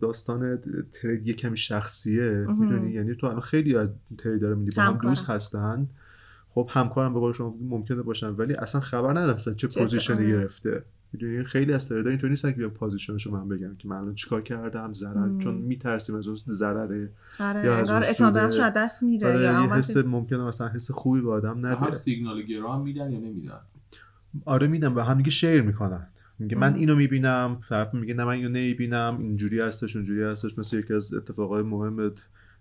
داستان 0.00 0.58
ترید 0.92 1.26
یه 1.26 1.34
کمی 1.34 1.56
شخصیه 1.56 2.46
می‌دونی؟ 2.48 2.92
یعنی 2.92 3.14
تو 3.14 3.26
الان 3.26 3.40
خیلی 3.40 3.76
از 3.76 3.88
تریدر 4.18 4.54
میدی 4.54 4.76
با 4.76 4.82
هم 4.82 4.98
دوست 4.98 5.30
هستن. 5.30 5.88
خب 6.50 6.68
همکارم 6.70 7.14
به 7.14 7.20
قول 7.20 7.32
شما 7.32 7.56
ممکنه 7.60 8.02
باشن 8.02 8.28
ولی 8.28 8.54
اصلا 8.54 8.80
خبر 8.80 9.10
ندارن 9.10 9.36
چه 9.36 9.68
پوزیشنی 9.68 10.26
گرفته. 10.26 10.84
می‌دونی؟ 11.12 11.44
خیلی 11.44 11.72
از 11.72 11.88
تریدر 11.88 12.08
اینطوری 12.08 12.30
نیستن 12.30 12.50
که 12.50 12.56
بیان 12.56 12.70
پوزیشنشو 12.70 13.30
من 13.30 13.48
بگم 13.48 13.76
که 13.76 13.88
من 13.88 13.96
الان 13.96 14.14
چیکار 14.14 14.42
کردم 14.42 14.92
ضرر 14.92 15.38
چون 15.38 15.54
میترسیم 15.54 16.16
از 16.16 16.28
اون 16.28 16.36
ضرره. 16.48 17.10
آره 17.40 17.64
یا 17.64 17.76
از 17.76 18.20
اون 18.20 18.70
دست 18.70 19.02
میره 19.02 19.28
آره 19.28 19.44
یا 19.44 19.62
یه 19.62 19.72
حس 19.72 19.96
ممکنه 19.96 20.38
مثلا 20.38 20.68
حس 20.68 20.90
خوبی 20.90 21.20
به 21.20 21.32
آدم 21.32 21.66
نده 21.66 21.74
هم 21.76 21.90
سیگنال 21.90 22.42
گرام 22.42 22.82
میدن 22.82 23.10
یا 23.10 23.18
نمیدن؟ 23.18 23.60
آره 24.44 24.66
میدم 24.66 24.96
و 24.96 25.00
هم 25.00 25.16
دیگه 25.16 25.30
شیر 25.30 25.62
می‌کنن. 25.62 26.06
میگه 26.38 26.56
من 26.56 26.74
اینو 26.74 26.96
می‌بینم 26.96 27.60
طرف 27.68 27.94
میگه 27.94 28.14
نه 28.14 28.24
من 28.24 28.32
اینو 28.32 28.48
نمی‌بینم. 28.48 29.16
اینجوری 29.20 29.60
هستش 29.60 29.96
اونجوری 29.96 30.22
هستش. 30.22 30.58
مثل 30.58 30.78
یکی 30.78 30.94
از 30.94 31.14
اتفاقای 31.14 31.62
مهم 31.62 32.12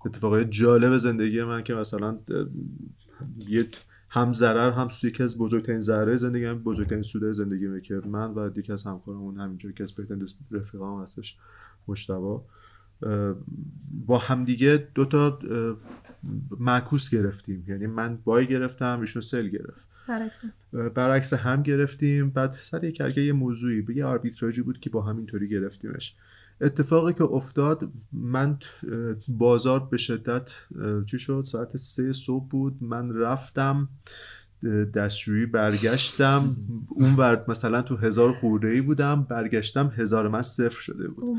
اتفاقای 0.06 0.46
جالب 0.46 0.98
زندگی 0.98 1.44
من 1.44 1.64
که 1.64 1.74
مثلا 1.74 2.18
یه 3.48 3.68
هم 4.14 4.34
ضرر 4.34 4.72
هم 4.72 4.88
یکی 5.04 5.24
از 5.24 5.38
بزرگترین 5.38 5.82
ضرر 5.82 6.16
زندگی 6.16 6.46
هم 6.46 6.64
بزرگترین 6.64 7.02
سود 7.02 7.32
زندگی 7.32 7.82
که 7.82 8.02
من 8.06 8.34
و 8.34 8.50
یکی 8.60 8.74
از 8.74 8.84
همکارمون 8.84 9.40
همینجوری 9.40 9.74
که 9.74 9.84
از 9.84 9.92
بهترین 9.92 10.28
رفیقام 10.52 11.02
هستش 11.02 11.38
مشتبا 11.88 12.46
با 14.06 14.18
همدیگه 14.18 14.88
دو 14.96 15.06
تا 15.06 15.40
معکوس 16.60 17.10
گرفتیم. 17.10 17.64
یعنی 17.68 17.88
من 17.88 18.20
بای 18.24 18.48
گرفتم 18.48 19.00
ایشون 19.00 19.22
سل 19.22 19.48
گرفت. 19.48 19.88
برعکس. 20.08 20.42
برعکس 20.74 21.34
هم 21.34 21.64
گرفتیم. 21.64 22.30
بعد 22.30 22.52
سر 22.52 22.84
یک 22.84 23.18
یه 23.18 23.34
موضوعی 23.34 23.86
یه 23.96 24.06
آربیتراژی 24.06 24.62
بود 24.62 24.80
که 24.80 24.90
با 24.90 25.02
همینطوری 25.02 25.50
گرفتیمش. 25.50 26.16
اتفاقی 26.62 27.14
که 27.14 27.24
افتاد 27.24 27.92
من 28.12 28.60
بازار 29.28 29.88
به 29.92 29.98
شدت 29.98 30.52
چی 31.06 31.20
شد؟ 31.20 31.44
ساعت 31.46 31.78
سه 31.78 32.14
صبح 32.14 32.48
بود. 32.48 32.78
من 32.82 33.16
رفتم 33.16 33.90
دستشویی 34.94 35.46
برگشتم. 35.46 36.56
اون 36.90 37.16
ورد 37.16 37.50
مثلا 37.52 37.82
تو 37.82 37.96
هزار 37.96 38.34
خورده 38.34 38.68
ای 38.68 38.82
بودم 38.82 39.24
برگشتم 39.24 39.92
هزار 39.96 40.28
من 40.28 40.42
صفر 40.42 40.82
شده 40.82 41.08
بود. 41.08 41.38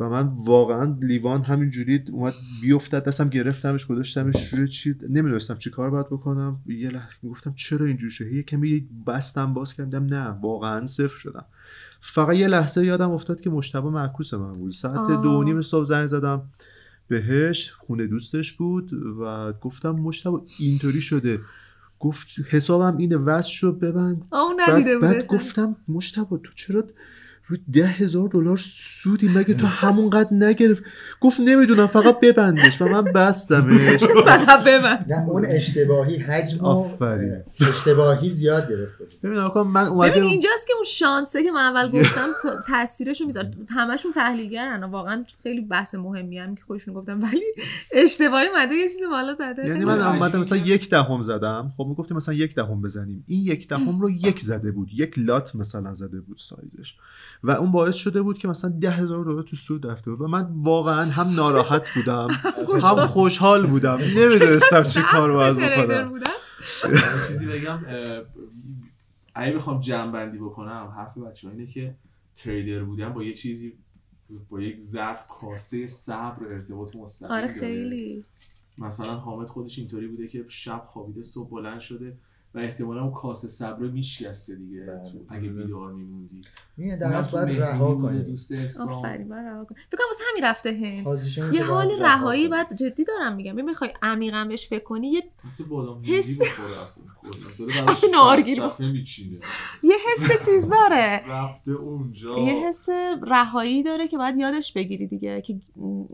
و 0.00 0.08
من 0.08 0.26
واقعا 0.26 0.98
لیوان 1.02 1.44
همینجوری 1.44 2.04
اومد 2.12 2.34
بیافتد 2.62 3.04
دستم 3.04 3.28
گرفتمش 3.28 3.86
گذاشتمش 3.86 4.54
روی 4.54 4.68
چی 4.68 4.94
نمی‌دونستم 5.08 5.58
چی 5.58 5.70
کار 5.70 5.90
باید 5.90 6.06
بکنم. 6.06 6.60
یه 6.66 6.90
لحظه 6.90 7.28
گفتم 7.28 7.54
چرا 7.54 7.86
اینجوری 7.86 8.12
شده 8.12 8.34
یه 8.34 8.42
کمی 8.42 8.88
بستم 9.06 9.54
باز 9.54 9.74
کردم 9.74 10.04
نه 10.04 10.28
واقعا 10.28 10.86
صفر 10.86 11.16
شدم. 11.16 11.44
فقط 12.00 12.36
یه 12.36 12.46
لحظه 12.46 12.84
یادم 12.84 13.10
افتاد 13.10 13.40
که 13.40 13.50
مشتبه 13.50 13.90
معکوس 13.90 14.34
من 14.34 14.52
بود. 14.52 14.70
ساعت 14.70 15.22
دو 15.22 15.42
نیم 15.42 15.60
صبح 15.60 15.84
زنگ 15.84 16.06
زدم 16.06 16.42
بهش 17.08 17.72
خونه 17.72 18.06
دوستش 18.06 18.52
بود 18.52 18.92
و 19.20 19.52
گفتم 19.52 19.90
مشتبه 19.90 20.40
اینطوری 20.58 21.00
شده. 21.00 21.40
گفت 22.00 22.26
حسابم 22.48 22.96
اینه 22.96 23.16
وصل 23.16 23.48
شد 23.50 23.78
ببند. 23.78 24.22
بعد, 24.68 25.00
بعد 25.00 25.26
گفتم 25.26 25.76
مشتبه 25.88 26.38
تو 26.44 26.52
چرا 26.54 26.84
روی 27.48 27.60
ده 27.72 27.86
هزار 27.86 28.28
دلار 28.28 28.56
سودی 28.72 29.28
مگه 29.28 29.54
تو 29.54 29.66
همونقدر 29.66 30.28
نگرفت؟ 30.32 30.82
گفت 31.20 31.40
نمی‌دونم 31.40 31.86
فقط 31.86 32.20
ببندش 32.20 32.82
و 32.82 32.88
من 32.88 33.04
بستمش. 33.04 34.00
فقط 34.26 34.64
ببند. 34.64 35.12
نه 35.12 35.28
اون 35.28 35.46
اشتباهی 35.46 36.16
حجم 36.16 36.66
اشتباهی 37.60 38.30
زیاد 38.30 38.70
گرفته 38.70 39.04
ببین 39.22 39.38
آقا 39.38 39.64
من 39.64 39.86
اومدم 39.86 40.10
ببین 40.10 40.24
اینجاست 40.24 40.66
که 40.66 40.72
اون 40.74 40.84
شانسه 40.84 41.42
که 41.42 41.50
من 41.50 41.60
اول 41.60 42.00
گفتم 42.00 42.28
تاثیرشو 42.66 43.26
می‌ذاره. 43.26 43.50
همشون 43.70 44.12
تحلیلگرن 44.12 44.84
واقعا 44.84 45.24
خیلی 45.42 45.60
بحث 45.60 45.94
مهمی 45.94 46.38
هم 46.38 46.54
که 46.54 46.62
خودشون 46.66 46.94
گفتم 46.94 47.22
ولی 47.22 47.44
اشتباهی 47.92 48.46
مده 48.56 48.74
یه 48.74 48.88
چیزی 48.88 49.06
بالا 49.10 49.34
زده. 49.34 49.66
یعنی 49.66 49.84
من 49.84 50.00
اومدم 50.00 50.40
مثلا 50.40 50.58
یک 50.58 50.90
دهم 50.90 51.22
زدم. 51.22 51.72
خب 51.76 51.86
می‌گفتیم 51.88 52.16
مثلا 52.16 52.34
یک 52.34 52.54
دهم 52.54 52.82
بزنیم. 52.82 53.24
این 53.26 53.44
یک 53.44 53.68
دهم 53.68 54.00
رو 54.00 54.10
یک 54.10 54.40
زده 54.40 54.70
بود. 54.70 54.88
یک 54.92 55.14
لات 55.16 55.56
مثلا 55.56 55.94
زده 55.94 56.20
بود 56.20 56.38
سایزش. 56.38 56.94
و 57.42 57.50
اون 57.50 57.72
باعث 57.72 57.94
شده 57.94 58.22
بود 58.22 58.38
که 58.38 58.48
مثلا 58.48 58.70
ده 58.70 58.90
هزار 58.90 59.24
دلار 59.24 59.42
تو 59.42 59.56
سود 59.56 59.86
رفته 59.86 60.10
بود. 60.10 60.20
و 60.20 60.28
من 60.28 60.48
واقعا 60.62 61.02
هم 61.02 61.34
ناراحت 61.36 61.90
بودم 61.94 62.28
هم 62.82 63.06
خوشحال 63.06 63.66
بودم. 63.66 63.98
نمی‌دونستم 64.16 64.82
چی 64.82 65.00
کار 65.02 65.32
باید 65.32 65.56
بکنم. 65.56 66.20
چیزی 67.28 67.46
بگم 67.46 67.78
اگه 69.34 69.56
بخوام 69.56 69.80
جمع 69.80 70.12
بندی 70.12 70.38
بکنم 70.38 70.92
حرف 70.96 71.18
بچه 71.18 71.48
اینه 71.48 71.66
که 71.66 71.94
تریدر 72.36 72.84
بودن 72.84 73.12
با 73.12 73.22
یه 73.22 73.34
چیزی 73.34 73.72
با 74.48 74.60
یک 74.60 74.80
ظرف 74.80 75.26
کاسه 75.26 75.86
صبر 75.86 76.46
ارتباط 76.46 76.96
مستقیم 76.96 77.32
آره 77.32 77.48
خیلی. 77.48 78.24
مثلا 78.78 79.14
حامد 79.14 79.48
خودش 79.48 79.78
اینطوری 79.78 80.06
بوده 80.06 80.28
که 80.28 80.44
شب 80.48 80.82
خوابیده 80.86 81.22
صبح 81.22 81.50
بلند 81.50 81.80
شده 81.80 82.18
و 82.54 82.58
احتمالا 82.58 83.02
اون 83.02 83.12
کاسه 83.12 83.48
صبر 83.48 83.82
میشکسته 83.82 84.56
دیگه. 84.56 84.80
بله. 84.80 85.38
اگه 85.38 85.48
بیدار 85.48 85.92
میموندی. 85.92 86.40
میه 86.76 86.96
در 86.96 87.14
از 87.14 87.30
باید 87.30 87.62
رها 87.62 87.94
کنی. 87.94 88.22
دوست 88.22 88.52
آفرین 88.80 89.28
باید 89.28 89.46
رها 89.46 89.64
کنی. 89.64 89.78
فکر 89.90 90.00
واسه 90.06 90.24
همین 90.30 90.44
رفته 90.44 90.70
هند. 90.70 91.54
یه 91.54 91.64
حال 91.64 92.02
رهایی 92.02 92.48
بعد 92.48 92.74
جدی 92.74 93.04
دارم 93.04 93.36
میگم. 93.36 93.64
می‌خوای 93.64 93.90
عمیقا 94.02 94.46
بهش 94.48 94.68
فکر 94.68 94.84
کنی 94.84 95.08
یه 95.10 95.22
حس 97.88 98.04
نارگیل 98.12 98.62
یه 99.82 99.96
حس 100.12 100.46
چیز 100.46 100.70
داره. 100.70 101.24
رفته 101.28 101.70
اونجا. 101.70 102.38
یه 102.38 102.68
حس 102.68 102.88
رهایی 103.22 103.82
داره 103.82 104.08
که 104.08 104.18
باید 104.18 104.38
یادش 104.38 104.72
بگیری 104.72 105.06
دیگه. 105.06 105.40
که 105.40 105.60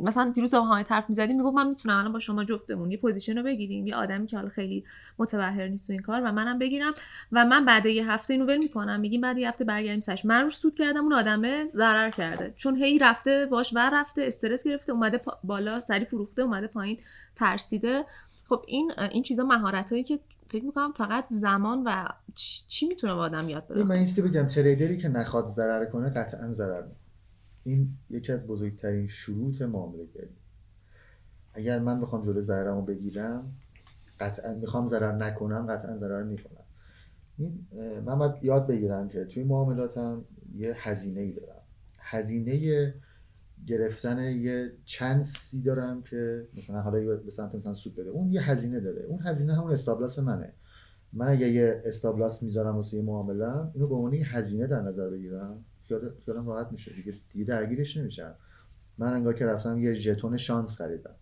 مثلا 0.02 0.30
دیروز 0.30 0.54
با 0.54 0.60
همه 0.60 0.82
طرف 0.82 1.04
می‌زدیم 1.08 1.36
می‌گفت 1.36 1.56
من 1.56 1.68
می‌تونم 1.68 1.98
الان 1.98 2.12
با 2.12 2.18
شما 2.18 2.44
جفتمون 2.44 2.90
یه 2.90 2.96
position 2.96 3.36
رو 3.36 3.42
بگیریم. 3.42 3.86
یه 3.86 3.96
آدمی 3.96 4.26
که 4.26 4.36
حالا 4.36 4.48
خیلی 4.48 4.84
متبحر 5.18 5.68
نیست 5.68 5.86
تو 5.86 5.92
این 5.92 6.02
کار 6.02 6.22
و 6.24 6.32
منم 6.32 6.58
بگیرم 6.58 6.92
و 7.32 7.44
من 7.44 7.64
بعد 7.64 7.86
یه 7.86 8.10
هفته 8.10 8.34
اینو 8.34 8.46
ول 8.46 8.58
می‌کنم. 8.58 9.00
میگیم 9.00 9.20
بعد 9.20 9.38
یه 9.38 9.48
هفته 9.48 9.64
برگردیم 9.64 10.00
سرش. 10.00 10.24
من 10.24 10.42
روش 10.42 10.56
سود 10.56 10.74
کردم 10.74 11.02
اون 11.02 11.12
آدمه 11.12 11.68
ضرر 11.74 12.10
کرده. 12.10 12.54
چون 12.56 12.76
هی 12.76 12.98
رفته 12.98 13.46
باش 13.50 13.74
ور 13.74 13.90
رفته 14.00 14.22
استرس 14.22 14.64
گرفته 14.64 14.92
اومده 14.92 15.20
بالا 15.44 15.80
سری 15.80 16.04
فروخته 16.04 16.42
اومده 16.42 16.66
پایین 16.66 16.98
ترسیده. 17.36 18.04
خب 18.54 18.64
این 18.66 18.92
این 19.10 19.22
چیزا 19.22 19.44
مهارت 19.44 19.90
هایی 19.90 20.04
که 20.04 20.20
فکر 20.48 20.64
می‌کنم 20.64 20.92
فقط 20.92 21.26
زمان 21.30 21.82
و 21.86 22.04
چی 22.66 22.88
می‌تونه 22.88 23.14
با 23.14 23.20
آدم 23.20 23.48
یاد 23.48 23.66
بده؟ 23.68 23.84
من 23.84 23.96
این 23.96 24.08
بگم 24.24 24.46
تریدری 24.46 24.98
که 24.98 25.08
نخواد 25.08 25.46
ضرر 25.46 25.84
کنه 25.84 26.10
قطعا 26.10 26.52
ضرر 26.52 26.82
این 27.64 27.88
یکی 28.10 28.32
از 28.32 28.46
بزرگترین 28.46 29.06
شروط 29.06 29.62
معامله 29.62 30.06
گری 30.14 30.36
اگر 31.54 31.78
من 31.78 32.00
بخوام 32.00 32.22
جلو 32.22 32.42
ضررمو 32.42 32.82
بگیرم 32.82 33.52
قطعا 34.20 34.54
می‌خوام 34.54 34.86
ضرر 34.86 35.12
نکنم 35.12 35.66
قطعا 35.66 35.96
ضرر 35.96 36.22
می‌کنم. 36.22 36.64
این 37.38 37.66
من 38.06 38.18
باید 38.18 38.44
یاد 38.44 38.66
بگیرم 38.66 39.08
که 39.08 39.24
توی 39.24 39.44
معاملاتم 39.44 40.24
یه 40.56 40.74
هزینه 40.78 41.20
ای 41.20 41.32
دارم. 41.32 41.62
هزینه 41.98 42.94
گرفتن 43.66 44.22
یه 44.22 44.72
چند 44.84 45.22
سی 45.22 45.62
دارم 45.62 46.02
که 46.02 46.48
مثلا 46.56 46.80
حالا 46.80 47.16
به 47.16 47.30
سمت 47.30 47.54
مثلا 47.54 47.74
سود 47.74 47.96
بده. 47.96 48.10
اون 48.10 48.30
یه 48.30 48.50
هزینه 48.50 48.80
داره. 48.80 49.02
اون 49.02 49.20
هزینه 49.22 49.54
همون 49.54 49.72
استابلاس 49.72 50.18
منه. 50.18 50.52
من 51.12 51.28
اگه 51.28 51.48
یه 51.48 51.82
استابلاس 51.84 52.42
می‌ذارم 52.42 52.76
واسه 52.76 52.96
یه 52.96 53.02
معامله 53.02 53.72
اینو 53.74 53.88
به 53.88 53.94
عنوان 53.94 54.14
هزینه 54.14 54.66
در 54.66 54.82
نظر 54.82 55.10
بگیرم 55.10 55.64
خیالم 56.24 56.48
راحت 56.48 56.72
میشه. 56.72 56.92
دیگه 56.92 57.14
دیگه 57.32 57.44
درگیرش 57.44 57.96
نمیشم. 57.96 58.34
من 58.98 59.12
انگار 59.12 59.34
که 59.34 59.46
رفتم 59.46 59.78
یه 59.78 59.94
ژتون 59.94 60.36
شانس 60.36 60.76
خریدم. 60.76 61.14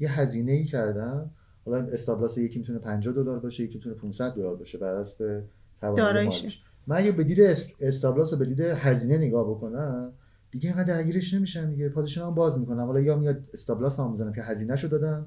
یه 0.00 0.20
هزینه 0.20 0.52
ای 0.52 0.64
کردم. 0.64 1.30
حالا 1.64 1.86
استابلاس 1.86 2.38
یکی 2.38 2.58
می‌تونه 2.58 2.78
50 2.78 3.14
دلار 3.14 3.38
باشه 3.38 3.64
یکی 3.64 3.74
می‌تونه 3.74 3.94
500 3.94 4.34
دلار 4.34 4.56
باشه 4.56 4.78
بر 4.78 4.94
اساس 4.94 5.42
توانایی 5.80 6.30
من 6.86 6.96
اگه 6.96 7.12
به 7.12 7.24
دید 7.24 7.40
استابلاس 7.80 8.34
به 8.34 8.44
دید 8.44 8.60
هزینه 8.60 9.18
نگاه 9.18 9.50
بکنم 9.50 10.12
دیگه 10.50 10.70
اینقدر 10.70 10.94
درگیرش 10.94 11.34
نمیشم 11.34 11.70
دیگه. 11.70 11.88
پازیشن 11.88 12.22
هم 12.22 12.34
باز 12.34 12.58
می‌کنم 12.58 12.84
حالا 12.84 13.00
یا 13.00 13.16
میاد 13.16 13.46
استابلاس 13.52 14.00
هم 14.00 14.10
می‌زنم 14.10 14.32
که 14.32 14.42
هزینه 14.42 14.76
شو 14.76 14.88
دادم. 14.88 15.26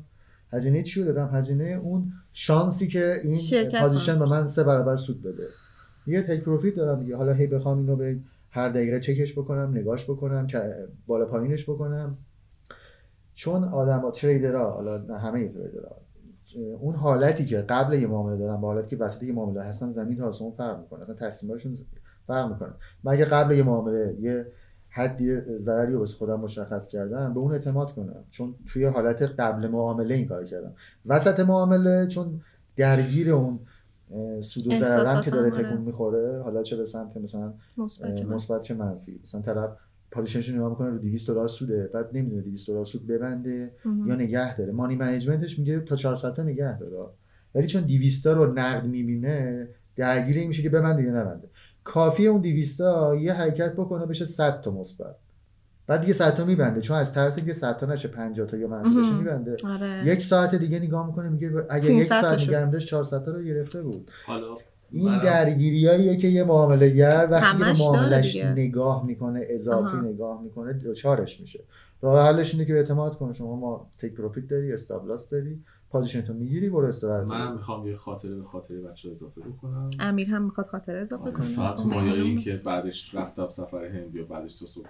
هزینه 0.53 0.84
چی 0.84 0.99
رو 0.99 1.05
دادم؟ 1.05 1.36
هزینه 1.36 1.63
اون 1.63 2.13
شانسی 2.34 2.88
که 2.88 3.22
این 3.24 3.69
پازیشن 3.82 4.19
به 4.19 4.26
من 4.26 4.47
سه 4.47 4.63
برابر 4.63 4.95
سود 4.95 5.22
بده. 5.22 5.43
یه 6.07 6.22
تک 6.22 6.43
پروفیت 6.43 6.76
دارم 6.76 6.99
دیگه. 6.99 7.15
حالا 7.15 7.34
هی 7.34 7.47
بخوام 7.47 7.78
اینو 7.78 7.95
به 7.95 8.19
هر 8.49 8.69
دقیقه 8.69 8.99
چکش 8.99 9.34
بکنم 9.34 9.72
نگاش 9.78 10.05
بکنم 10.05 10.47
که 10.47 10.88
بالا 11.07 11.26
پایینش 11.26 11.69
بکنم. 11.69 12.17
چون 13.34 13.63
آدما 13.63 14.11
تریدرها 14.11 14.72
حالا 14.72 15.17
همه 15.17 15.47
تریدرها. 15.47 15.95
اون 16.80 16.95
حالتی 16.95 17.45
که 17.45 17.57
قبل 17.57 17.93
یه 17.93 18.07
معامله 18.07 18.38
دارن 18.38 18.61
با 18.61 18.67
حالتی 18.67 18.95
که 18.95 19.03
وسط 19.03 19.24
یه 19.24 19.34
معامله 19.34 19.63
هستن 19.63 19.89
زمین 19.89 20.17
تا 20.17 20.28
آسمون 20.28 20.51
فرق 20.51 20.80
می‌کنه. 20.80 21.01
اصلا 21.01 21.15
تصمیماشون 21.15 21.76
فرق 22.28 22.51
می‌کنه. 22.51 22.74
من 23.03 23.11
اگه 23.11 23.26
قبل 23.26 23.55
یه 23.55 23.63
معامله 23.63 24.17
یه 24.19 24.47
حدی 24.94 25.39
ضرری 25.39 25.94
رو 25.94 26.00
واسه 26.00 26.18
خودم 26.18 26.39
مشخص 26.39 26.88
کردم 26.88 27.34
به 27.34 27.39
اون 27.39 27.52
اعتماد 27.52 27.92
کنم. 27.92 28.24
چون 28.30 28.56
توی 28.68 28.86
حالت 28.86 29.22
قبل 29.22 29.68
معامله 29.68 30.16
این 30.16 30.28
کار 30.28 30.46
کردم. 30.46 30.74
وسط 31.06 31.39
معامله 31.39 32.08
چون 32.08 32.42
درگیر 32.76 33.32
اون 33.32 33.60
سود 34.42 34.68
و 34.68 34.76
ضررم 34.76 35.22
که 35.22 35.32
داره 35.32 35.52
تکون 35.52 35.82
می‌خوره 35.82 36.42
حالا 36.42 36.64
چه 36.64 36.76
به 36.76 36.86
سمت 36.86 37.18
مثلا 37.18 37.54
مثبت 38.30 38.62
چه 38.62 38.74
منفی؟ 38.74 39.20
مثلا 39.24 39.42
طرف 39.42 39.70
پادیشنش 40.12 40.50
نگاه 40.50 40.70
می‌کنه 40.70 40.89
رو 40.89 40.98
200 40.98 41.28
دلار 41.28 41.48
سوده 41.48 41.89
بعد 41.94 42.10
نمی‌دونه 42.14 42.42
200 42.42 42.68
دلار 42.68 42.86
سود 42.86 43.08
ببنده 43.08 43.72
یا 44.06 44.16
نگه 44.16 44.58
داره. 44.58 44.72
مانی 44.72 44.96
منیجمنتش 44.96 45.60
میگه 45.60 45.80
تا 45.80 45.96
400 45.96 46.34
تا 46.34 46.44
نگه 46.44 46.80
داره. 46.80 47.10
ولی 47.56 47.68
چون 47.68 47.82
200 47.82 48.28
رو 48.28 48.54
نقد 48.54 48.88
می‌بینه 48.88 49.68
درگیر 49.96 50.38
این 50.38 50.48
میشه 50.48 50.64
که 50.64 50.70
ببنده 50.70 51.04
یا 51.04 51.12
نبنده. 51.12 51.48
کافی 51.84 52.28
اون 52.28 52.42
200 52.42 52.78
تا 52.78 53.16
یه 53.16 53.34
حرکت 53.34 53.74
بکنه 53.74 54.06
بشه 54.06 54.26
100 54.26 54.62
تا 54.62 54.72
مثبت. 54.72 55.16
بعد 55.88 56.02
دیگه 56.02 56.14
100 56.14 56.36
تا 56.36 56.46
میبنده 56.46 56.82
چون 56.82 56.98
از 56.98 57.14
ترس 57.14 57.38
اینکه 57.38 57.54
100 57.54 57.78
تا 57.78 57.86
نشه 57.86 58.08
50 58.08 58.48
تا 58.48 58.58
یا 58.58 58.68
منفی 58.68 59.00
بشه 59.00 59.14
میبنده. 59.14 59.56
آره. 59.64 60.04
یک 60.06 60.22
ساعت 60.22 60.56
دیگه 60.56 60.80
نگاه 60.80 61.08
می‌کنه 61.08 61.30
میگه 61.30 61.52
اگه 61.70 61.92
یک 61.94 62.04
ساعت 62.04 62.42
نگه 62.42 62.66
داشت 62.72 62.88
400 62.88 63.24
تا 63.24 63.32
رو 63.32 63.44
گرفته 63.44 63.82
بود. 63.82 64.12
حالا 64.26 64.58
این 64.92 65.20
درگیریاییه 65.20 66.18
که 66.18 66.28
یه 66.28 66.44
معامله 66.44 66.90
گر 66.90 67.28
وقتی 67.32 67.58
که 67.58 67.84
معاملش 67.84 68.36
نگاه 68.36 69.06
می‌کنه 69.06 69.42
اضافی 69.50 69.98
آها. 69.98 70.02
نگاه 70.02 70.42
می‌کنه 70.42 70.74
دوچارش 70.74 71.42
میشه. 71.42 71.60
راه 72.02 72.28
حلش 72.28 72.54
اینه 72.54 72.66
که 72.66 72.74
اعتماد 72.74 73.18
کن 73.18 73.34
شما 73.34 73.56
ما 73.56 73.90
تک 73.98 74.14
پروفیت 74.14 74.48
داری 74.48 74.74
استابلاس 74.74 75.30
داری. 75.30 75.60
position 75.91 76.22
تو 76.22 76.34
می‌گیری 76.34 76.70
برو 76.70 76.88
استراحت 76.88 77.28
منم 77.28 77.54
می‌خوام 77.54 77.88
یه 77.88 77.96
خاطره 77.96 78.36
به 78.36 78.44
خاطره 78.44 78.82
بچه 78.82 79.12
اضافه 79.12 79.42
بکنم. 79.42 79.89
امیر 80.00 80.30
هم 80.30 80.44
می‌خواد 80.44 80.68
خاطره 80.68 81.00
اضافه 81.00 81.32
کنه. 81.32 81.46
فقط 81.46 81.78
تو 81.78 81.88
مایه 81.88 82.14
این 82.14 82.42
که 82.42 82.56
بعدش 82.56 83.16
رفتم 83.16 83.50
سفر 83.50 83.86
هندی 83.86 84.20
و 84.20 84.26
بعدش 84.26 84.56
تو 84.56 84.66
صبح. 84.66 84.88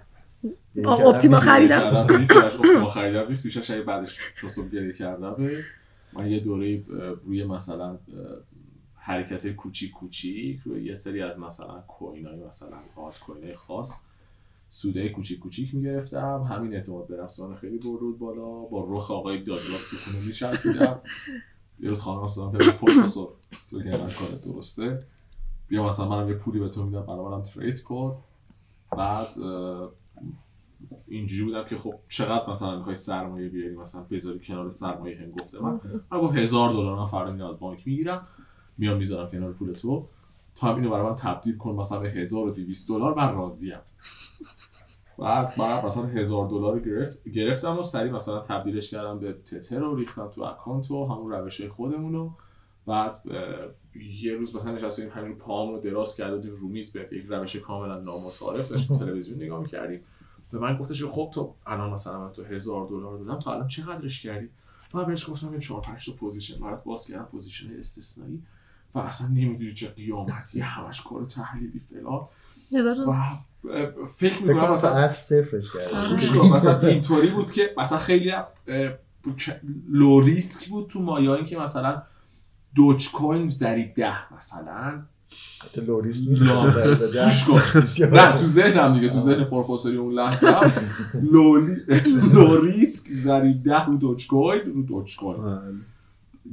اپتیما 0.86 1.40
خریدم. 1.40 1.96
اپتیما 1.96 2.88
خریدم 2.88 3.28
نیست. 3.28 3.44
بیشتر 3.44 3.62
شاید 3.62 3.86
بعدش 3.86 4.18
تو 4.40 4.48
صبح 4.48 4.68
گریه 4.68 4.92
کردم. 4.92 5.36
من 6.12 6.30
یه 6.30 6.40
دوره 6.40 6.84
روی 7.24 7.44
مثلا 7.44 7.98
حرکت 8.94 9.48
کوچیک 9.48 9.90
کوچیک 9.90 10.60
روی 10.64 10.84
یه 10.84 10.94
سری 10.94 11.22
از 11.22 11.38
مثلا 11.38 11.80
coin 11.88 12.26
های 12.26 12.44
مثلا 12.44 12.76
آت 12.96 13.20
کوین 13.20 13.44
های 13.44 13.54
خاص 13.54 14.06
سوده 14.74 15.08
کوچیک 15.08 15.38
کوچیک 15.38 15.74
می‌گرفتم. 15.74 16.42
همین 16.42 16.74
اعتماد 16.74 17.06
به 17.06 17.16
نفسانه 17.16 17.56
خیلی 17.56 17.78
برود 17.78 18.18
بالا. 18.18 18.50
با 18.50 18.86
رخ 18.88 19.10
آقای 19.10 19.42
داگلاس 19.42 19.90
تو 19.90 19.96
خونه 19.96 20.26
میچرخیدم. 20.26 21.00
یه 21.80 21.88
روز 21.88 22.00
خانم 22.00 22.20
اصلا 22.20 22.50
که 22.50 22.70
پروفسور. 22.70 23.28
تو 23.70 23.82
که 23.82 23.90
کار 23.90 24.54
درسته. 24.54 25.06
بیا 25.68 25.88
مثلا 25.88 26.08
منم 26.08 26.28
یه 26.28 26.34
پولی 26.34 26.60
به 26.60 26.68
تو 26.68 26.84
میدم. 26.84 27.06
برای 27.06 27.24
منم 27.24 27.42
ترید 27.42 27.82
کن. 27.82 28.16
بعد 28.96 29.28
اینجوری 31.08 31.44
بودم 31.44 31.64
که 31.68 31.78
خب 31.78 31.94
چقدر 32.08 32.50
مثلا 32.50 32.76
می‌خوای 32.76 32.94
سرمایه 32.94 33.48
بیاری؟ 33.48 33.76
مثلا 33.76 34.02
بذاری 34.10 34.38
کنار 34.38 34.70
سرمایه 34.70 35.20
هم 35.20 35.30
گفته. 35.30 35.60
من 35.60 35.80
من 36.12 36.20
گفت 36.20 36.36
هزار 36.36 36.72
دلار 36.72 36.98
من 36.98 37.06
فردا 37.06 37.48
از 37.48 37.58
بانک 37.58 37.86
می‌گیرم. 37.86 38.26
میام 38.78 38.96
می‌ذارم 38.96 39.30
کنار 39.30 39.52
پول 39.52 39.72
تو. 39.72 40.08
تا 40.62 40.76
اینو 40.76 40.90
برای 40.90 41.06
من 41.08 41.14
تبدیل 41.14 41.56
کن 41.56 41.74
مثلا 41.74 42.00
به 42.00 42.10
1200 42.10 42.88
دلار 42.88 43.14
من 43.14 43.34
راضیم. 43.34 43.78
بعد 45.18 45.52
بعد 45.58 45.86
مثلا 45.86 46.06
هزار 46.06 46.48
دلار 46.48 46.80
گرفت 46.80 47.28
گرفتم 47.28 47.78
و 47.78 47.82
سری 47.82 48.10
مثلا 48.10 48.40
تبدیلش 48.40 48.90
کردم 48.90 49.18
به 49.18 49.32
تتر 49.32 49.78
رو 49.78 49.96
ریختم 49.96 50.28
تو 50.28 50.42
اکانت 50.42 50.90
و 50.90 51.04
همون 51.06 51.32
روش 51.32 51.62
خودمون 51.66 52.12
رو. 52.12 52.32
بعد 52.86 53.22
یه 54.22 54.36
روز 54.36 54.56
مثلا 54.56 54.72
نشستیم 54.72 55.08
همین 55.08 55.36
پام 55.36 55.72
رو 55.72 55.80
دراز 55.80 56.16
کردیم 56.16 56.56
رو 56.56 56.68
میز 56.68 56.92
به 56.92 57.08
یک 57.12 57.26
روش 57.28 57.56
کاملا 57.56 58.00
نامتعارف 58.00 58.68
داشتیم 58.70 58.98
تلویزیون 59.04 59.42
نگاه 59.42 59.60
می‌کردیم. 59.60 60.00
به 60.50 60.58
من 60.58 60.76
گفتش 60.76 61.02
که 61.02 61.08
خب 61.08 61.30
تو 61.34 61.54
الان 61.66 61.90
مثلا 61.92 62.20
من 62.20 62.32
تو 62.32 62.44
هزار 62.44 62.86
دلار 62.86 63.18
دادم 63.18 63.38
تو 63.38 63.50
الان 63.50 63.68
چقدرش 63.68 64.22
کردی؟ 64.22 64.48
من 64.94 65.04
بهش 65.04 65.30
گفتم 65.30 65.54
یه 65.54 65.60
چهار 65.60 65.80
پنج 65.80 66.06
تا 66.06 66.12
position. 66.12 66.60
برات 66.60 66.84
باز 66.84 67.08
کردم 67.08 67.24
position 67.24 67.78
استثنایی. 67.78 68.42
و 68.94 68.98
اصلا 68.98 69.28
نمی‌دونی 69.28 69.74
چه 69.74 69.88
قیامتی 69.88 70.60
همش 70.60 71.02
کار 71.02 71.24
تحلیلی 71.24 71.80
فلان. 71.90 72.28
و 73.08 74.06
فکر 74.06 74.42
می‌کنم 74.42 74.72
مثلا 74.72 74.90
از 74.94 75.16
صفرش 75.16 75.66
کردی 75.72 76.48
مثلا 76.48 76.80
اینطوری 76.80 77.28
بود 77.28 77.50
که 77.52 77.74
مثلا 77.76 77.98
خیلی 77.98 78.32
low 79.88 80.20
risk 80.20 80.68
بود 80.68 80.88
تو 80.88 81.02
مایه 81.02 81.30
اینکه 81.30 81.58
مثلا 81.58 82.02
Dogecoin 82.74 83.50
ضریب 83.50 83.94
ده 83.94 84.34
مثلا. 84.34 85.02
low 85.86 86.04
risk 86.04 86.28
نه 88.12 88.36
تو 88.36 88.44
ذهنم 88.44 88.94
دیگه 88.94 89.08
تو 89.08 89.18
ذهن 89.18 89.44
پروفسوری 89.44 89.96
اون 89.96 90.12
لحظه. 90.12 90.46
low 92.34 92.60
risk 92.64 93.12
ضریب 93.26 93.62
ده 93.62 93.84
رو 93.84 93.96
Dogecoin 93.96 94.60
رو 94.74 94.82
Dogecoin 94.82 95.82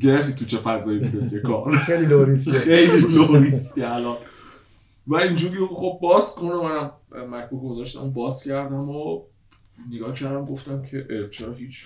گرفتی 0.02 0.34
تو 0.34 0.46
چه 0.46 0.58
فضایی 0.58 1.00
بوده 1.00 1.30
که 1.30 1.40
کار؟ 1.48 1.78
خیلی 1.78 2.06
لوریسکه 2.06 2.60
خیلی 2.60 3.00
لوریسکه 3.16 3.94
الان. 3.94 4.18
و 5.08 5.16
اینجوری 5.16 5.58
خب 5.74 6.00
باز 6.02 6.36
کنم 6.36 6.62
منم 6.62 6.92
MacBook 7.36 7.62
گذاشتم 7.72 8.10
باز 8.12 8.44
کردم 8.44 8.90
و 8.90 9.22
نگاه 9.94 10.14
کردم 10.14 10.46
گفتم 10.46 10.82
که 10.82 11.28
چرا 11.32 11.54
هیچ 11.54 11.84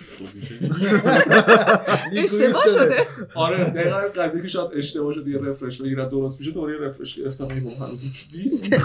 اشتباه 2.16 2.62
شده. 2.68 2.96
آره 3.34 3.64
دقیقا 3.64 4.00
قضیه 4.14 4.42
که 4.42 4.48
شاید 4.48 4.70
اشتباه 4.76 5.12
شده 5.14 5.30
یه 5.30 5.38
رفرش 5.38 5.82
بگیرم 5.82 6.08
درست 6.08 6.40
میشه 6.40 6.50
دوباره 6.52 6.78
رفرش 6.88 7.14
گرفتم 7.18 7.44
این 7.44 7.58
هنوز 7.58 8.02
هیچ 8.02 8.40
نیست. 8.40 8.76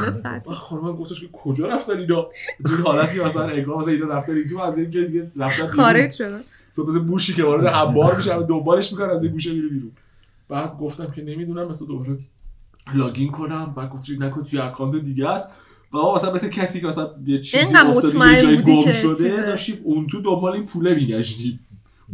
خانم 0.53 0.95
گفتش 0.95 1.21
که 1.21 1.27
کجا 1.33 1.67
رفتن 1.67 1.97
اینا؟ 1.97 2.29
تو 2.65 2.83
حالتی 2.83 3.19
مثلا 3.19 3.43
انگار 3.47 3.77
مثلا 3.77 3.93
اینا 3.93 4.07
رفتن 4.07 4.35
اینجا 4.35 4.63
از 4.63 4.77
این 4.77 4.89
دیگه 4.89 5.31
رفتن 5.35 5.65
خارج 5.65 6.11
شدن. 6.11 6.41
مثلا 6.77 7.03
بوشی 7.03 7.33
که 7.33 7.43
وارد 7.43 7.65
انبار 7.65 8.15
میشه 8.15 8.43
دنبالش 8.43 8.91
می‌کنن 8.91 9.09
از 9.09 9.23
این 9.23 9.31
گوشه 9.31 9.53
میره 9.53 9.67
بیرون. 9.67 9.91
بعد 10.49 10.77
گفتم 10.77 11.11
که 11.11 11.21
نمی‌دونم 11.21 11.67
مثلا 11.67 11.87
دوباره 11.87 12.17
لاگین 12.93 13.31
کنم. 13.31 13.73
بعد 13.77 13.89
گفت 13.89 14.09
نکن 14.19 14.43
توی 14.43 14.59
اکانت 14.59 14.95
دیگه 14.95 15.29
است. 15.29 15.55
و 15.93 15.97
ما 15.97 16.15
مثلا 16.15 16.33
مثل 16.33 16.49
کسی 16.49 16.81
که 16.81 16.87
مثلا 16.87 17.09
یه 17.25 17.41
چیزی 17.41 17.75
افتاده 17.75 18.33
یه 18.33 18.41
جای 18.41 18.61
گم 18.61 18.91
شده 18.91 19.45
داشتیم 19.45 19.81
اون 19.83 20.07
تو 20.07 20.21
دنبال 20.21 20.53
این 20.53 20.65
پوله 20.65 20.95
میگشتیم 20.95 21.59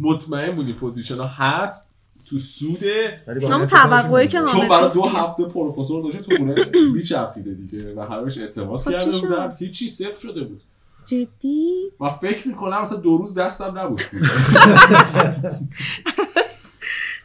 مطمئن 0.00 0.54
بودی 0.56 0.72
position 0.72 1.16
ها 1.16 1.26
هست 1.26 1.94
تو 2.26 2.38
سوده 2.38 3.20
شما 3.46 3.66
توقعی 3.66 4.28
که 4.28 4.40
چون 4.52 4.68
برای 4.68 4.90
دو 4.94 5.02
هفته 5.02 5.44
پروفسور 5.44 6.02
داشته 6.02 6.22
تو 6.22 6.42
اونه 6.42 6.54
میچرخیده 6.94 7.54
دیگه 7.54 7.94
و 7.94 8.00
همش 8.00 8.38
اعتماد 8.38 8.84
کرده 8.84 9.10
بودم 9.10 9.56
هیچی 9.58 9.88
صفر 9.88 10.20
شده 10.20 10.44
بود. 10.44 10.62
جدی؟ 11.06 11.92
و 12.00 12.10
فکر 12.10 12.48
می‌کنم 12.48 12.80
مثلا 12.82 12.98
دو 12.98 13.16
روز 13.16 13.38
دستم 13.38 13.78
نبود. 13.78 14.00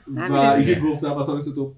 و 0.29 0.33
اینکه 0.33 0.79
گفتم 0.79 1.13
مثلا 1.13 1.35
مثل 1.35 1.55
تو 1.55 1.73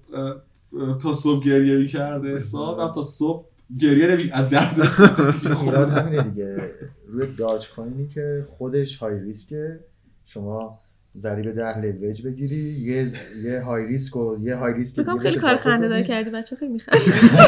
تا 1.02 1.12
صبح 1.12 1.44
گریه 1.44 1.76
می‌کرده 1.76 2.36
حساب 2.36 2.94
تا 2.94 3.02
صبح 3.02 3.44
گریه 3.80 4.06
نمی 4.06 4.30
از 4.30 4.50
درد. 4.50 4.78
ایراد 5.62 5.90
همینه 5.90 6.22
دیگه. 6.22 6.74
روی 7.06 7.26
داج 7.26 7.70
کوینی 7.70 8.08
که 8.08 8.44
خودش 8.48 8.96
های 8.96 9.20
ریسکه 9.20 9.80
شما 10.24 10.78
ضریب 11.16 11.54
ده 11.54 11.78
لوج 11.80 12.22
بگیری 12.22 12.56
یه 12.56 13.12
یه 13.44 13.60
های 13.60 13.86
ریسک 13.86 14.16
و 14.16 14.36
یه 14.40 14.56
های 14.56 14.74
ریسک 14.74 15.00
بگم 15.00 15.18
خیلی 15.18 15.36
کار 15.36 15.56
خنده 15.56 15.88
دار 15.88 16.02
کردی 16.02 16.30
بچه 16.30 16.56
خیلی 16.56 16.72
می‌خواد 16.72 17.00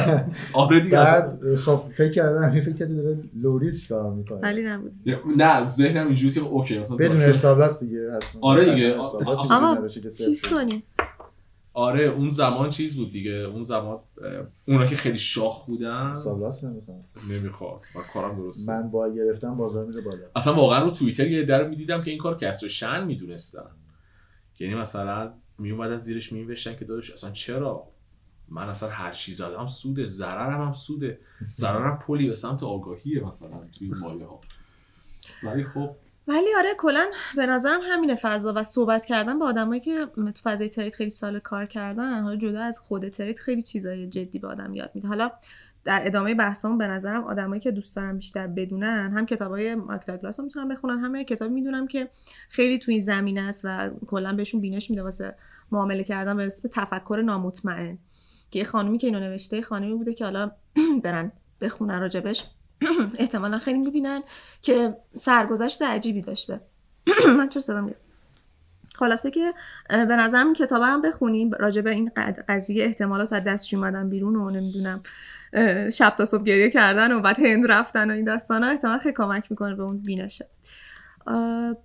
آره 0.52 0.80
دیگه 0.80 0.96
بعد 0.96 1.54
خب 1.56 1.82
فکر 1.92 2.10
کردم 2.10 2.42
همین 2.42 2.60
فکر 2.60 2.74
کردی 2.74 2.96
داره 2.96 3.18
لو 3.42 3.58
ریسک 3.58 3.88
کار 3.88 4.14
می‌کنه. 4.14 4.38
ولی 4.38 4.62
نبود. 4.62 4.92
نه 5.36 5.66
ذهنم 5.66 6.06
اینجوری 6.06 6.34
که 6.34 6.40
اوکی 6.40 6.78
مثلا 6.78 6.96
بدون 6.96 7.16
حساب 7.16 7.60
است 7.60 7.84
دیگه 7.84 8.18
آره 8.40 8.74
دیگه. 8.74 8.94
آقا 8.94 9.88
چیز 9.88 10.46
کنیم. 10.46 10.82
آره 11.76 12.04
اون 12.04 12.28
زمان 12.28 12.70
چیز 12.70 12.96
بود 12.96 13.12
دیگه. 13.12 13.30
اون 13.30 13.62
زمان 13.62 13.98
اونا 14.68 14.86
که 14.86 14.96
خیلی 14.96 15.18
شاخ 15.18 15.66
بودن. 15.66 16.14
سابلاس 16.14 16.64
نمی‌خوام. 16.64 17.04
نمی‌خواد 17.30 17.84
و 17.96 17.98
کارم 18.12 18.36
درسته. 18.36 18.72
من 18.72 18.90
با 18.90 19.08
گرفتم 19.08 19.56
بازار 19.56 19.86
میره 19.86 20.00
بالا. 20.00 20.24
اصلا 20.36 20.54
واقعا 20.54 20.84
رو 20.84 20.90
توییتر 20.90 21.26
یه 21.26 21.42
در 21.42 21.68
می‌دیدم 21.68 22.02
که 22.02 22.10
این 22.10 22.20
کار 22.20 22.36
کسر 22.36 22.68
شن 22.68 23.04
می‌دونستن. 23.04 23.70
یعنی 24.58 24.74
مثلا 24.74 25.32
میومدن 25.58 25.96
زیرش 25.96 26.32
مینوشتن 26.32 26.76
که 26.76 26.84
داداش 26.84 27.10
اصلا 27.10 27.30
چرا؟ 27.30 27.88
من 28.48 28.68
اصلا 28.68 28.88
هر 28.88 29.12
چی 29.12 29.32
زدم 29.32 29.66
سوده 29.66 30.04
ضررم 30.04 30.66
هم 30.66 30.72
سوده. 30.72 31.18
ضررم 31.60 31.98
پلی 31.98 32.26
به 32.26 32.34
سمت 32.34 32.62
آگاهیه 32.62 33.24
مثلا 33.24 33.60
توی 33.78 33.88
مایه 33.88 34.26
ها 34.26 34.40
ولی 35.42 35.64
خب 35.64 35.90
ولی 36.28 36.54
آره 36.58 36.74
کلا 36.78 37.06
به 37.36 37.46
نظرم 37.46 37.80
همین 37.82 38.14
فضا 38.14 38.52
و 38.56 38.62
صحبت 38.62 39.04
کردن 39.04 39.38
با 39.38 39.46
آدمایی 39.46 39.80
که 39.80 40.06
تو 40.16 40.50
فضای 40.50 40.68
ترید 40.68 40.94
خیلی 40.94 41.10
سال 41.10 41.38
کار 41.38 41.66
کردن 41.66 42.22
حالا 42.22 42.36
جدا 42.36 42.60
از 42.60 42.78
خود 42.78 43.08
ترید 43.08 43.38
خیلی 43.38 43.62
چیزای 43.62 44.06
جدی 44.06 44.38
به 44.38 44.48
آدم 44.48 44.74
یاد 44.74 44.90
میده. 44.94 45.08
حالا 45.08 45.30
در 45.84 46.00
ادامه 46.04 46.34
بحثمون 46.34 46.78
به 46.78 46.86
نظرم 46.86 47.24
آدمایی 47.24 47.60
که 47.60 47.70
دوست 47.70 47.96
دارن 47.96 48.16
بیشتر 48.16 48.46
بدونن 48.46 49.12
هم 49.16 49.26
کتابای 49.26 49.74
مارک 49.74 50.06
داگلاس 50.06 50.40
می‌تونن 50.40 50.68
بخونن 50.68 50.98
هم 50.98 51.22
کتابی 51.22 51.54
می‌دونم 51.54 51.86
که 51.86 52.10
خیلی 52.48 52.78
تو 52.78 52.90
این 52.92 53.02
زمینه 53.02 53.42
است 53.42 53.60
و 53.64 53.90
کلا 54.06 54.32
بهشون 54.32 54.60
بینش 54.60 54.90
میده 54.90 55.02
واسه 55.02 55.34
معامله 55.72 56.04
کردن 56.04 56.36
به 56.36 56.46
اسم 56.46 56.68
تفکر 56.68 57.22
نامطمئن 57.24 57.98
که 58.50 58.58
یه 58.58 58.64
خانومی 58.64 58.98
که 58.98 59.06
اینو 59.06 59.20
نوشته 59.20 59.62
خانمی 59.62 59.94
بوده 59.94 60.14
که 60.14 60.24
حالا 60.24 60.50
برن 61.04 61.32
بخونن 61.60 62.00
راجبش. 62.00 62.44
احتمالا 63.18 63.58
خیلی 63.58 63.78
می‌بینن 63.78 64.22
که 64.62 64.96
سرگذشت 65.18 65.82
عجیبی 65.82 66.20
داشته. 66.22 66.60
من 67.38 67.48
چرا 67.48 67.60
صدا 67.60 67.90
خلاصه 68.94 69.30
که 69.30 69.54
به 69.88 70.16
نظرم 70.16 70.52
کتاب 70.52 70.82
هم 70.82 71.02
بخونیم. 71.02 71.50
راجع 71.52 71.80
به 71.82 71.90
این 71.90 72.10
قضیه 72.48 72.84
احتمالات 72.84 73.32
از 73.32 73.44
دستش 73.44 73.74
اومدن 73.74 74.08
بیرون 74.08 74.36
و 74.36 74.50
نمی‌دونم 74.50 75.02
شب 75.92 76.14
تا 76.18 76.24
صبح 76.24 76.42
گریه 76.42 76.70
کردن 76.70 77.12
و 77.12 77.20
بعد 77.20 77.40
هند 77.40 77.72
رفتن 77.72 78.10
و 78.10 78.14
این 78.14 78.24
داستان 78.24 78.62
ها 78.62 78.70
احتمال 78.70 78.98
خیلی 78.98 79.14
کمک 79.14 79.50
می‌کنه 79.50 79.74
به 79.74 79.82
اون 79.82 79.98
بینشه. 79.98 80.46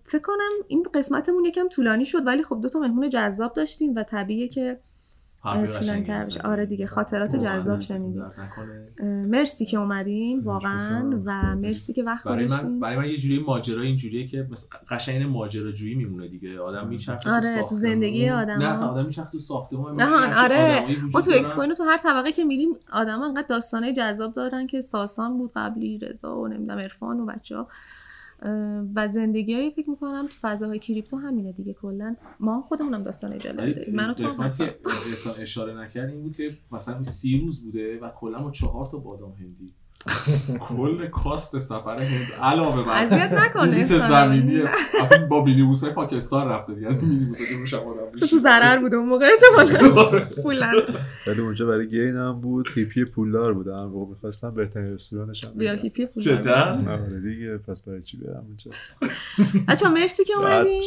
فکر 0.04 0.22
کنم 0.22 0.52
این 0.68 0.84
قسمتمون 0.94 1.46
یکم 1.46 1.68
طولانی 1.70 2.06
شد 2.06 2.28
ولی 2.28 2.44
خب 2.44 2.60
دو 2.62 2.70
تا 2.70 2.80
مهمون 2.80 3.10
جذاب 3.10 3.54
داشتیم 3.54 3.96
و 3.96 4.04
طبیعیه 4.04 4.48
که 4.48 4.80
طولانی 5.44 6.04
تر 6.04 6.26
بشه 6.26 6.42
آره 6.42 6.66
دیگه 6.66 6.86
خاطرات 6.86 7.36
جذاب 7.36 7.80
شنیدیم 7.80 8.24
مرسی 9.28 9.66
که 9.66 9.78
اومدین 9.78 10.40
واقعا. 10.40 11.22
و 11.26 11.56
مرسی. 11.56 11.94
که 11.94 12.04
وقت 12.04 12.28
برای 12.28 12.48
من 12.48 12.80
برای 12.80 12.98
من 12.98 13.06
یه 13.06 13.18
جوری 13.18 13.40
ماجرا 13.40 13.82
اینجوریه 13.82 14.28
که 14.28 14.48
قشنگ 14.90 15.24
ماجراجویی 15.24 15.96
میمونه 15.96 16.28
دیگه. 16.28 16.60
آدم 16.60 16.88
میچرخه 16.88 17.32
آره 17.32 17.62
تو 17.70 17.76
زندگی 17.76 18.30
آدم 18.30 18.58
نه 18.58 18.66
اصلا 18.66 18.88
آدم 18.88 19.06
میچرخه 19.06 19.32
تو 19.32 19.40
ساختمان 19.40 19.96
نه 19.96 20.44
آره. 20.44 20.86
ما 21.14 21.22
تو 21.22 21.32
اکس 21.32 21.56
کوین 21.56 21.74
تو 21.74 21.84
هر 21.84 21.98
طبقه 21.98 22.32
که 22.32 22.44
میریم 22.44 22.70
آدم 22.92 23.22
انقدر 23.22 23.48
داستانه 23.48 23.94
جذاب 23.94 24.34
دارن 24.34 24.68
که 24.68 24.82
ساسان 24.82 25.38
بود 25.38 25.52
قبلی 25.56 25.98
رضا 25.98 26.38
و 26.38 26.48
نمی‌دونم 26.48 26.80
عرفان 26.80 27.20
و 27.20 27.26
بچه‌ها. 27.26 27.68
و 28.96 29.08
زندگی 29.08 29.54
های 29.54 29.72
فکر 29.72 29.90
می‌کنم 29.90 30.28
تو 30.28 30.36
فضاهای 30.42 30.80
کریپتو 30.80 31.18
همینه 31.18 31.52
دیگه 31.52 31.74
کلا 31.74 32.16
ما 32.40 32.62
خودمونم 32.62 33.04
داستان 33.04 33.38
جالب 33.38 33.74
داریم. 33.76 33.96
منو 33.96 34.14
تو 34.14 34.28
که 34.50 34.76
اشاره 35.40 35.78
نکرد 35.80 36.10
این 36.10 36.22
بود 36.22 36.36
که 36.36 36.52
مثلا 36.72 37.04
سی 37.04 37.40
روز 37.40 37.64
بوده 37.64 38.00
و 38.00 38.10
کلا 38.10 38.40
ما 38.40 38.52
چهار 38.52 38.86
تا 38.86 38.98
بادام 38.98 39.32
هندی. 39.32 39.74
کل 40.60 41.08
کاست 41.08 41.60
سفر 41.60 41.98
هند. 41.98 42.28
علاوه 42.42 42.86
بر 42.86 42.92
اذیت 42.92 43.32
نکنه 43.32 43.86
زمینی 43.86 44.64
با 45.30 45.44
مینیبوس 45.44 45.84
های 45.84 45.94
پاکستان 45.94 46.48
رفته 46.50 46.74
دیگه. 46.74 46.88
از 46.88 47.04
مینیبوس 47.04 47.38
که 47.38 47.58
روش 47.58 47.74
آدم 47.74 48.20
تو 48.30 48.38
ضرر 48.38 48.78
بوده 48.80 48.96
اون 48.96 49.10
موقع 49.10 49.26
احتمالاً. 49.26 50.20
پولن 50.44 50.74
ولی 51.28 51.42
اونجا 51.42 51.66
برای 51.66 51.90
گین 51.90 52.16
هم 52.16 52.42
بود. 52.42 52.70
هیپی 52.76 53.06
پولدار 53.06 53.54
بودم 53.54 53.96
و 53.96 54.06
می‌خواستم 54.10 54.54
بهترین 54.54 54.94
رستورانش 54.94 55.46
هم 55.46 55.52
بیا 55.58 55.74
هیپی 55.74 56.06
پولدار. 56.06 56.36
جدا؟ 56.36 56.92
آره 56.92 57.20
دیگه. 57.20 57.58
پس 57.58 57.82
برای 57.82 58.02
چی 58.02 58.18
برم 58.18 58.46
اونجا؟ 58.48 58.72
بچا 59.68 59.90
مرسی 59.90 60.24
که 60.24 60.34
اومدین. 60.38 60.84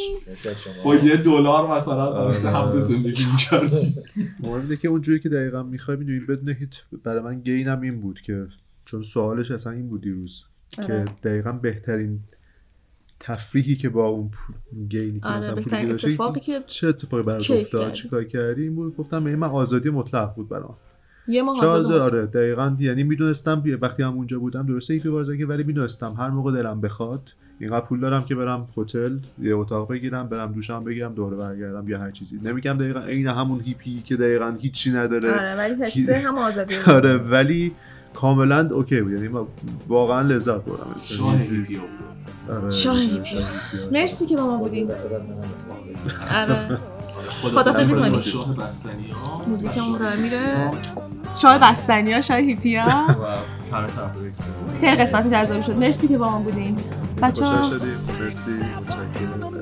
با 0.85 0.95
یه 0.95 1.17
دلار 1.17 1.77
مثلا 1.77 2.31
سه 2.31 2.51
هفته 2.51 2.79
زندگی 2.79 3.25
می‌کردی 3.33 3.95
مورد 4.41 4.79
که 4.79 4.89
اونجوری 4.89 5.21
که 5.21 5.29
دقیقا 5.29 5.63
می‌خوای 5.63 5.97
می‌دونی 5.97 6.21
بدون 6.21 6.49
هیچ 6.49 6.83
برای 7.05 7.21
من 7.21 7.41
گینم 7.41 7.81
این 7.81 8.01
بود 8.01 8.21
که 8.21 8.47
چون 8.85 9.03
سوالش 9.03 9.51
اصلا 9.51 9.73
این 9.73 9.89
بود 9.89 10.01
دیروز 10.01 10.45
که 10.71 10.83
آره. 10.83 11.05
دقیقا 11.05 11.53
بهترین 11.53 12.21
تفریحی 13.21 13.77
که 13.77 13.89
با 13.89 14.07
اون 14.07 14.31
گینی 14.89 15.21
که 15.21 15.27
آره 15.27 15.39
مثلا 15.39 15.55
پولی 15.55 15.87
داشته 15.87 16.17
که 16.43 16.61
چه 16.67 16.89
اتفاقی 16.89 17.23
برات 17.23 17.43
کیف 17.43 17.75
افتاد. 17.75 17.93
چیکار 17.93 18.25
کردی 18.25 18.63
این 18.63 18.75
بود 18.75 18.97
گفتم 18.97 19.19
من 19.19 19.49
آزادی 19.49 19.91
مطلق 19.91 20.35
بود 20.35 20.49
برام 20.49 20.77
یه 21.29 21.43
ماه. 21.43 21.67
آره 22.01 22.27
دقیقا 22.27 22.77
یعنی 22.81 23.05
می‌دونستم 23.05 23.63
وقتی 23.81 24.03
هم 24.03 24.15
اونجا 24.15 24.39
بودم 24.39 24.67
درسته 24.67 24.95
یک 24.95 25.07
بارزگی 25.07 25.45
ولی 25.45 25.65
می‌دونستم 25.65 26.15
هر 26.19 26.31
موقع 26.31 26.53
دلم 26.53 26.81
بخواد 26.81 27.31
اینقدر 27.61 27.85
پول 27.85 28.01
دارم 28.01 28.25
که 28.25 28.35
برم 28.35 28.69
هتل 28.77 29.19
یه 29.43 29.57
اتاق 29.57 29.91
بگیرم 29.91 30.29
برم 30.29 30.53
دوشم 30.53 30.85
بگیرم 30.85 31.15
دوره 31.15 31.37
برگردم 31.37 31.89
یا 31.89 31.99
هر 31.99 32.11
چیزی 32.11 32.41
نمیگم 32.45 32.73
دقیقا 32.73 33.01
عین 33.01 33.27
همون 33.27 33.61
هیپی 33.61 34.03
که 34.03 34.17
دقیقا 34.17 34.57
هیچی 34.61 34.91
نداره 34.91 35.33
آره 35.33 35.57
ولی 35.57 35.85
حسه 35.85 36.19
هم 36.19 36.39
آزادی 36.39 36.75
آره 36.97 37.17
ولی 37.17 37.73
کاملا 38.15 38.69
اوکی 38.73 39.01
بود. 39.01 39.13
یعنی 39.13 39.29
واقعا 39.89 40.23
لذت 40.23 40.65
بردم. 40.65 40.97
شاه 41.01 41.33
زندگی. 41.37 41.57
هیپی 41.57 41.77
بود 41.77 41.89
آره، 42.57 42.71
شاه. 42.71 42.97
مرسی 43.93 44.27
که 44.27 44.37
با 44.37 44.47
ما 44.47 44.57
بودین. 44.57 44.91
آره. 46.37 46.79
خدافظی 47.43 47.95
کنیم. 47.95 48.21
شاه 48.21 48.57
بستنی 48.57 49.11
ها 49.11 49.43
موزیکمون 49.47 49.99
رو 49.99 50.07
میره 50.23 50.71
شاه 51.37 51.59
بستنی 51.59 52.13
ها 52.13 52.21
شاه 52.21 52.37
هیپی 52.37 52.77
ها 52.77 53.07
خیلی 54.81 54.97
قسمت 54.97 55.35
جذابی 55.35 55.63
شد. 55.63 55.77
مرسی 55.77 56.09
که 56.09 56.19
با 56.19 56.31
ما 56.31 56.39
بودین. 56.39 56.77
بچه 57.23 57.45
خوشحال 57.45 57.79
شدیم. 57.79 57.99
مرسی. 58.21 58.51
متشکرم. 58.51 59.39
مرسی 59.41 59.54